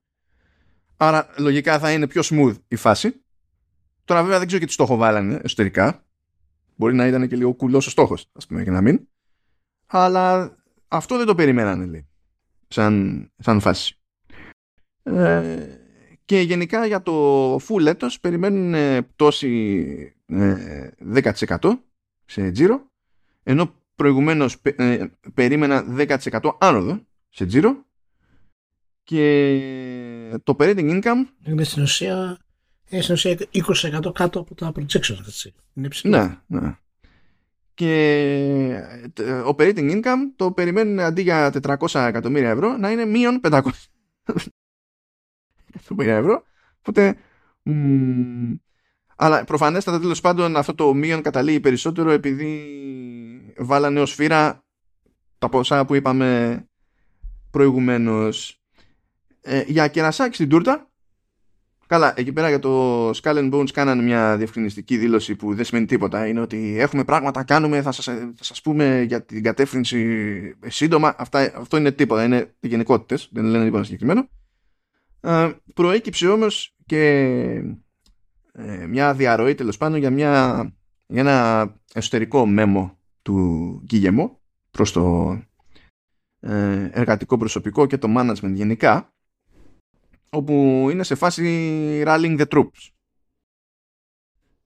[0.96, 3.22] Άρα λογικά θα είναι πιο smooth η φάση.
[4.04, 6.04] Τώρα βέβαια δεν ξέρω και τι στόχο βάλανε εσωτερικά.
[6.76, 9.08] Μπορεί να ήταν και λίγο κουλός ο στόχος, ας πούμε, και να μην.
[9.86, 10.56] Αλλά
[10.88, 12.08] αυτό δεν το περιμένανε, λέει.
[12.68, 13.98] Σαν, σαν φάση.
[15.02, 15.66] Ε,
[16.24, 18.74] και γενικά για το full έτος περιμένουν
[19.14, 21.56] πτώση ε, 10%
[22.24, 22.90] σε τζίρο
[23.42, 27.84] ενώ προηγουμένως ε, περίμενα 10% άνοδο σε τζίρο
[29.02, 32.38] και το operating income είναι στην ουσία,
[32.88, 35.54] είναι στην ουσία 20% κάτω από τα projections έτσι.
[35.74, 36.76] Είναι Ναι, ναι.
[37.74, 37.92] Και
[39.20, 43.60] ε, operating income το περιμένουν αντί για 400 εκατομμύρια ευρώ να είναι μείον 500
[45.74, 46.42] εκατομμύρια ευρώ.
[46.78, 47.16] Οπότε
[49.22, 52.64] αλλά προφανέστατα τέλος πάντων αυτό το μείον καταλήγει περισσότερο επειδή
[53.60, 54.64] βάλανε ως φύρα
[55.38, 56.64] τα ποσά που είπαμε
[57.50, 58.54] προηγουμένως.
[59.42, 60.90] Ε, για κερασάκι στην τούρτα,
[61.86, 65.86] καλά, εκεί πέρα για το Skull and Bones κάνανε μια διευκρινιστική δήλωση που δεν σημαίνει
[65.86, 66.26] τίποτα.
[66.26, 71.14] Είναι ότι έχουμε πράγματα, κάνουμε, θα σας, θα σας πούμε για την κατεύθυνση σύντομα.
[71.18, 74.28] Αυτά, αυτό είναι τίποτα, είναι γενικότητες, δεν λένε τίποτα συγκεκριμένο.
[75.20, 77.08] Ε, προέκυψε όμως και
[78.52, 80.64] ε, μια διαρροή τέλος πάντων για, μια,
[81.06, 84.40] για ένα εσωτερικό μέμο του Γκίγεμο
[84.70, 85.32] προς το
[86.40, 89.14] ε, εργατικό προσωπικό και το management γενικά
[90.30, 92.90] όπου είναι σε φάση rallying the troops.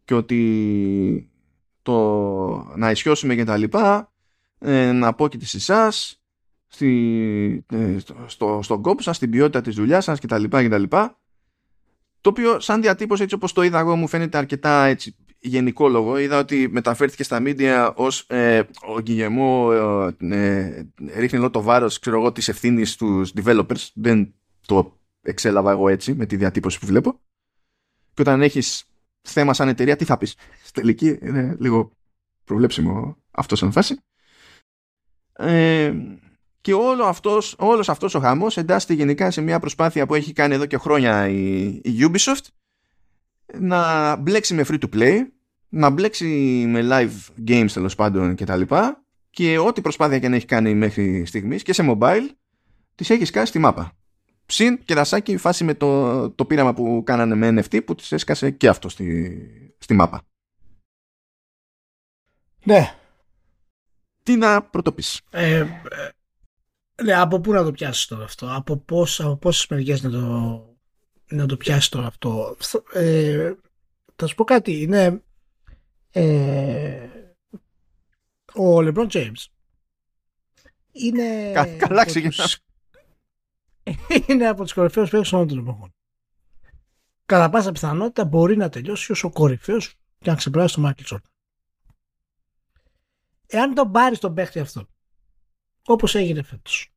[0.04, 1.30] Και ότι
[1.82, 1.94] το
[2.76, 4.12] να ισιώσουμε και τα λοιπά
[4.58, 6.22] ε, να πω και σε εσάς
[6.66, 7.66] στη,
[8.26, 11.18] στο, στον κόπο σας, στην ποιότητα της δουλειάς σας και τα λοιπά και τα λοιπά.
[12.20, 15.16] Το οποίο σαν διατύπωση έτσι όπως το είδα εγώ μου φαίνεται αρκετά έτσι
[15.48, 16.18] γενικόλογο.
[16.18, 19.70] Είδα ότι μεταφέρθηκε στα media ως ε, ο Γκυγεμό
[20.18, 20.84] ε, ε,
[21.16, 23.88] ρίχνει όλο το βάρος ξέρω εγώ της ευθύνης στους developers.
[23.94, 24.34] Δεν
[24.66, 27.20] το εξέλαβα εγώ έτσι με τη διατύπωση που βλέπω.
[28.14, 28.84] Και όταν έχεις
[29.22, 31.90] θέμα σαν εταιρεία τι θα πεις; Στη τελική είναι λίγο
[32.44, 33.98] προβλέψιμο αυτό σαν φάση.
[35.32, 35.94] Ε,
[36.60, 40.54] και όλο αυτός, όλος αυτός ο χαμός εντάσσεται γενικά σε μια προσπάθεια που έχει κάνει
[40.54, 42.46] εδώ και χρόνια η, η Ubisoft
[43.58, 45.20] να μπλέξει με free to play,
[45.74, 46.26] να μπλέξει
[46.68, 48.62] με live games τέλος πάντων κτλ.
[48.62, 48.94] Και,
[49.30, 52.28] και ό,τι προσπάθεια και να έχει κάνει μέχρι στιγμής και σε mobile
[52.94, 53.92] τις έχεις σκάσει στη μάπα.
[54.46, 58.50] Συν και δασάκι φάση με το, το πείραμα που κάνανε με NFT που τις έσκασε
[58.50, 60.22] και αυτό στη, στη μάπα.
[62.64, 62.94] Ναι.
[64.22, 65.20] Τι να πρωτοπείς.
[65.30, 65.66] Ε, ε,
[67.02, 70.76] ναι, από πού να το πιάσεις τώρα αυτό, από, πώς, από πόσες μεριές να το,
[71.30, 72.56] να το πιάσεις τώρα αυτό;
[72.92, 73.52] Ε,
[74.16, 75.22] θα σου πω κάτι, είναι
[76.16, 77.08] ε,
[78.54, 79.46] ο LeBron James
[80.92, 82.48] είναι Κα, καλά ξεκινά.
[84.26, 85.94] είναι από τους κορυφαίους παίκτες όλων των εποχών.
[87.26, 91.32] Κατά πάσα πιθανότητα μπορεί να τελειώσει ως ο κορυφαίος και να ξεπεράσει τον Μάικλ Τζόρνταν.
[93.46, 94.86] Εάν τον πάρεις τον παίχτη αυτό,
[95.86, 96.92] όπως έγινε φέτος,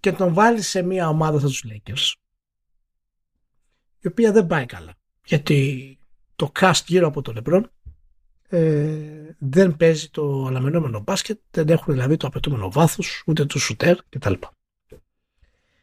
[0.00, 2.12] και τον βάλεις σε μια ομάδα σαν τους Lakers,
[3.98, 4.94] η οποία δεν πάει καλά,
[5.24, 5.98] γιατί
[6.36, 7.62] το cast γύρω από τον LeBron
[8.48, 13.98] ε, δεν παίζει το αναμενόμενο μπάσκετ, δεν έχουν δηλαδή το απαιτούμενο βάθος, ούτε το σουτέρ
[14.08, 14.32] κτλ.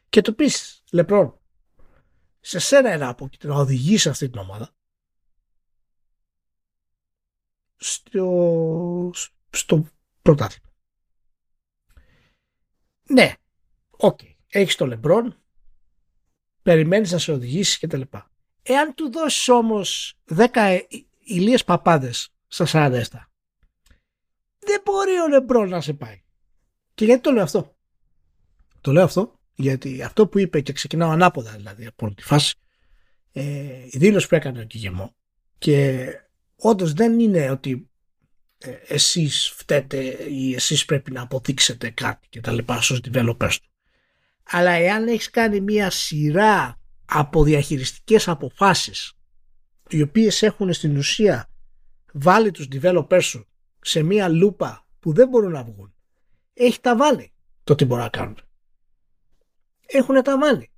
[0.09, 1.31] Και του πεις, LeBron,
[2.39, 4.75] σε σένα είναι από να οδηγήσει αυτή την ομάδα
[7.75, 9.11] στο,
[9.49, 9.85] στο
[10.21, 10.69] πρωτάθλημα.
[13.09, 13.33] Ναι,
[13.89, 14.19] OK.
[14.21, 14.35] Okay.
[14.47, 15.43] Έχεις το Λεμπρόν,
[16.61, 18.30] περιμένεις να σε οδηγήσει και τα λοιπά.
[18.63, 20.79] Εάν του δώσεις όμως 10
[21.19, 23.01] ηλίες παπάδες στα 47,
[24.59, 26.21] δεν μπορεί ο Λεμπρόν να σε πάει.
[26.93, 27.75] Και γιατί το λέω αυτό;
[28.81, 32.55] Το λέω αυτό γιατί αυτό που είπε και ξεκινάω ανάποδα δηλαδή από τη φάση
[33.31, 33.43] ε,
[33.85, 35.15] η δήλωση που έκανε ο Γκιγεμό
[35.57, 36.07] και
[36.55, 37.89] όντως δεν είναι ότι
[38.57, 39.97] ε, εσείς φταίτε
[40.29, 43.69] ή εσείς πρέπει να αποδείξετε κάτι και τα λοιπά στους developers του.
[44.43, 46.80] Αλλά εάν έχεις κάνει μια σειρά
[47.13, 49.13] από διαχειριστικές αποφάσεις
[49.89, 51.49] οι οποίες έχουν στην ουσία
[52.13, 53.47] βάλει τους developers σου
[53.81, 55.93] σε μια λούπα που δεν μπορούν να βγουν
[56.53, 57.31] έχει τα βάλει
[57.63, 58.37] το τι μπορούν να κάνουν.
[59.85, 60.71] Έχουν τα βάλει.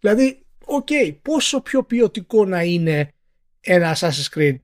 [0.00, 0.88] Δηλαδή, οκ,
[1.22, 3.12] πόσο πιο ποιοτικό να είναι
[3.60, 4.56] ένα Assassin's Creed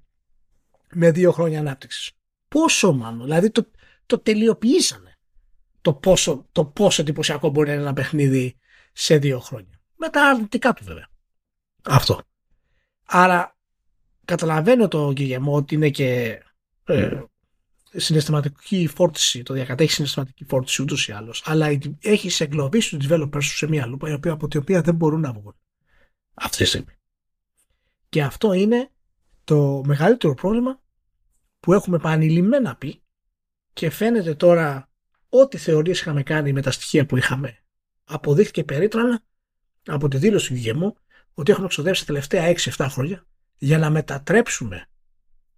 [0.92, 2.10] με δύο χρόνια ανάπτυξης;
[2.48, 3.70] Πόσο μάλλον; Δηλαδή το,
[4.06, 5.18] το τελειοποιήσανε.
[5.80, 8.58] Το πόσο, το πόσο εντυπωσιακό μπορεί να είναι ένα παιχνίδι
[8.92, 9.73] σε δύο χρόνια.
[10.04, 11.08] Με τα αρνητικά του βέβαια.
[11.84, 12.20] Αυτό.
[13.06, 13.56] Άρα
[14.24, 16.40] καταλαβαίνω τον Γκιγεμό ότι είναι και
[16.84, 17.22] ε,
[17.92, 23.56] συναισθηματική φόρτιση, το διακατέχει συναισθηματική φόρτιση ούτως ή άλλως, αλλά έχει εγκλωβίσει τους developers σου
[23.56, 25.56] σε μια λούπα από την οποία δεν μπορούν να βγουν.
[26.34, 26.94] Αυτή τη στιγμή.
[28.08, 28.90] Και αυτό είναι
[29.44, 30.82] το μεγαλύτερο πρόβλημα
[31.60, 33.02] που έχουμε επανειλημμένα πει
[33.72, 34.90] και φαίνεται τώρα
[35.28, 37.58] ό,τι θεωρίες είχαμε κάνει με τα στοιχεία που είχαμε
[38.04, 39.22] αποδείχθηκε περίτρανα
[39.86, 40.96] από τη δήλωση του Γεμού
[41.34, 43.26] ότι έχουμε ξοδέψει τα τελευταία 6-7 χρόνια
[43.58, 44.88] για να μετατρέψουμε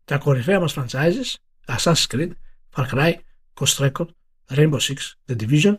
[0.05, 1.35] τα κορυφαία μας franchises
[1.67, 2.31] Assassin's Creed,
[2.75, 3.15] Far Cry,
[3.55, 4.07] Ghost Recon,
[4.49, 4.97] Rainbow Six,
[5.27, 5.75] The Division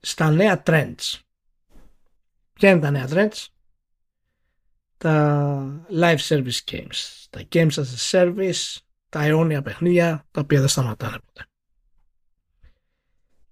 [0.00, 1.18] στα νέα trends.
[2.52, 3.46] Ποια είναι τα νέα trends?
[5.04, 8.76] τα live service games, τα games as a service,
[9.08, 11.46] τα αιώνια παιχνίδια τα οποία δεν σταματάνε ποτέ.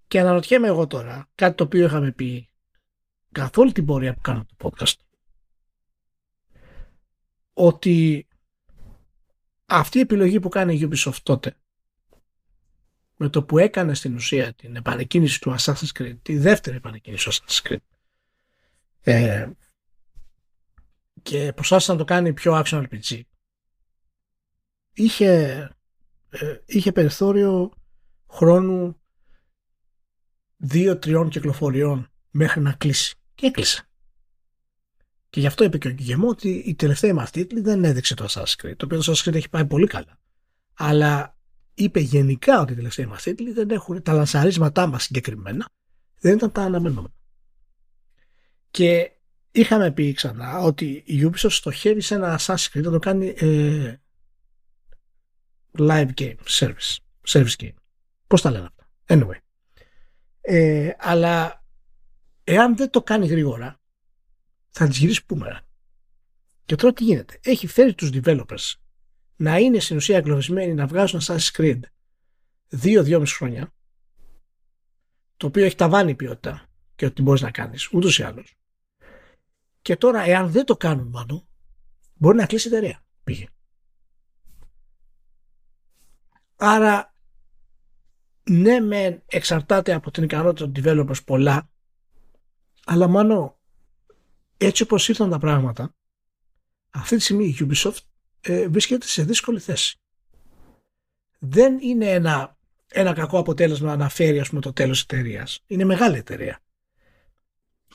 [0.09, 2.51] Και αναρωτιέμαι εγώ τώρα, κάτι το οποίο είχαμε πει
[3.33, 4.95] καθ' όλη την πορεία που κάνω το podcast,
[7.53, 8.26] ότι
[9.66, 11.57] αυτή η επιλογή που κάνει η Ubisoft τότε,
[13.16, 17.33] με το που έκανε στην ουσία την επανεκκίνηση του Assassin's Creed, τη δεύτερη επανεκκίνηση του
[17.33, 17.76] Assassin's Creed,
[19.01, 19.51] ε,
[21.22, 23.20] και προσπάθησε να το κάνει πιο action RPG
[24.93, 25.30] είχε,
[26.30, 27.72] ε, είχε περιθώριο
[28.28, 29.01] χρόνου
[30.57, 33.87] δύο-τριών κυκλοφοριών μέχρι να κλείσει και έκλεισε
[35.30, 38.26] και γι' αυτό είπε και ο Κιγεμό ότι η τελευταία μας τίτλη δεν έδειξε το
[38.28, 40.18] Assassin's Creed το οποίο το Assassin's Creed έχει πάει πολύ καλά
[40.74, 41.37] αλλά
[41.74, 45.68] είπε γενικά ότι οι τελευταίοι μας τίτλοι δεν έχουν τα λανσαρίσματά μας συγκεκριμένα
[46.18, 47.14] δεν ήταν τα αναμενόμενα
[48.70, 49.11] και
[49.53, 53.97] είχαμε πει ξανά ότι η Ubisoft στοχεύει σε ένα Assassin's Creed να το κάνει ε,
[55.78, 56.97] live game, service,
[57.28, 57.74] service game.
[58.26, 59.39] Πώς τα λένε αυτά; Anyway.
[60.41, 61.61] Ε, αλλά
[62.45, 63.80] εάν δεν το κάνει γρήγορα
[64.70, 65.61] θα τις γυρίσεις πούμερα.
[66.64, 67.38] Και τώρα τι γίνεται.
[67.43, 68.72] Έχει φέρει τους developers
[69.36, 71.80] να είναι στην ουσία εγκλωβισμένοι να βγάζουν Assassin's Creed
[72.68, 73.74] δύο-δυόμιση χρόνια
[75.36, 78.57] το οποίο έχει ταβάνει ποιότητα και ότι μπορείς να κάνεις ούτως ή άλλως
[79.82, 81.49] και τώρα, εάν δεν το κάνουν μάλλον,
[82.14, 83.05] μπορεί να κλείσει η εταιρεία.
[83.24, 83.47] Πήγε.
[86.57, 87.14] Άρα,
[88.43, 91.70] ναι με εξαρτάται από την ικανότητα των developers πολλά
[92.85, 93.55] αλλά μάλλον
[94.57, 95.95] έτσι όπως ήρθαν τα πράγματα
[96.93, 97.99] αυτή τη στιγμή η Ubisoft
[98.41, 99.97] ε, βρίσκεται σε δύσκολη θέση.
[101.39, 102.57] Δεν είναι ένα,
[102.93, 105.62] ένα κακό αποτέλεσμα να φέρει ας πούμε, το τέλος της εταιρείας.
[105.66, 106.61] Είναι μεγάλη εταιρεία.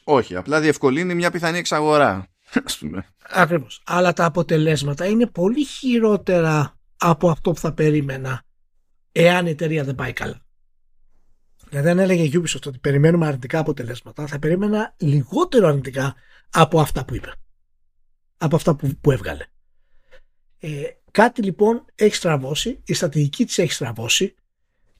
[0.04, 2.28] Όχι, απλά διευκολύνει μια πιθανή εξαγορά.
[3.30, 3.82] Ακριβώς.
[3.86, 8.44] Αλλά τα αποτελέσματα είναι πολύ χειρότερα από αυτό που θα περίμενα
[9.12, 10.46] εάν η εταιρεία δεν πάει καλά.
[11.70, 16.16] Δηλαδή αν έλεγε η Ubisoft ότι περιμένουμε αρνητικά αποτελέσματα θα περίμενα λιγότερο αρνητικά
[16.50, 17.32] από αυτά που είπε.
[18.38, 19.46] Από αυτά που, που έβγαλε.
[20.60, 24.36] Ε, κάτι λοιπόν έχει στραβώσει, η στρατηγική της έχει στραβώσει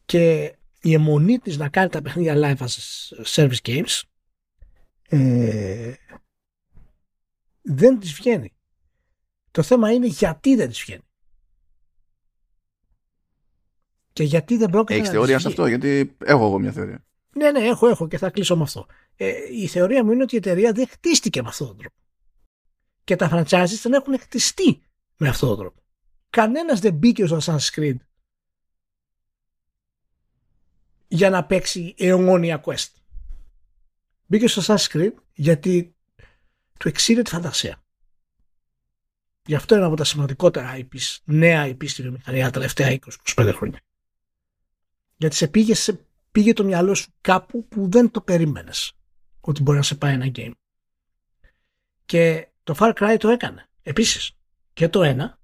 [0.06, 2.76] και η αιμονή της να κάνει τα παιχνίδια live as
[3.26, 4.02] service games
[5.10, 5.94] ε,
[7.62, 8.54] δεν της βγαίνει.
[9.52, 11.07] Το θέμα είναι γιατί δεν της βγαίνει.
[14.18, 17.06] Και γιατί δεν πρόκειται Έχεις θεωρία σε αυτό, γιατί έχω εγώ μια θεωρία.
[17.36, 18.86] Ναι, ναι, έχω, έχω και θα κλείσω με αυτό.
[19.16, 21.96] Ε, η θεωρία μου είναι ότι η εταιρεία δεν χτίστηκε με αυτόν τον τρόπο.
[23.04, 24.82] Και τα franchises δεν έχουν χτιστεί
[25.18, 25.82] με αυτόν τον τρόπο.
[26.30, 27.96] Κανένας δεν μπήκε στο Assassin's Creed
[31.08, 32.92] για να παίξει αιώνια quest.
[34.26, 35.96] Μπήκε στο Assassin's Creed γιατί
[36.80, 37.84] του εξήρε τη φαντασία.
[39.46, 43.00] Γι' αυτό είναι από τα σημαντικότερα IPs, νέα IP στη βιομηχανία τα τελευταία
[43.36, 43.82] 20-25 χρόνια.
[45.18, 48.94] Γιατί σε πήγε, σε πήγε το μυαλό σου κάπου που δεν το περίμενες
[49.42, 50.52] ότι μπορεί να σε πάει ένα game.
[52.06, 53.70] Και το Far Cry το έκανε.
[53.82, 54.32] Επίσης
[54.74, 55.40] και το ένα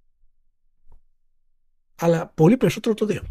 [1.95, 3.21] αλλά πολύ περισσότερο το 2.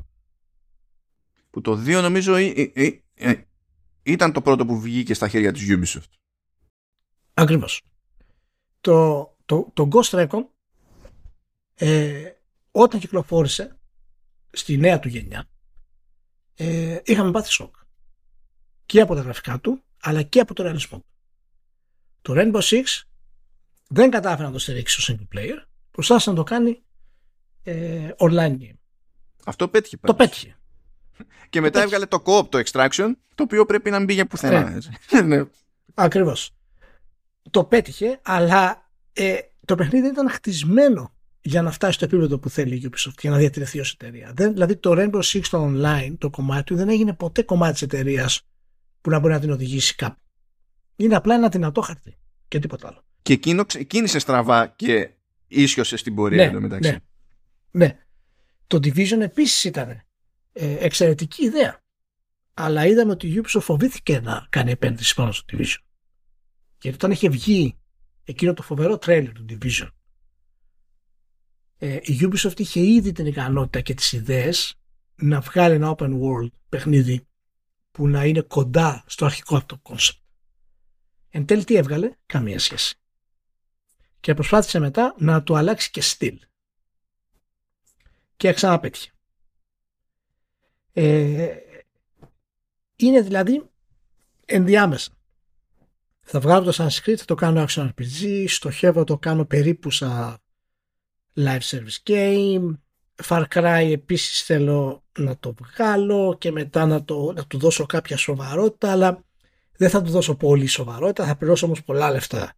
[1.51, 3.03] Που το 2 νομίζω ε,
[4.03, 6.11] ήταν το πρώτο που βγήκε στα χέρια της Ubisoft.
[7.35, 7.83] Ακριβώς.
[8.81, 10.47] Το, το, το Ghost Recon
[11.75, 12.31] ε,
[12.71, 13.79] όταν κυκλοφόρησε
[14.51, 15.49] στη νέα του γενιά
[16.55, 17.75] ε, είχαμε πάθει σοκ.
[18.87, 21.05] Και από τα γραφικά του αλλά και από το ρεαλισμό
[22.23, 22.85] Το Rainbow Six
[23.89, 26.83] δεν κατάφερε να το στηρίξει στο single player προσπάθησε να το κάνει
[27.63, 28.77] ε, online game.
[29.45, 29.97] Αυτό πέτυχε.
[29.97, 30.57] Το πέτυχε.
[31.51, 34.81] Και μετά το έβγαλε το co-op το extraction, το οποίο πρέπει να μπει για πουθενά.
[35.11, 35.21] Ναι.
[35.37, 35.45] ναι.
[35.95, 36.51] Ακριβώς.
[37.51, 42.75] Το πέτυχε, αλλά ε, το παιχνίδι ήταν χτισμένο για να φτάσει στο επίπεδο που θέλει
[42.75, 44.33] η Ubisoft για να διατηρηθεί ως εταιρεία.
[44.35, 47.83] Δεν, δηλαδή το Rainbow Six στο online, το κομμάτι του, δεν έγινε ποτέ κομμάτι της
[47.83, 48.43] εταιρείας
[49.01, 50.21] που να μπορεί να την οδηγήσει κάπου.
[50.97, 52.19] Είναι απλά ένα δυνατό χαρτί
[52.49, 53.05] και τίποτα άλλο.
[53.23, 55.11] Και εκείνο ξεκίνησε στραβά και
[55.49, 56.91] ίσιοσε στην πορεία ναι, μεταξύ.
[56.91, 56.99] Ναι.
[57.71, 57.99] ναι.
[58.67, 59.89] Το Division επίσης ήταν
[60.53, 61.81] ε, εξαιρετική ιδέα.
[62.55, 65.83] Αλλά είδαμε ότι η Ubisoft φοβήθηκε να κάνει επένδυση πάνω στο Division.
[66.81, 67.77] Γιατί όταν είχε βγει
[68.25, 70.02] εκείνο το φοβερό τρέλερ του Division ε,
[71.87, 74.75] η Ubisoft είχε ήδη την ικανότητα και τις ιδέες
[75.15, 77.27] να βγάλει ένα open world παιχνίδι
[77.91, 80.19] που να είναι κοντά στο αρχικό αυτό concept.
[81.29, 82.97] Εν τέλει τι έβγαλε, καμία σχέση.
[84.21, 86.39] Και προσπάθησε μετά να το αλλάξει και στυλ.
[88.37, 89.11] Και ξαναπέτυχε.
[90.93, 91.57] Ε,
[92.97, 93.71] είναι δηλαδή
[94.47, 95.13] ενδιάμεσα.
[96.21, 100.42] Θα βγάλω το Sanskrit, θα το κάνω action RPG, στοχεύω το κάνω περίπου σαν
[101.37, 102.79] live service game.
[103.25, 108.17] Far Cry επίσης θέλω να το βγάλω και μετά να, το, να του δώσω κάποια
[108.17, 109.25] σοβαρότητα αλλά
[109.77, 112.53] δεν θα του δώσω πολύ σοβαρότητα, θα πληρώσω όμως πολλά λεφτά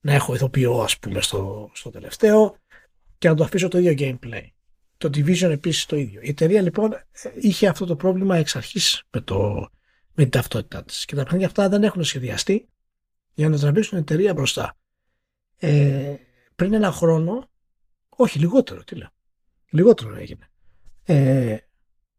[0.00, 2.56] να έχω ηθοποιό ας πούμε στο, στο τελευταίο
[3.18, 4.46] και να το αφήσω το ίδιο gameplay.
[4.96, 6.20] Το Division επίσης το ίδιο.
[6.22, 6.94] Η εταιρεία λοιπόν
[7.40, 9.68] είχε αυτό το πρόβλημα εξ αρχής με, το,
[10.14, 12.68] με την ταυτότητά της και τα παιχνίδια αυτά δεν έχουν σχεδιαστεί
[13.34, 14.76] για να τραβήξουν την εταιρεία μπροστά.
[15.56, 16.14] Ε,
[16.56, 17.48] πριν ένα χρόνο,
[18.16, 19.10] όχι λιγότερο, τι λέω,
[19.70, 20.50] λιγότερο έγινε.
[21.04, 21.56] Ε,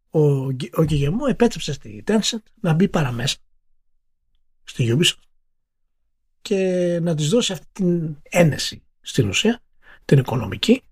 [0.10, 3.38] ο, ο Γιγεμό επέτρεψε στη Tencent να μπει παραμέσα
[4.64, 5.22] στη Ubisoft
[6.42, 9.64] και να της δώσει αυτή την ένεση στην ουσία,
[10.06, 10.84] την οικονομική,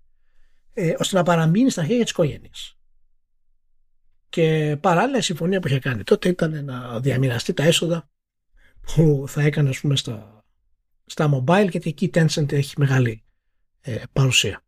[0.72, 2.76] ε, ώστε να παραμείνει στα χέρια της οικογένειας.
[4.28, 8.10] Και παράλληλα η συμφωνία που είχε κάνει τότε ήταν να διαμοιραστεί τα έσοδα
[8.80, 10.44] που θα έκανε ας πούμε στα,
[11.06, 13.24] στα mobile γιατί εκεί η Tencent έχει μεγάλη
[13.80, 14.65] ε, παρουσία.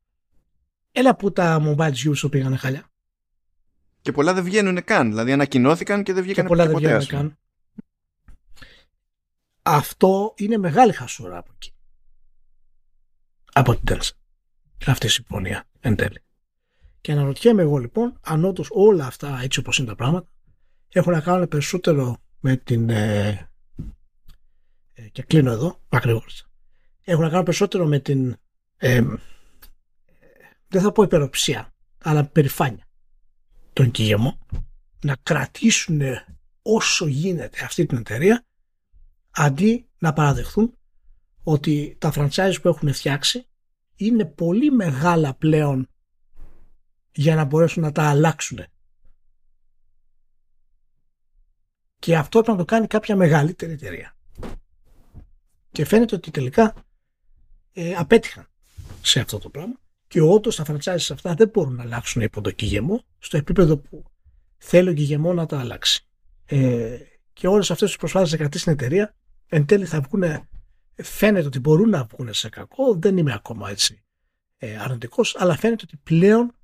[0.93, 2.91] Έλα που τα mobile της Ubisoft πήγανε χαλιά.
[4.01, 5.09] Και πολλά δεν βγαίνουν καν.
[5.09, 7.39] Δηλαδή ανακοινώθηκαν και δεν βγήκαν και πολλά δεν βγαίνουν καν.
[9.63, 11.73] Αυτό είναι μεγάλη χασούρα από εκεί.
[13.53, 14.11] Από την Tencent.
[14.87, 16.23] Αυτή η συμφωνία εν τέλει.
[17.01, 20.29] Και αναρωτιέμαι εγώ λοιπόν αν όντως όλα αυτά έτσι όπως είναι τα πράγματα
[20.89, 23.51] έχουν να κάνουν περισσότερο με την ε,
[24.95, 26.47] ε, και κλείνω εδώ, ακριβώς.
[27.05, 28.37] Έχουν να κάνουν περισσότερο με την
[28.77, 29.03] ε,
[30.69, 32.89] δεν θα πω υπεροψία, αλλά περηφάνεια
[33.73, 34.39] τον Κίγεμο
[35.05, 36.01] να κρατήσουν
[36.63, 38.47] όσο γίνεται αυτή την εταιρεία
[39.31, 40.79] αντί να παραδεχθούν
[41.43, 43.47] ότι τα franchise που έχουν φτιάξει
[43.95, 45.89] είναι πολύ μεγάλα πλέον
[47.13, 48.65] για να μπορέσουν να τα αλλάξουν.
[51.99, 54.17] Και αυτό έπρεπε να το κάνει κάποια μεγαλύτερη εταιρεία.
[55.73, 56.75] Και φαίνεται ότι τελικά
[57.73, 58.49] ε, απέτυχαν
[59.03, 62.51] σε αυτό το πράγμα και όντως τα franchises αυτά δεν μπορούν να αλλάξουν υπό το
[62.51, 64.05] κηγεμό στο επίπεδο που
[64.59, 66.07] θέλει ο κηγεμό να τα αλλάξει.
[66.45, 66.97] Ε,
[67.33, 69.15] και όλες αυτές τις προσπάθειες να κρατήσει την εταιρεία
[69.49, 70.49] εν τέλει θα βγουν,
[70.95, 72.95] φαίνεται ότι μπορούν να βγουν σε κακό.
[72.95, 74.03] Δεν είμαι ακόμα έτσι
[74.59, 76.55] ε, αρνητικός, αλλά φαίνεται ότι πλέον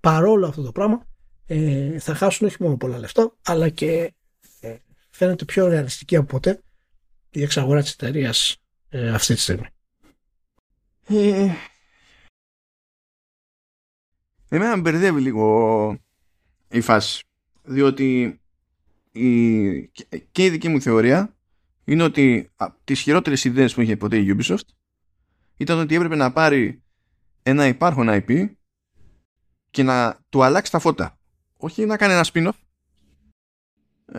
[0.00, 1.06] παρόλο αυτό το πράγμα
[1.46, 4.14] ε, θα χάσουν όχι μόνο πολλά λεφτά, αλλά και
[4.60, 4.76] ε,
[5.10, 6.62] φαίνεται πιο ρεαλιστική από ποτέ
[7.30, 8.56] η εξαγορά της εταιρείας
[8.88, 9.66] ε, αυτή τη στιγμή.
[14.52, 15.96] Ε, εμένα με μπερδεύει λίγο
[16.68, 17.24] η φάση.
[17.62, 18.40] Διότι
[19.12, 19.86] η,
[20.32, 21.36] και η δική μου θεωρία
[21.84, 24.68] είναι ότι α, τις χειρότερες ιδέες που είχε ποτέ η Ubisoft
[25.56, 26.82] ήταν ότι έπρεπε να πάρει
[27.42, 28.50] ένα υπάρχον IP
[29.70, 31.18] και να του αλλάξει τα φώτα.
[31.56, 32.58] Όχι να κάνει ένα spin-off,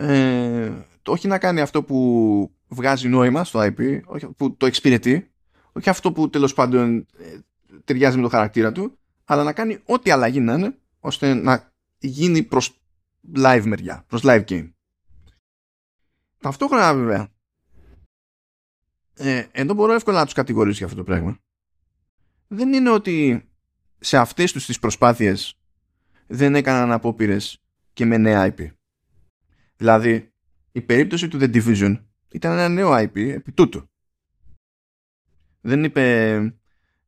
[0.02, 0.72] ε,
[1.06, 5.30] όχι να κάνει αυτό που βγάζει νόημα στο IP, όχι, που το εξυπηρετεί,
[5.72, 7.38] όχι αυτό που τέλος πάντων ε,
[7.84, 12.42] ταιριάζει με το χαρακτήρα του, αλλά να κάνει ό,τι αλλαγή να είναι, ώστε να γίνει
[12.42, 12.80] προς
[13.36, 14.72] live μεριά, προς live game.
[16.38, 17.28] Ταυτόχρονα βέβαια,
[19.14, 21.38] ε, εδώ μπορώ εύκολα να τους κατηγορήσω για αυτό το πράγμα.
[22.48, 23.48] Δεν είναι ότι
[23.98, 25.58] σε αυτές τους τις προσπάθειες
[26.26, 28.70] δεν έκαναν απόπειρες και με νέα IP.
[29.76, 30.32] Δηλαδή,
[30.72, 33.88] η περίπτωση του The Division ήταν ένα νέο IP επί τούτου.
[35.60, 36.34] Δεν είπε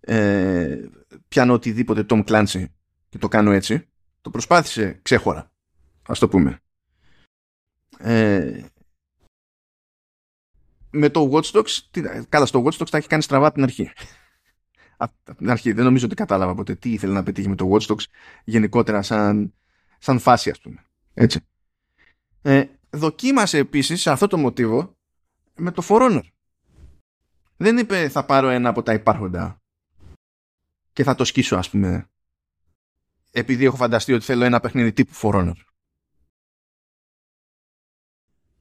[0.01, 0.89] ε,
[1.29, 2.65] πιάνω οτιδήποτε Tom Clancy
[3.09, 3.89] και το κάνω έτσι.
[4.21, 5.51] Το προσπάθησε ξέχωρα.
[6.07, 6.61] Ας το πούμε.
[7.99, 8.65] Ε,
[10.91, 13.91] με το Watch Dogs, καλά στο Watch Dogs τα έχει κάνει στραβά από την αρχή.
[14.99, 17.87] Από την αρχή δεν νομίζω ότι κατάλαβα ποτέ τι ήθελε να πετύχει με το Watch
[17.87, 18.05] Dogs
[18.45, 19.55] γενικότερα σαν,
[19.99, 20.85] σαν φάση ας πούμε.
[21.15, 21.41] Έτσι.
[22.43, 24.97] Ε, δοκίμασε επίσης σε αυτό το μοτίβο
[25.55, 26.23] με το For Honor.
[27.57, 29.61] Δεν είπε θα πάρω ένα από τα υπάρχοντα
[30.97, 32.09] και θα το σκίσω ας πούμε.
[33.31, 35.55] Επειδή έχω φανταστεί ότι θέλω ένα παιχνίδι τύπου For Honor.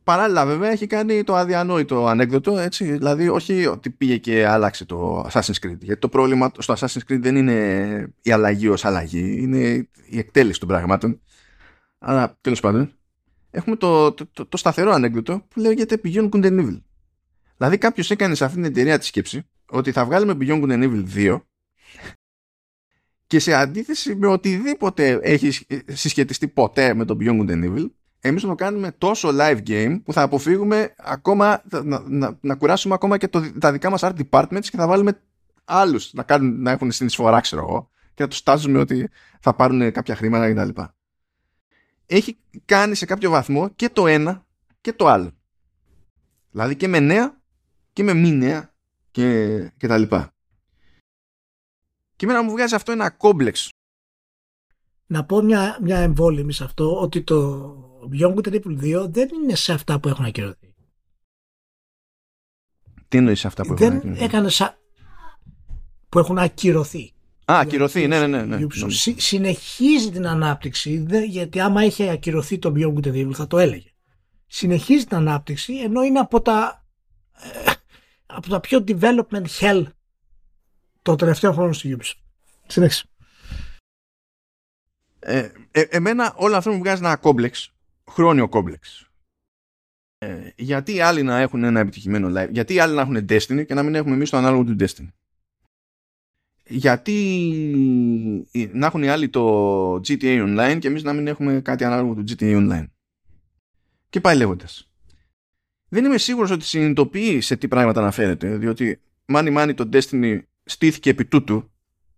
[0.04, 5.22] Παράλληλα βέβαια έχει κάνει το αδιανόητο ανέκδοτο έτσι, δηλαδή όχι ότι πήγε και άλλαξε το
[5.22, 5.78] Assassin's Creed.
[5.80, 10.60] Γιατί το πρόβλημα στο Assassin's Creed δεν είναι η αλλαγή ως αλλαγή είναι η εκτέλεση
[10.60, 11.22] των πραγμάτων.
[12.00, 12.94] Αλλά τέλος πάντων
[13.52, 16.82] έχουμε το, το, το, το σταθερό ανέκδοτο που λέγεται Beyond Good and Evil.
[17.58, 20.84] Δηλαδή κάποιος έκανε σε αυτήν την εταιρεία τη σκέψη ότι θα βγάλουμε Beyond Good and
[20.84, 21.42] Evil 2
[23.36, 27.90] και σε αντίθεση με οτιδήποτε έχει συσχετιστεί ποτέ με το Beyond Good and Evil
[28.20, 32.94] εμείς θα το κάνουμε τόσο live game που θα αποφύγουμε ακόμα, να, να, να κουράσουμε
[32.94, 35.22] ακόμα και το, τα δικά μας art departments και θα βάλουμε
[35.66, 39.10] άλλους να, κάνουν, να έχουν συνεισφορά ξέρω εγώ και να τους στάζουμε ότι
[39.40, 40.82] θα πάρουν κάποια χρήματα κτλ.
[42.06, 44.46] Έχει κάνει σε κάποιο βαθμό και το ένα
[44.82, 45.32] και το άλλο.
[46.52, 47.38] Δηλαδή και με νέα
[47.94, 48.74] και με μη νέα
[49.12, 50.35] και, και τα λοιπά.
[52.26, 53.70] Και εμένα μου βγάζει αυτό ένα κόμπλεξ.
[55.06, 59.56] Να πω μια, μια εμβόλυμη σε αυτό ότι το Beyond Good Triple 2 δεν είναι
[59.56, 60.74] σε αυτά που έχουν ακυρωθεί.
[63.08, 64.78] Τι εννοείς σε αυτά που δεν έχουν ακυρωθεί; έκανε σα...
[66.10, 67.14] που έχουν ακυρωθεί.
[67.52, 68.58] Α, ακυρωθεί, ναι, ναι, ναι.
[68.58, 68.90] ναι.
[68.90, 73.58] Συ, συνεχίζει την ανάπτυξη, δε, γιατί άμα είχε ακυρωθεί το Beyond Good Evil θα το
[73.58, 73.90] έλεγε.
[74.48, 76.86] Συνεχίζει την ανάπτυξη, ενώ είναι από τα,
[77.66, 77.72] ε,
[78.26, 79.86] από τα πιο development hell
[81.06, 82.20] το τελευταίο χρόνο στη Ubisoft.
[82.68, 83.06] Συνέχισε.
[85.20, 87.74] Ε, ε, εμένα όλο αυτό μου βγάζει ένα κόμπλεξ
[88.10, 89.10] χρόνιο κόμπλεξ.
[90.18, 93.66] Ε, γιατί οι άλλοι να έχουν ένα επιτυχημένο live, γιατί οι άλλοι να έχουν Destiny
[93.66, 95.08] και να μην έχουμε εμείς το ανάλογο του Destiny.
[96.68, 97.18] Γιατί
[98.72, 102.24] να έχουν οι άλλοι το GTA Online και εμείς να μην έχουμε κάτι ανάλογο του
[102.28, 102.88] GTA Online.
[104.10, 104.90] Και πάει λέγοντας.
[105.90, 111.10] Δεν είμαι σίγουρος ότι συνειδητοποιεί σε τι πράγματα αναφέρεται, διότι μάνι μάνι το Destiny στήθηκε
[111.10, 111.70] επί τούτου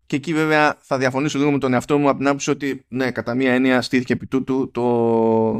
[0.05, 3.11] και εκεί βέβαια θα διαφωνήσω λίγο με τον εαυτό μου από την άποψη ότι ναι,
[3.11, 5.51] κατά μία έννοια στήθηκε επί τούτου το,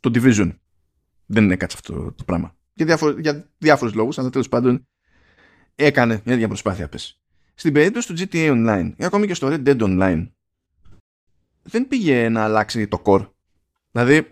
[0.00, 0.50] το Division.
[1.26, 2.56] Δεν είναι κάτι αυτό το πράγμα.
[2.72, 4.86] Για, διάφο- για διάφορους λόγους, αλλά τέλος πάντων
[5.74, 7.20] έκανε μια τέτοια προσπάθεια πες.
[7.54, 10.28] Στην περίπτωση του GTA Online ή ακόμη και στο Red Dead Online
[11.62, 13.28] δεν πήγε να αλλάξει το core.
[13.90, 14.28] Δηλαδή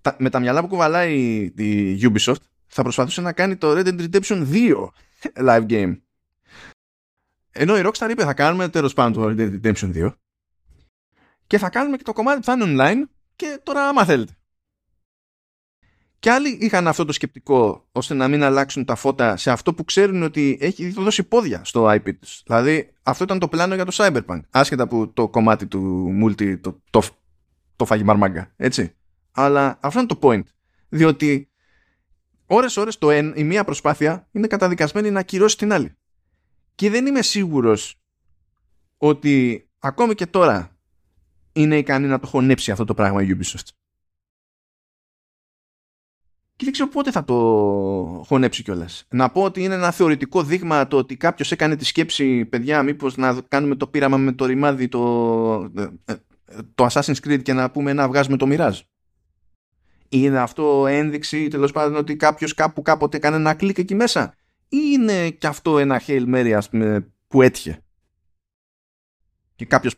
[0.00, 1.14] τα, με τα μυαλά που κουβαλάει
[1.56, 4.88] η Ubisoft θα προσπαθούσε να κάνει το Red Dead Redemption 2
[5.34, 5.96] live game
[7.52, 10.12] ενώ η Rockstar είπε θα κάνουμε τέλος πάντων το Red Dead Redemption 2
[11.46, 14.34] και θα κάνουμε και το κομμάτι που θα είναι online και τώρα άμα θέλετε.
[16.18, 19.84] Και άλλοι είχαν αυτό το σκεπτικό ώστε να μην αλλάξουν τα φώτα σε αυτό που
[19.84, 22.42] ξέρουν ότι έχει δώσει πόδια στο IP τους.
[22.46, 24.40] Δηλαδή αυτό ήταν το πλάνο για το Cyberpunk.
[24.50, 27.02] Άσχετα που το κομμάτι του multi το, το,
[27.76, 28.52] το φάγει μαρμάγκα.
[28.56, 28.94] Έτσι.
[29.30, 30.42] Αλλά αυτό είναι το point.
[30.88, 31.50] Διότι
[32.46, 35.96] ώρες ώρες το εν, η μία προσπάθεια είναι καταδικασμένη να ακυρώσει την άλλη.
[36.80, 38.00] Και δεν είμαι σίγουρος
[38.96, 40.76] ότι ακόμη και τώρα
[41.52, 43.68] είναι ικανή να το χωνέψει αυτό το πράγμα η Ubisoft.
[46.56, 47.34] Και δεν ξέρω πότε θα το
[48.26, 49.06] χωνέψει κιόλας.
[49.10, 53.16] Να πω ότι είναι ένα θεωρητικό δείγμα το ότι κάποιος έκανε τη σκέψη, παιδιά, μήπως
[53.16, 56.14] να κάνουμε το πείραμα με το ρημάδι το, ε, ε,
[56.74, 58.80] το Assassin's Creed και να πούμε να βγάζουμε το Mirage.
[60.08, 64.34] Είναι αυτό ένδειξη τέλος πάντων ότι κάποιος κάπου κάποτε έκανε ένα κλικ εκεί μέσα.
[64.72, 67.82] Ή είναι κι αυτό ένα Hail Mary ας πούμε, που έτυχε.
[69.56, 69.94] Και κάποιος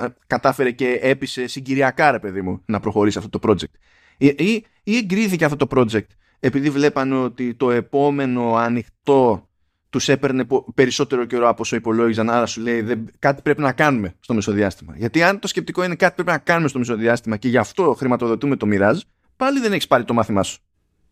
[0.00, 3.74] ε, κατάφερε και έπεισε συγκυριακά ρε παιδί μου να προχωρήσει αυτό το project.
[4.18, 6.06] Ή, ή, ή εγκρίθηκε αυτό το project
[6.44, 9.48] επειδή βλέπανε ότι το επόμενο ανοιχτό
[9.90, 12.30] τους έπαιρνε περισσότερο καιρό από όσο υπολόγιζαν.
[12.30, 14.94] Άρα σου λέει δεν, κάτι πρέπει να κάνουμε στο μεσοδιάστημα.
[14.96, 18.56] Γιατί αν το σκεπτικό είναι κάτι πρέπει να κάνουμε στο μεσοδιάστημα και γι' αυτό χρηματοδοτούμε
[18.56, 19.00] το Mirage,
[19.36, 20.60] πάλι δεν έχεις πάρει το μάθημά σου.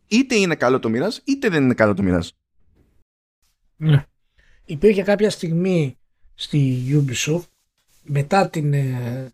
[0.08, 2.28] Είτε είναι καλό το Mirage, είτε δεν είναι καλό το Mirage.
[3.80, 4.06] Ναι.
[4.64, 5.98] Υπήρχε κάποια στιγμή
[6.34, 7.44] στη Ubisoft
[8.02, 9.32] μετά την ε,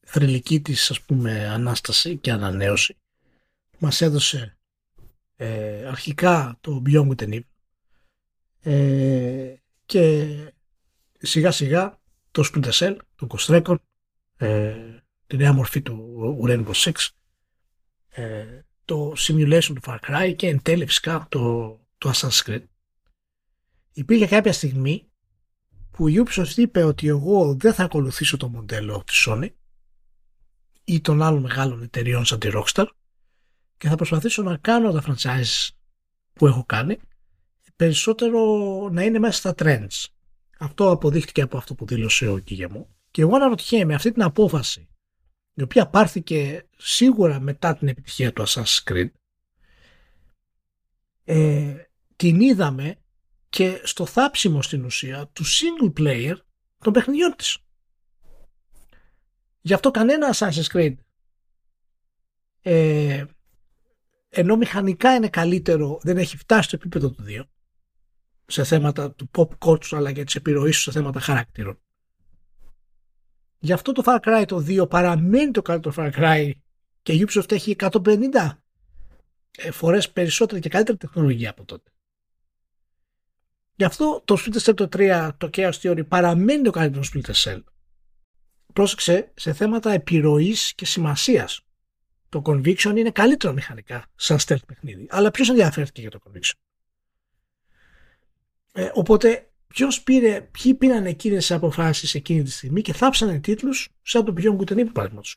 [0.00, 2.96] θρηλυκή της ας πούμε ανάσταση και ανανέωση
[3.78, 4.56] μας έδωσε
[5.36, 7.40] ε, αρχικά το Beyond Good and
[8.62, 9.54] ε,
[9.86, 10.26] και
[11.18, 11.98] σιγά σιγά
[12.30, 13.76] το Splinter Cell, το Ghost Recon,
[14.36, 14.74] ε,
[15.26, 17.08] τη νέα μορφή του Rainbow Six,
[18.08, 21.68] ε, το Simulation του Far Cry και εν τέλει φυσικά το,
[21.98, 22.62] το Assassin's Creed.
[23.96, 25.06] Υπήρχε κάποια στιγμή
[25.90, 29.48] που η Ubisoft είπε ότι εγώ δεν θα ακολουθήσω το μοντέλο της Sony
[30.84, 32.86] ή των άλλων μεγάλων εταιριών σαν τη Rockstar
[33.76, 35.68] και θα προσπαθήσω να κάνω τα franchise
[36.32, 36.98] που έχω κάνει
[37.76, 38.40] περισσότερο
[38.92, 40.04] να είναι μέσα στα trends.
[40.58, 42.88] Αυτό αποδείχτηκε από αυτό που δήλωσε ο Κιγεμό.
[43.10, 44.88] Και εγώ αναρωτιέμαι αυτή την απόφαση
[45.54, 49.10] η οποία πάρθηκε σίγουρα μετά την επιτυχία του Assassin's Creed
[51.24, 51.74] ε,
[52.16, 52.98] την είδαμε
[53.48, 56.36] και στο θάψιμο στην ουσία του single player
[56.78, 57.58] των παιχνιδιών της.
[59.60, 60.94] Γι' αυτό κανένα Assassin's Creed
[62.62, 63.24] ε,
[64.28, 67.42] ενώ μηχανικά είναι καλύτερο δεν έχει φτάσει στο επίπεδο του 2
[68.46, 71.80] σε θέματα του pop culture αλλά και της επιρροής σε θέματα χαρακτήρων.
[73.58, 76.50] Γι' αυτό το Far Cry το 2 παραμένει το καλύτερο Far Cry
[77.02, 78.50] και η Ubisoft έχει 150
[79.56, 81.90] ε, φορές περισσότερη και καλύτερη τεχνολογία από τότε.
[83.76, 87.62] Γι' αυτό το Splinter Cell το 3, το Chaos Theory παραμένει το καλύτερο Splinter Cell.
[88.72, 91.60] Πρόσεξε σε θέματα επιρροής και σημασίας.
[92.28, 95.06] Το Conviction είναι καλύτερο μηχανικά σαν stealth παιχνίδι.
[95.10, 96.54] Αλλά ποιος ενδιαφέρθηκε για το Conviction;
[98.72, 103.88] Ε, οπότε ποιος πήρε, ποιοι πήραν εκείνες τις αποφάσεις εκείνη τη στιγμή και θάψανε τίτλους
[104.02, 105.28] σαν το Beyond Good and Evil παραδείγματο.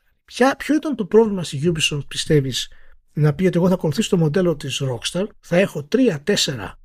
[0.57, 2.71] Ποιο ήταν το πρόβλημα στη Ubisoft, πιστεύεις,
[3.13, 6.79] να πει ότι εγώ θα ακολουθήσω το μοντέλο της Rockstar, θα έχω 3-4,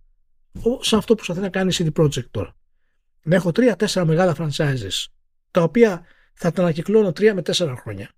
[0.81, 2.57] σαν αυτό που θα να κάνει η CD Projekt τώρα.
[3.23, 5.05] Να έχω 3-4 μεγάλα franchises,
[5.51, 6.05] τα οποία
[6.35, 8.11] θα τα ανακυκλώνω 3 με 4 χρόνια.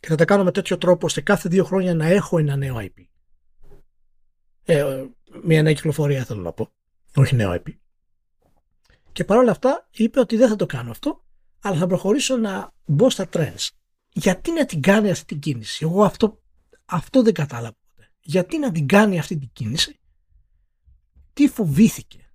[0.00, 2.76] Και θα τα κάνω με τέτοιο τρόπο ώστε κάθε δύο χρόνια να έχω ένα νέο
[2.78, 3.04] IP.
[4.64, 5.04] Ε,
[5.42, 6.72] μια νέα κυκλοφορία θέλω να πω
[7.14, 7.74] όχι νέο IP.
[9.12, 11.24] Και παρόλα αυτά είπε ότι δεν θα το κάνω αυτό,
[11.60, 13.68] αλλά θα προχωρήσω να μπω στα trends.
[14.12, 16.42] Γιατί να την κάνει αυτή την κίνηση; Εγώ αυτό,
[16.84, 18.10] αυτό δεν κατάλαβα ποτέ.
[18.20, 20.00] Γιατί να την κάνει αυτή την κίνηση;
[21.38, 22.30] Τι φοβήθηκε;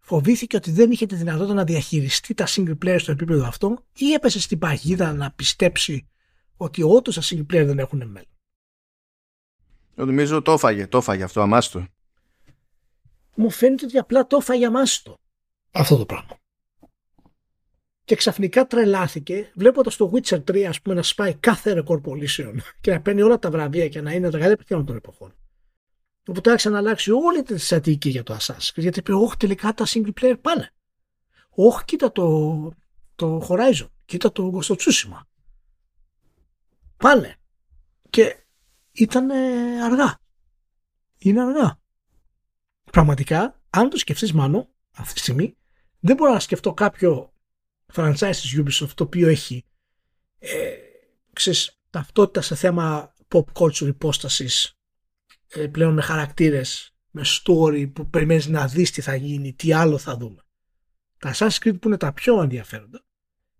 [0.00, 4.12] Φοβήθηκε ότι δεν είχε τη δυνατότητα να διαχειριστεί τα single player στο επίπεδο αυτό ή
[4.12, 6.08] έπεσε στην παγίδα να πιστέψει
[6.56, 8.32] ότι όντως τα single player δεν έχουν μέλλον;
[9.94, 11.86] Νομίζω το έφαγε, το έφαγε αυτό αμάστο
[13.34, 15.18] μου φαίνεται ότι απλά το έφαγε αμάστο
[15.70, 16.38] αυτό το πράγμα.
[18.04, 22.90] Και ξαφνικά τρελάθηκε βλέποντας το Witcher 3 ας πούμε, να σπάει κάθε record pollution και
[22.90, 25.34] να παίρνει όλα τα βραβεία και να είναι τα καλύτερα παιχνίδια των εποχών.
[26.26, 29.84] Οπότε άρχισε να αλλάξει όλη τη στρατηγική για το Assassin's γιατί είπε: Όχι, τελικά τα
[29.88, 30.72] single player πάνε.
[31.50, 32.72] Όχι, κοίτα το,
[33.14, 35.20] το Horizon, κοίτα το Ghost of
[36.96, 37.36] Πάνε.
[38.10, 38.36] Και
[38.92, 39.30] ήταν
[39.82, 40.18] αργά.
[41.18, 41.78] Είναι αργά
[42.94, 45.56] πραγματικά, αν το σκεφτείς μάλλον αυτή τη στιγμή,
[46.00, 47.32] δεν μπορώ να σκεφτώ κάποιο
[47.94, 49.64] franchise της Ubisoft το οποίο έχει
[50.38, 50.74] ε,
[51.32, 54.70] ξέρεις, ταυτότητα σε θέμα pop culture υπόστασης ε,
[55.70, 60.16] πλέον με χαρακτήρες, με story που περιμένεις να δεις τι θα γίνει, τι άλλο θα
[60.16, 60.42] δούμε.
[61.18, 63.04] Τα Assassin's Creed που είναι τα πιο ενδιαφέροντα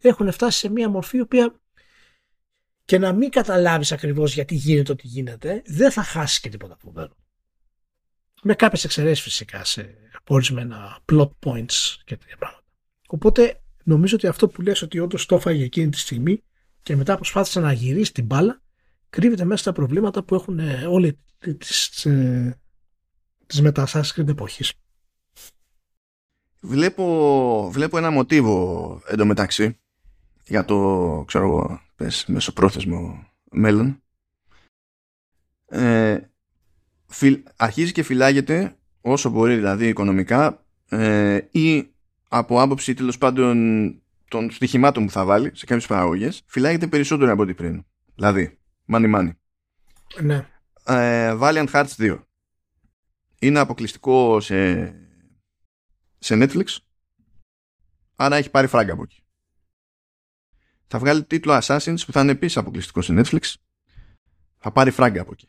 [0.01, 1.61] έχουν φτάσει σε μια μορφή η οποία
[2.85, 6.93] και να μην καταλάβεις ακριβώς γιατί γίνεται ό,τι γίνεται, δεν θα χάσεις και τίποτα από
[6.93, 7.17] μέλλον.
[8.43, 9.97] Με κάποιες εξαιρέσεις φυσικά σε
[10.27, 12.65] ορισμένα plot points και τέτοια πράγματα.
[13.07, 16.43] Οπότε νομίζω ότι αυτό που λες ότι όντως το έφαγε εκείνη τη στιγμή
[16.83, 18.63] και μετά προσπάθησε να γυρίσεις την μπάλα
[19.15, 21.19] κρύβεται μέσα στα προβλήματα που έχουν ε, όλοι
[21.59, 22.59] τις, ε,
[23.47, 24.73] τις μετασάσεις εποχής.
[26.61, 29.79] Βλέπω, βλέπω ένα μοτίβο εντωμεταξύ
[30.47, 34.03] για το ξέρω εγώ πες, μεσοπρόθεσμο μέλλον
[35.67, 36.19] ε,
[37.57, 41.93] αρχίζει και φυλάγεται όσο μπορεί δηλαδή οικονομικά ε, ή
[42.29, 43.59] από άποψη τέλος πάντων
[44.29, 47.85] των στοιχημάτων που θα βάλει σε κάποιες παραγωγές, φυλάγεται περισσότερο από ό,τι πριν.
[48.15, 48.59] Δηλαδή,
[48.89, 49.31] money money.
[50.23, 50.49] Ναι.
[50.85, 52.19] Ε, Valiant Hearts 2.
[53.39, 54.87] Είναι αποκλειστικό σε,
[56.19, 56.65] σε Netflix.
[58.17, 59.23] Άρα έχει πάρει φράγκα από εκεί.
[60.87, 63.55] Θα βγάλει τίτλο Assassins που θα είναι επίσης αποκλειστικό σε Netflix.
[64.59, 65.49] Θα πάρει φράγκα από εκεί.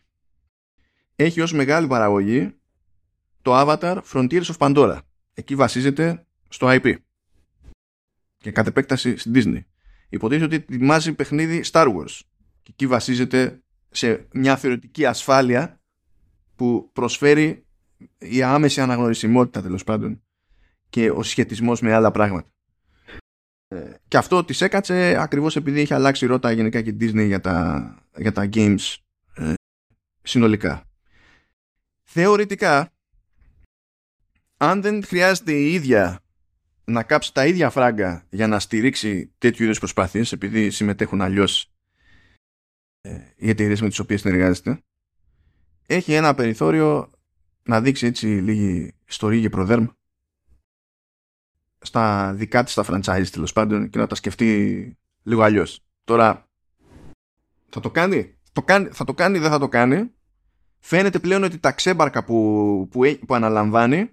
[1.16, 2.56] Έχει ως μεγάλη παραγωγή
[3.42, 5.00] το Avatar Frontiers of Pandora.
[5.34, 6.96] Εκεί βασίζεται στο IP
[8.38, 9.64] και κατ' επέκταση στην Disney.
[10.10, 12.20] Υποτίθεται ότι ετοιμάζει παιχνίδι Star Wars
[12.66, 15.82] και εκεί βασίζεται σε μια θεωρητική ασφάλεια
[16.56, 17.66] που προσφέρει
[18.18, 20.24] η άμεση αναγνωρισιμότητα τέλος πάντων
[20.90, 22.50] και ο σχετισμός με άλλα πράγματα.
[23.68, 27.90] Ε, και αυτό της έκατσε ακριβώς επειδή είχε αλλάξει ρότα γενικά και Disney για τα,
[28.18, 28.96] για τα games
[29.36, 29.54] ε,
[30.22, 30.90] συνολικά.
[32.04, 32.94] Θεωρητικά,
[34.58, 36.20] αν δεν χρειάζεται η ίδια
[36.86, 41.75] να κάψει τα ίδια φράγκα για να στηρίξει τέτοιου είδους προσπάθειες επειδή συμμετέχουν αλλιώς ε,
[43.36, 44.84] οι εταιρείες με τις οποίες συνεργάζεται
[45.86, 47.10] έχει ένα περιθώριο
[47.64, 49.86] να δείξει έτσι λίγη ιστορία και προδέρμ
[51.80, 55.80] στα δικά της τα franchise τέλος πάντων και να τα σκεφτεί λίγο αλλιώς.
[56.04, 56.50] Τώρα
[57.70, 60.10] θα το κάνει, το κάνει θα το κάνει δεν θα το κάνει;
[60.80, 64.10] Φαίνεται πλέον ότι τα ξέμπαρκα που, που, που αναλαμβάνει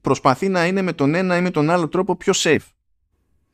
[0.00, 2.66] προσπαθεί να είναι με τον ένα ή με τον άλλο τρόπο πιο safe.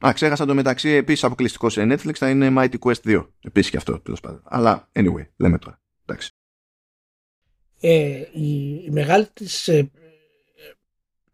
[0.06, 3.26] Α, ξέχασα το μεταξύ επίσης αποκλειστικός σε Netflix θα είναι Mighty Quest 2.
[3.40, 4.42] Επίσης και αυτό τέλος πάντων.
[4.44, 5.80] Αλλά anyway, λέμε τώρα.
[6.06, 6.30] Εντάξει.
[7.80, 9.90] Ε, η, η μεγάλη της ε,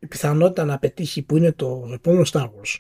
[0.09, 2.79] πιθανότητα να πετύχει που είναι το επόμενο Star Wars.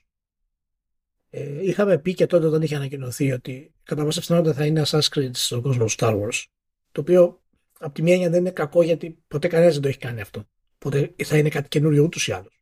[1.30, 5.08] Ε, είχαμε πει και τότε όταν είχε ανακοινωθεί ότι κατά πάσα πιθανότητα θα είναι Assassin's
[5.14, 6.44] Creed στον κόσμο του Star Wars.
[6.92, 7.42] Το οποίο
[7.78, 10.48] από τη μία δεν είναι κακό γιατί ποτέ κανένας δεν το έχει κάνει αυτό.
[10.74, 12.55] Οπότε θα είναι κάτι καινούριο ούτως ή άλλως.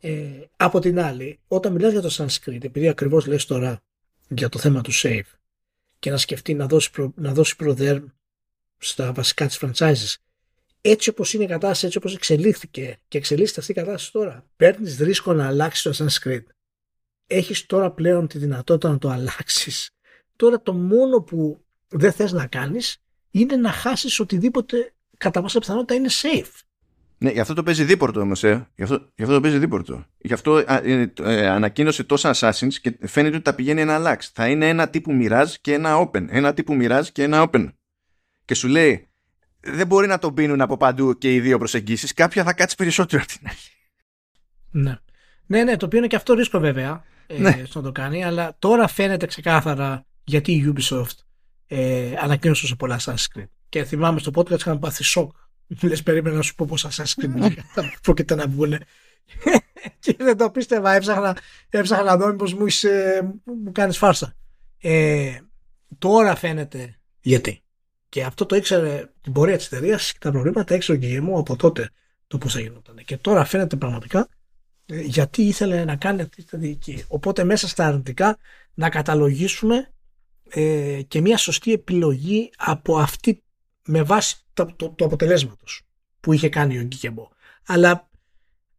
[0.00, 3.82] Ε, από την άλλη, όταν μιλάς για το Sanskrit, επειδή ακριβώς λες τώρα
[4.28, 5.20] για το θέμα του save
[5.98, 8.04] και να σκεφτεί να δώσει, προ, να δώσει προδέρμ
[8.78, 10.14] στα βασικά της franchises,
[10.80, 14.98] έτσι όπως είναι η κατάσταση, έτσι όπως εξελίχθηκε και εξελίσσεται αυτή η κατάσταση τώρα, παίρνεις
[14.98, 16.42] ρίσκο να αλλάξεις το Sanskrit.
[17.26, 19.90] Έχεις τώρα πλέον τη δυνατότητα να το αλλάξεις.
[20.36, 25.94] Τώρα το μόνο που δεν θες να κάνεις είναι να χάσεις οτιδήποτε κατά πάσα πιθανότητα
[25.94, 26.60] είναι safe.
[27.22, 28.68] Ναι, γι' αυτό το παίζει δίπορτο όμως, ε.
[28.74, 30.04] Γι' αυτό, γι αυτό το παίζει δίπορτο.
[30.18, 34.30] Γι' αυτό ε, ε, ανακοίνωσε τόσα Assassins και φαίνεται ότι τα πηγαίνει ένα αλλάξει.
[34.34, 36.26] Θα είναι ένα τύπου Mirage και ένα Open.
[36.28, 37.68] Ένα τύπου Mirage και ένα Open.
[38.44, 39.08] Και σου λέει,
[39.60, 42.14] δεν μπορεί να τον πίνουν από παντού και οι δύο προσεγγίσεις.
[42.14, 43.70] Κάποια θα κάτσει περισσότερο από την αρχή.
[44.70, 44.98] Ναι.
[45.46, 47.62] Ναι, ναι, το οποίο είναι και αυτό ρίσκο βέβαια ε, ναι.
[47.66, 51.16] στο να το κάνει, αλλά τώρα φαίνεται ξεκάθαρα γιατί η Ubisoft
[51.66, 55.32] ε, ανακοίνωσε σε πολλά Assassin's Και θυμάμαι στο podcast είχαμε πάθει σοκ
[55.82, 58.78] Λες, περίμενα να σου πω πόσα Assassin's θα πρόκειται να βγουν.
[59.98, 60.92] και δεν το πίστευα.
[60.92, 61.36] Έψαχνα,
[61.68, 62.66] έψαχνα να δω μήπως μου,
[63.44, 64.34] μου κάνεις φάρσα.
[64.80, 65.38] Ε,
[65.98, 67.62] τώρα φαίνεται γιατί.
[68.08, 71.56] Και αυτό το ήξερε την πορεία της εταιρείας και τα προβλήματα ήξερε ο Γκυγεμό από
[71.56, 71.90] τότε
[72.26, 72.96] το πώς θα γινόταν.
[73.04, 74.28] Και τώρα φαίνεται πραγματικά
[74.86, 77.04] ε, γιατί ήθελε να κάνει αυτή τη στρατηγική.
[77.08, 78.38] Οπότε μέσα στα αρνητικά
[78.74, 79.92] να καταλογίσουμε
[80.48, 83.42] ε, και μια σωστή επιλογή από αυτή
[83.90, 85.82] με βάση το, το, το αποτελέσματος
[86.20, 87.28] που είχε κάνει ο Γκίκεμπο.
[87.66, 88.08] Αλλά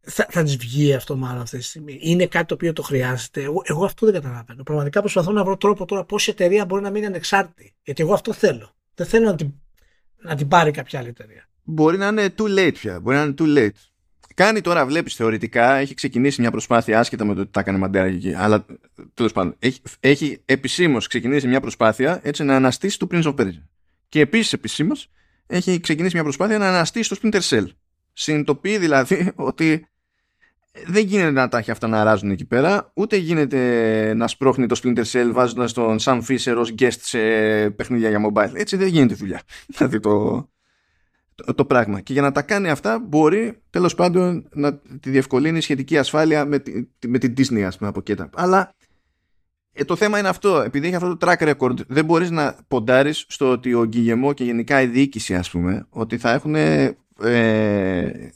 [0.00, 1.98] θα, θα της βγει αυτό μάλλον αυτή τη στιγμή.
[2.00, 3.42] Είναι κάτι το οποίο το χρειάζεται.
[3.42, 4.62] Εγώ, εγώ αυτό δεν καταλαβαίνω.
[4.62, 7.74] Πραγματικά προσπαθώ να βρω τρόπο τώρα πώς η εταιρεία μπορεί να μείνει ανεξάρτητη.
[7.82, 8.74] Γιατί εγώ αυτό θέλω.
[8.94, 9.52] Δεν θέλω να την,
[10.16, 11.48] να την πάρει κάποια άλλη εταιρεία.
[11.62, 13.00] Μπορεί να είναι too late πια.
[13.00, 13.80] Μπορεί να είναι too late.
[14.34, 18.06] Κάνει τώρα, βλέπεις θεωρητικά, έχει ξεκινήσει μια προσπάθεια άσχετα με το ότι τα έκανε μαντέρα
[18.06, 18.34] εκεί.
[18.34, 18.66] Αλλά
[19.14, 23.62] τέλος πάντων, έχει, έχει επισήμως ξεκινήσει μια προσπάθεια έτσι να αναστήσει το Prince of Persia.
[24.12, 25.10] Και επίσης επισήμως
[25.46, 27.66] έχει ξεκινήσει μια προσπάθεια να αναστήσει το Splinter Cell.
[28.12, 29.86] Συνειδητοποιεί δηλαδή ότι
[30.86, 34.80] δεν γίνεται να τα έχει αυτά να ράζουν εκεί πέρα, ούτε γίνεται να σπρώχνει το
[34.82, 37.18] Splinter Cell βάζοντας τον Sam Fisher ως guest σε
[37.70, 38.52] παιχνίδια για mobile.
[38.54, 39.42] Έτσι δεν γίνεται δουλειά.
[39.76, 40.48] Δηλαδή το,
[41.34, 42.00] το, το, πράγμα.
[42.00, 46.58] Και για να τα κάνει αυτά μπορεί τέλος πάντων να τη διευκολύνει σχετική ασφάλεια με,
[46.58, 46.72] τη,
[47.06, 48.14] με την Disney, ας πούμε, από εκεί.
[48.34, 48.74] Αλλά
[49.72, 50.60] ε, το θέμα είναι αυτό.
[50.60, 54.44] Επειδή έχει αυτό το track record, δεν μπορείς να ποντάρεις στο ότι ο Γκυγεμό και
[54.44, 58.32] γενικά η διοίκηση, ας πούμε, ότι θα έχουν ε,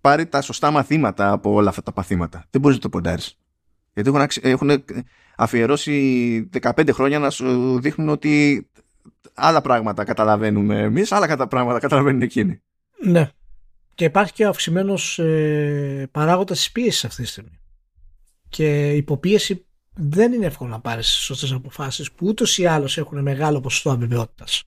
[0.00, 2.44] πάρει τα σωστά μαθήματα από όλα αυτά τα παθήματα.
[2.50, 3.38] Δεν μπορείς να το ποντάρεις.
[3.94, 4.84] Γιατί έχουν, έχουν
[5.36, 8.66] αφιερώσει 15 χρόνια να σου δείχνουν ότι
[9.34, 12.60] άλλα πράγματα καταλαβαίνουμε εμείς, άλλα πράγματα καταλαβαίνουν εκείνοι.
[13.04, 13.30] Ναι.
[13.94, 17.58] Και υπάρχει και ο αυξημένος ε, παράγοντας της πίεσης αυτή τη στιγμή.
[18.48, 19.66] Και υποπίεση
[20.00, 24.62] δεν είναι εύκολο να πάρεις σωστές αποφάσεις που ούτως ή άλλως έχουν μεγάλο ποσοστό αβεβαιότητας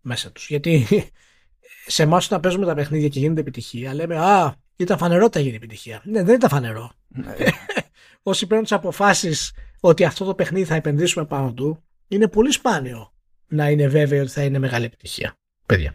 [0.00, 0.48] μέσα τους.
[0.48, 0.86] Γιατί
[1.86, 5.44] σε εμάς όταν παίζουμε τα παιχνίδια και γίνεται επιτυχία, λέμε Α, ήταν φανερό ότι θα
[5.44, 6.02] γίνει επιτυχία.
[6.04, 6.92] Ναι, δεν ήταν φανερό.
[7.08, 7.34] Ναι.
[8.22, 13.12] Όσοι παίρνουν τις αποφάσεις ότι αυτό το παιχνίδι θα επενδύσουμε πάνω του, είναι πολύ σπάνιο
[13.46, 15.34] να είναι βέβαιο ότι θα είναι μεγάλη επιτυχία.
[15.66, 15.94] Παιδιά.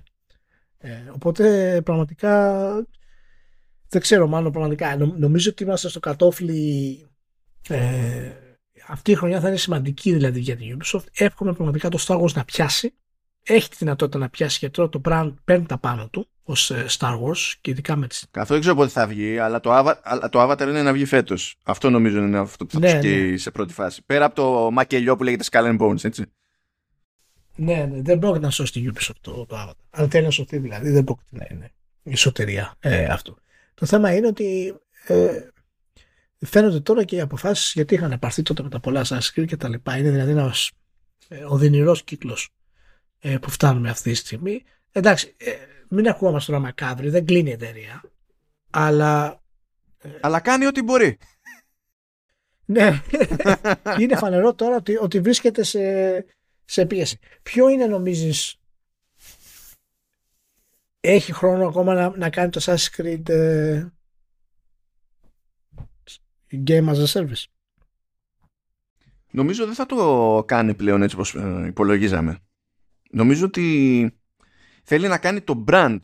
[0.77, 2.71] Ε, οπότε πραγματικά
[3.89, 4.95] δεν ξέρω μάλλον πραγματικά.
[4.97, 7.07] νομίζω ότι είμαστε στο κατόφλι
[7.69, 8.31] ε,
[8.87, 11.03] αυτή η χρονιά θα είναι σημαντική δηλαδή για την Ubisoft.
[11.13, 12.93] Εύχομαι πραγματικά το Star Wars να πιάσει.
[13.43, 16.85] Έχει τη δυνατότητα να πιάσει και τώρα το brand παίρνει τα πάνω του ως ε,
[16.89, 18.25] Star Wars και ειδικά με τις...
[18.31, 19.93] Καθόλου δεν ξέρω πότε θα βγει, αλλά το, Ava,
[20.29, 21.57] το Avatar είναι να βγει φέτος.
[21.63, 23.37] Αυτό νομίζω είναι αυτό που θα ναι, ναι.
[23.37, 24.03] σε πρώτη φάση.
[24.05, 26.25] Πέρα από το μακελιό που λέγεται Skull and Bones, έτσι.
[27.55, 29.73] Ναι, ναι, δεν πρόκειται να σώσει την Ubisoft το, το Avatar.
[29.89, 31.71] Αν θέλει να σωθεί δηλαδή, δεν πρόκειται να είναι
[32.03, 33.35] η σωτερία ε, αυτό.
[33.73, 34.75] Το θέμα είναι ότι
[35.07, 35.47] ε,
[36.45, 39.69] φαίνονται τώρα και οι αποφάσεις γιατί είχαν πάρθει τότε με τα πολλά Assassin's και τα
[39.69, 39.97] λοιπά.
[39.97, 40.71] Είναι δηλαδή ένας
[41.27, 42.49] ε, οδυνηρός κύκλος
[43.19, 44.63] ε, που φτάνουμε αυτή τη στιγμή.
[44.91, 45.51] Εντάξει, ε,
[45.89, 48.03] μην ακούμαστε τώρα μακάβρι, δεν κλείνει η εταιρεία.
[48.69, 49.41] Αλλά.
[49.97, 51.17] Ε, αλλά κάνει ό,τι μπορεί.
[52.65, 53.01] ναι.
[53.99, 55.79] είναι φανερό τώρα ότι, ότι βρίσκεται σε,
[56.65, 57.19] σε πίεση.
[57.43, 58.57] Ποιο είναι νομίζεις
[61.05, 63.85] έχει χρόνο ακόμα να, να κάνει το Assassin's Creed ε,
[66.67, 67.43] Game as a Service.
[69.31, 72.39] Νομίζω δεν θα το κάνει πλέον έτσι όπως ε, υπολογίζαμε.
[73.09, 74.09] Νομίζω ότι
[74.83, 75.99] θέλει να κάνει το brand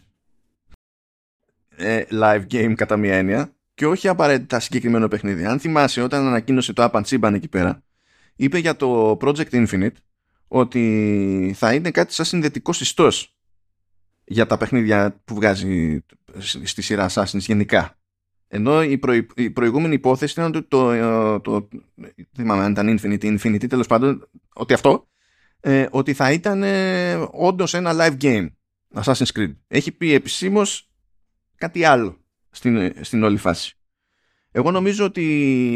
[1.70, 5.46] ε, live game κατά μία έννοια και όχι απαραίτητα συγκεκριμένο παιχνίδι.
[5.46, 7.84] Αν θυμάσαι όταν ανακοίνωσε το App Chiban εκεί πέρα
[8.40, 9.96] είπε για το Project Infinite
[10.48, 13.36] ότι θα είναι κάτι σαν συνδετικό συστός
[14.26, 16.06] για τα παιχνίδια που βγάζει
[16.64, 17.99] στη σειρά Assassin's γενικά.
[18.52, 19.00] Ενώ η,
[19.36, 20.98] η προηγούμενη υπόθεση ήταν ότι το,
[21.40, 25.08] το, το, δεν θυμάμαι αν ήταν Infinity, Infinity τέλος πάντων, ότι αυτό,
[25.60, 28.48] ε, ότι θα ήταν ε, όντως ένα live game
[28.94, 29.56] Assassin's Creed.
[29.68, 30.92] Έχει πει επισήμως
[31.56, 32.18] κάτι άλλο
[32.50, 33.74] στην, στην όλη φάση.
[34.52, 35.24] Εγώ νομίζω ότι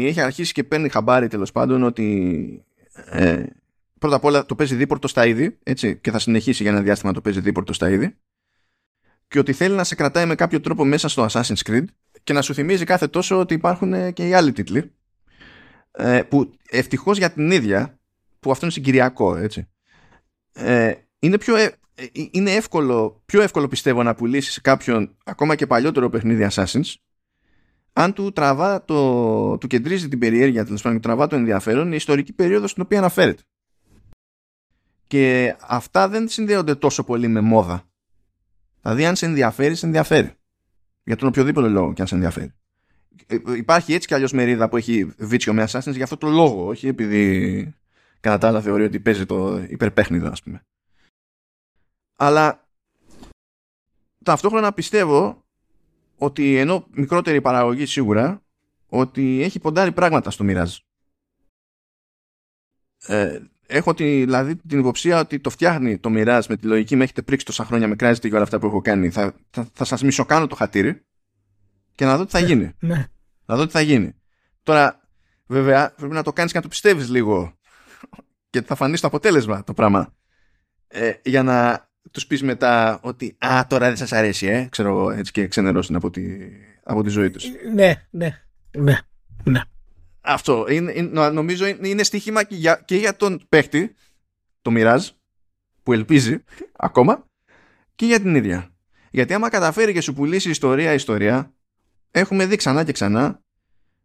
[0.06, 2.64] έχει αρχίσει και παίρνει χαμπάρι τέλος πάντων ότι
[3.04, 3.44] ε,
[3.98, 7.12] πρώτα απ' όλα το παίζει δίπορτο στα είδη έτσι, και θα συνεχίσει για ένα διάστημα
[7.12, 8.16] το παίζει δίπορτο στα είδη
[9.28, 11.84] και ότι θέλει να σε κρατάει με κάποιο τρόπο μέσα στο Assassin's Creed
[12.24, 14.92] και να σου θυμίζει κάθε τόσο ότι υπάρχουν και οι άλλοι τίτλοι
[15.92, 17.98] ε, που ευτυχώς για την ίδια
[18.40, 19.68] που αυτό είναι συγκυριακό έτσι
[20.52, 21.70] ε, είναι, πιο, ε,
[22.30, 26.94] είναι εύκολο, πιο εύκολο πιστεύω να πουλήσεις κάποιον ακόμα και παλιότερο παιχνίδι Assassin's
[27.96, 32.32] αν του τραβά το, του κεντρίζει την περιέργεια τέλος πάντων, τραβά το ενδιαφέρον η ιστορική
[32.32, 33.42] περίοδος στην οποία αναφέρεται.
[35.06, 37.84] Και αυτά δεν συνδέονται τόσο πολύ με μόδα.
[38.82, 40.32] Δηλαδή, αν σε ενδιαφέρει, σε ενδιαφέρει.
[41.04, 42.52] Για τον οποιοδήποτε λόγο και αν σε ενδιαφέρει.
[43.26, 46.66] Ε, υπάρχει έτσι κι αλλιώς μερίδα που έχει βίτσιο με Assassin's για αυτό το λόγο,
[46.66, 47.74] όχι επειδή
[48.20, 50.64] κατά τα άλλα θεωρεί ότι παίζει το υπερπέχνιδο, ας πούμε.
[52.16, 52.68] Αλλά
[54.24, 55.44] ταυτόχρονα πιστεύω
[56.16, 58.42] ότι ενώ μικρότερη παραγωγή σίγουρα,
[58.88, 60.76] ότι έχει ποντάρει πράγματα στο Mirage.
[63.06, 67.04] Ε, έχω τη, δηλαδή την υποψία ότι το φτιάχνει το Mirage με τη λογική με
[67.04, 69.10] έχετε πρίξει τόσα χρόνια με κράζετε και όλα αυτά που έχω κάνει.
[69.10, 71.04] Θα, θα, θα σας μισοκάνω το χατήρι
[71.94, 72.72] και να δω τι θα ναι, γίνει.
[72.78, 73.06] Ναι.
[73.46, 74.14] Να δω τι θα γίνει.
[74.62, 75.00] Τώρα,
[75.46, 77.58] βέβαια, πρέπει να το κάνεις και να το πιστεύεις λίγο
[78.50, 80.14] και θα φανεί το αποτέλεσμα το πράγμα.
[80.88, 85.32] Ε, για να τους πεις μετά ότι Α, τώρα δεν σας αρέσει, ε, ξέρω έτσι
[85.32, 86.22] και ξενερώσουν από τη,
[86.82, 87.44] από τη ζωή τους.
[87.74, 88.42] Ναι, ναι,
[88.78, 88.98] ναι.
[89.44, 89.60] ναι.
[90.24, 90.66] Αυτό.
[90.68, 93.94] Είναι, είναι, νομίζω είναι στοίχημα και για, και για τον παίχτη,
[94.62, 95.08] το Mirage,
[95.82, 96.44] που ελπίζει
[96.86, 97.26] ακόμα,
[97.94, 98.68] και για την ίδια.
[99.10, 101.54] Γιατί άμα καταφέρει και σου πουλήσει ιστορία-ιστορία,
[102.10, 103.42] έχουμε δει ξανά και ξανά,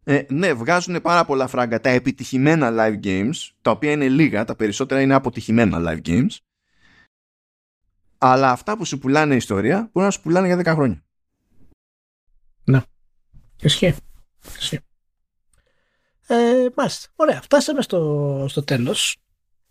[0.03, 4.55] ε, ναι, βγάζουν πάρα πολλά φράγκα τα επιτυχημένα live games, τα οποία είναι λίγα, τα
[4.55, 6.37] περισσότερα είναι αποτυχημένα live games,
[8.17, 11.03] αλλά αυτά που σου πουλάνε ιστορία μπορούν να σου πουλάνε για 10 χρόνια.
[12.63, 12.81] Ναι.
[13.61, 13.95] Ισχύει.
[14.57, 14.79] Ισχύει.
[16.31, 17.07] Ε, μάλιστα.
[17.15, 17.41] Ωραία.
[17.41, 19.17] Φτάσαμε στο, στο τέλος.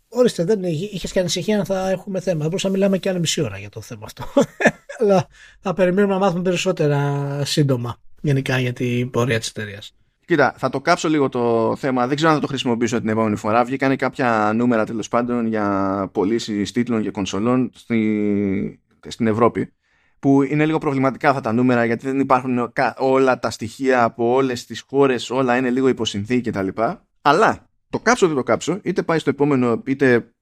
[0.09, 2.37] Ορίστε, δεν είχε και ανησυχία να θα έχουμε θέμα.
[2.37, 4.25] Δεν μπορούσαμε να μιλάμε και άλλη μισή ώρα για το θέμα αυτό.
[4.99, 5.27] Αλλά
[5.59, 9.93] θα περιμένουμε να μάθουμε περισσότερα σύντομα γενικά για την πορεία της εταιρείας.
[10.25, 12.07] Κοίτα, θα το κάψω λίγο το θέμα.
[12.07, 13.63] Δεν ξέρω αν θα το χρησιμοποιήσω την επόμενη φορά.
[13.63, 18.79] Βγήκαν κάποια νούμερα τέλος πάντων για πωλήσεις τίτλων και κονσολών στη...
[19.07, 19.73] στην Ευρώπη.
[20.19, 24.65] Που είναι λίγο προβληματικά αυτά τα νούμερα γιατί δεν υπάρχουν όλα τα στοιχεία από όλες
[24.65, 26.67] τις χώρες, όλα είναι λίγο υποσυνθήκη κτλ.
[27.21, 30.33] Αλλά το κάψω δεν το κάψω, είτε πάει στο επόμενο, είτε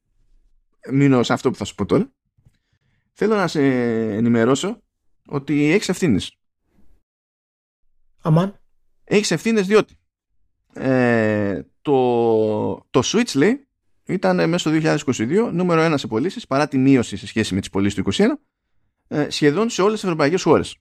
[0.92, 2.12] μείνω σε αυτό που θα σου πω τώρα.
[3.14, 3.62] Θέλω να σε
[4.14, 4.82] ενημερώσω
[5.28, 6.38] ότι έχεις ευθύνες.
[8.22, 8.60] Αμάν.
[9.04, 9.98] Έχεις ευθύνες διότι
[10.74, 13.68] ε, το, το Switch λέει
[14.06, 17.70] ήταν μέσα στο 2022 νούμερο ένα σε πωλήσεις παρά τη μείωση σε σχέση με τις
[17.70, 18.34] πωλήσεις του 2021 ε,
[19.28, 20.78] σχεδόν σε όλες τις ευρωπαϊκές χώρες.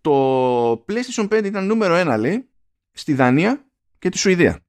[0.00, 2.48] Το PlayStation 5 ήταν νούμερο ένα λέει
[2.92, 3.66] στη Δανία
[3.98, 4.64] και τη Σουηδία.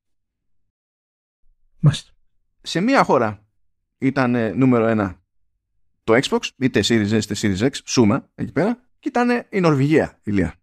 [1.79, 2.11] Μάλιστα.
[2.61, 3.45] Σε μία χώρα
[3.97, 5.21] ήταν ε, νούμερο ένα
[6.03, 10.19] το Xbox, είτε Series S είτε Series X, σούμα εκεί πέρα, και ήταν η Νορβηγία,
[10.23, 10.55] ηλία.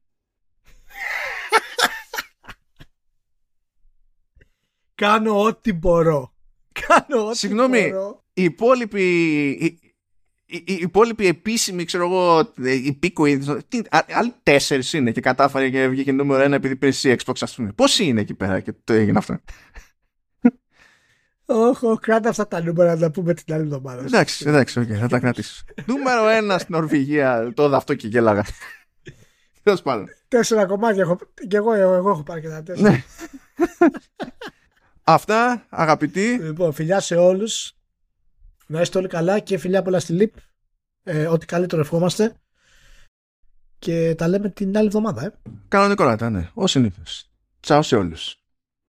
[4.94, 6.34] Κάνω ό,τι μπορώ.
[6.72, 8.24] Κάνω ό,τι Συγγνώμη, μπορώ.
[8.32, 9.87] οι υπόλοιποι, οι,
[10.50, 12.52] οι, οι υπόλοιποι επίσημοι, ξέρω εγώ,
[12.84, 13.38] υπήκοοι,
[13.68, 17.34] τι, α- άλλοι τέσσερις είναι και κατάφερε και βγήκε νούμερο ένα επειδή πήρε εσύ Xbox,
[17.40, 17.72] ας πούμε.
[17.72, 19.38] Πόσοι είναι εκεί πέρα και το έγινε αυτό;
[21.44, 24.02] Όχι, όχι, κράτα αυτά τα νούμερα να τα πούμε την άλλη εβδομάδα.
[24.04, 25.64] εντάξει, εντάξει, οκ, θα τα κρατήσω.
[25.86, 28.44] νούμερο ένα στην Νορβηγία, το είδα αυτό και γέλαγα.
[29.62, 30.06] Τέλος πάντων.
[30.28, 31.18] Τέσσερα κομμάτια έχω.
[31.48, 32.90] Και εγώ, εγώ, εγώ έχω πάρει και τα τέσσερα.
[32.90, 33.02] Ναι.
[35.04, 37.72] Αυτά, αγαπητοί, Λοιπόν, φιλιά σε όλους.
[38.70, 40.34] Να είστε όλοι καλά και φιλιά πολλά στη ΛΥΠ.
[41.02, 42.34] Ε, ό,τι καλύτερο ευχόμαστε.
[43.78, 45.24] Και τα λέμε την άλλη εβδομάδα.
[45.24, 45.32] Ε.
[45.68, 47.30] κανονικότατα, ναι, ως συνήθως.
[47.60, 48.36] Τσάω σε όλους.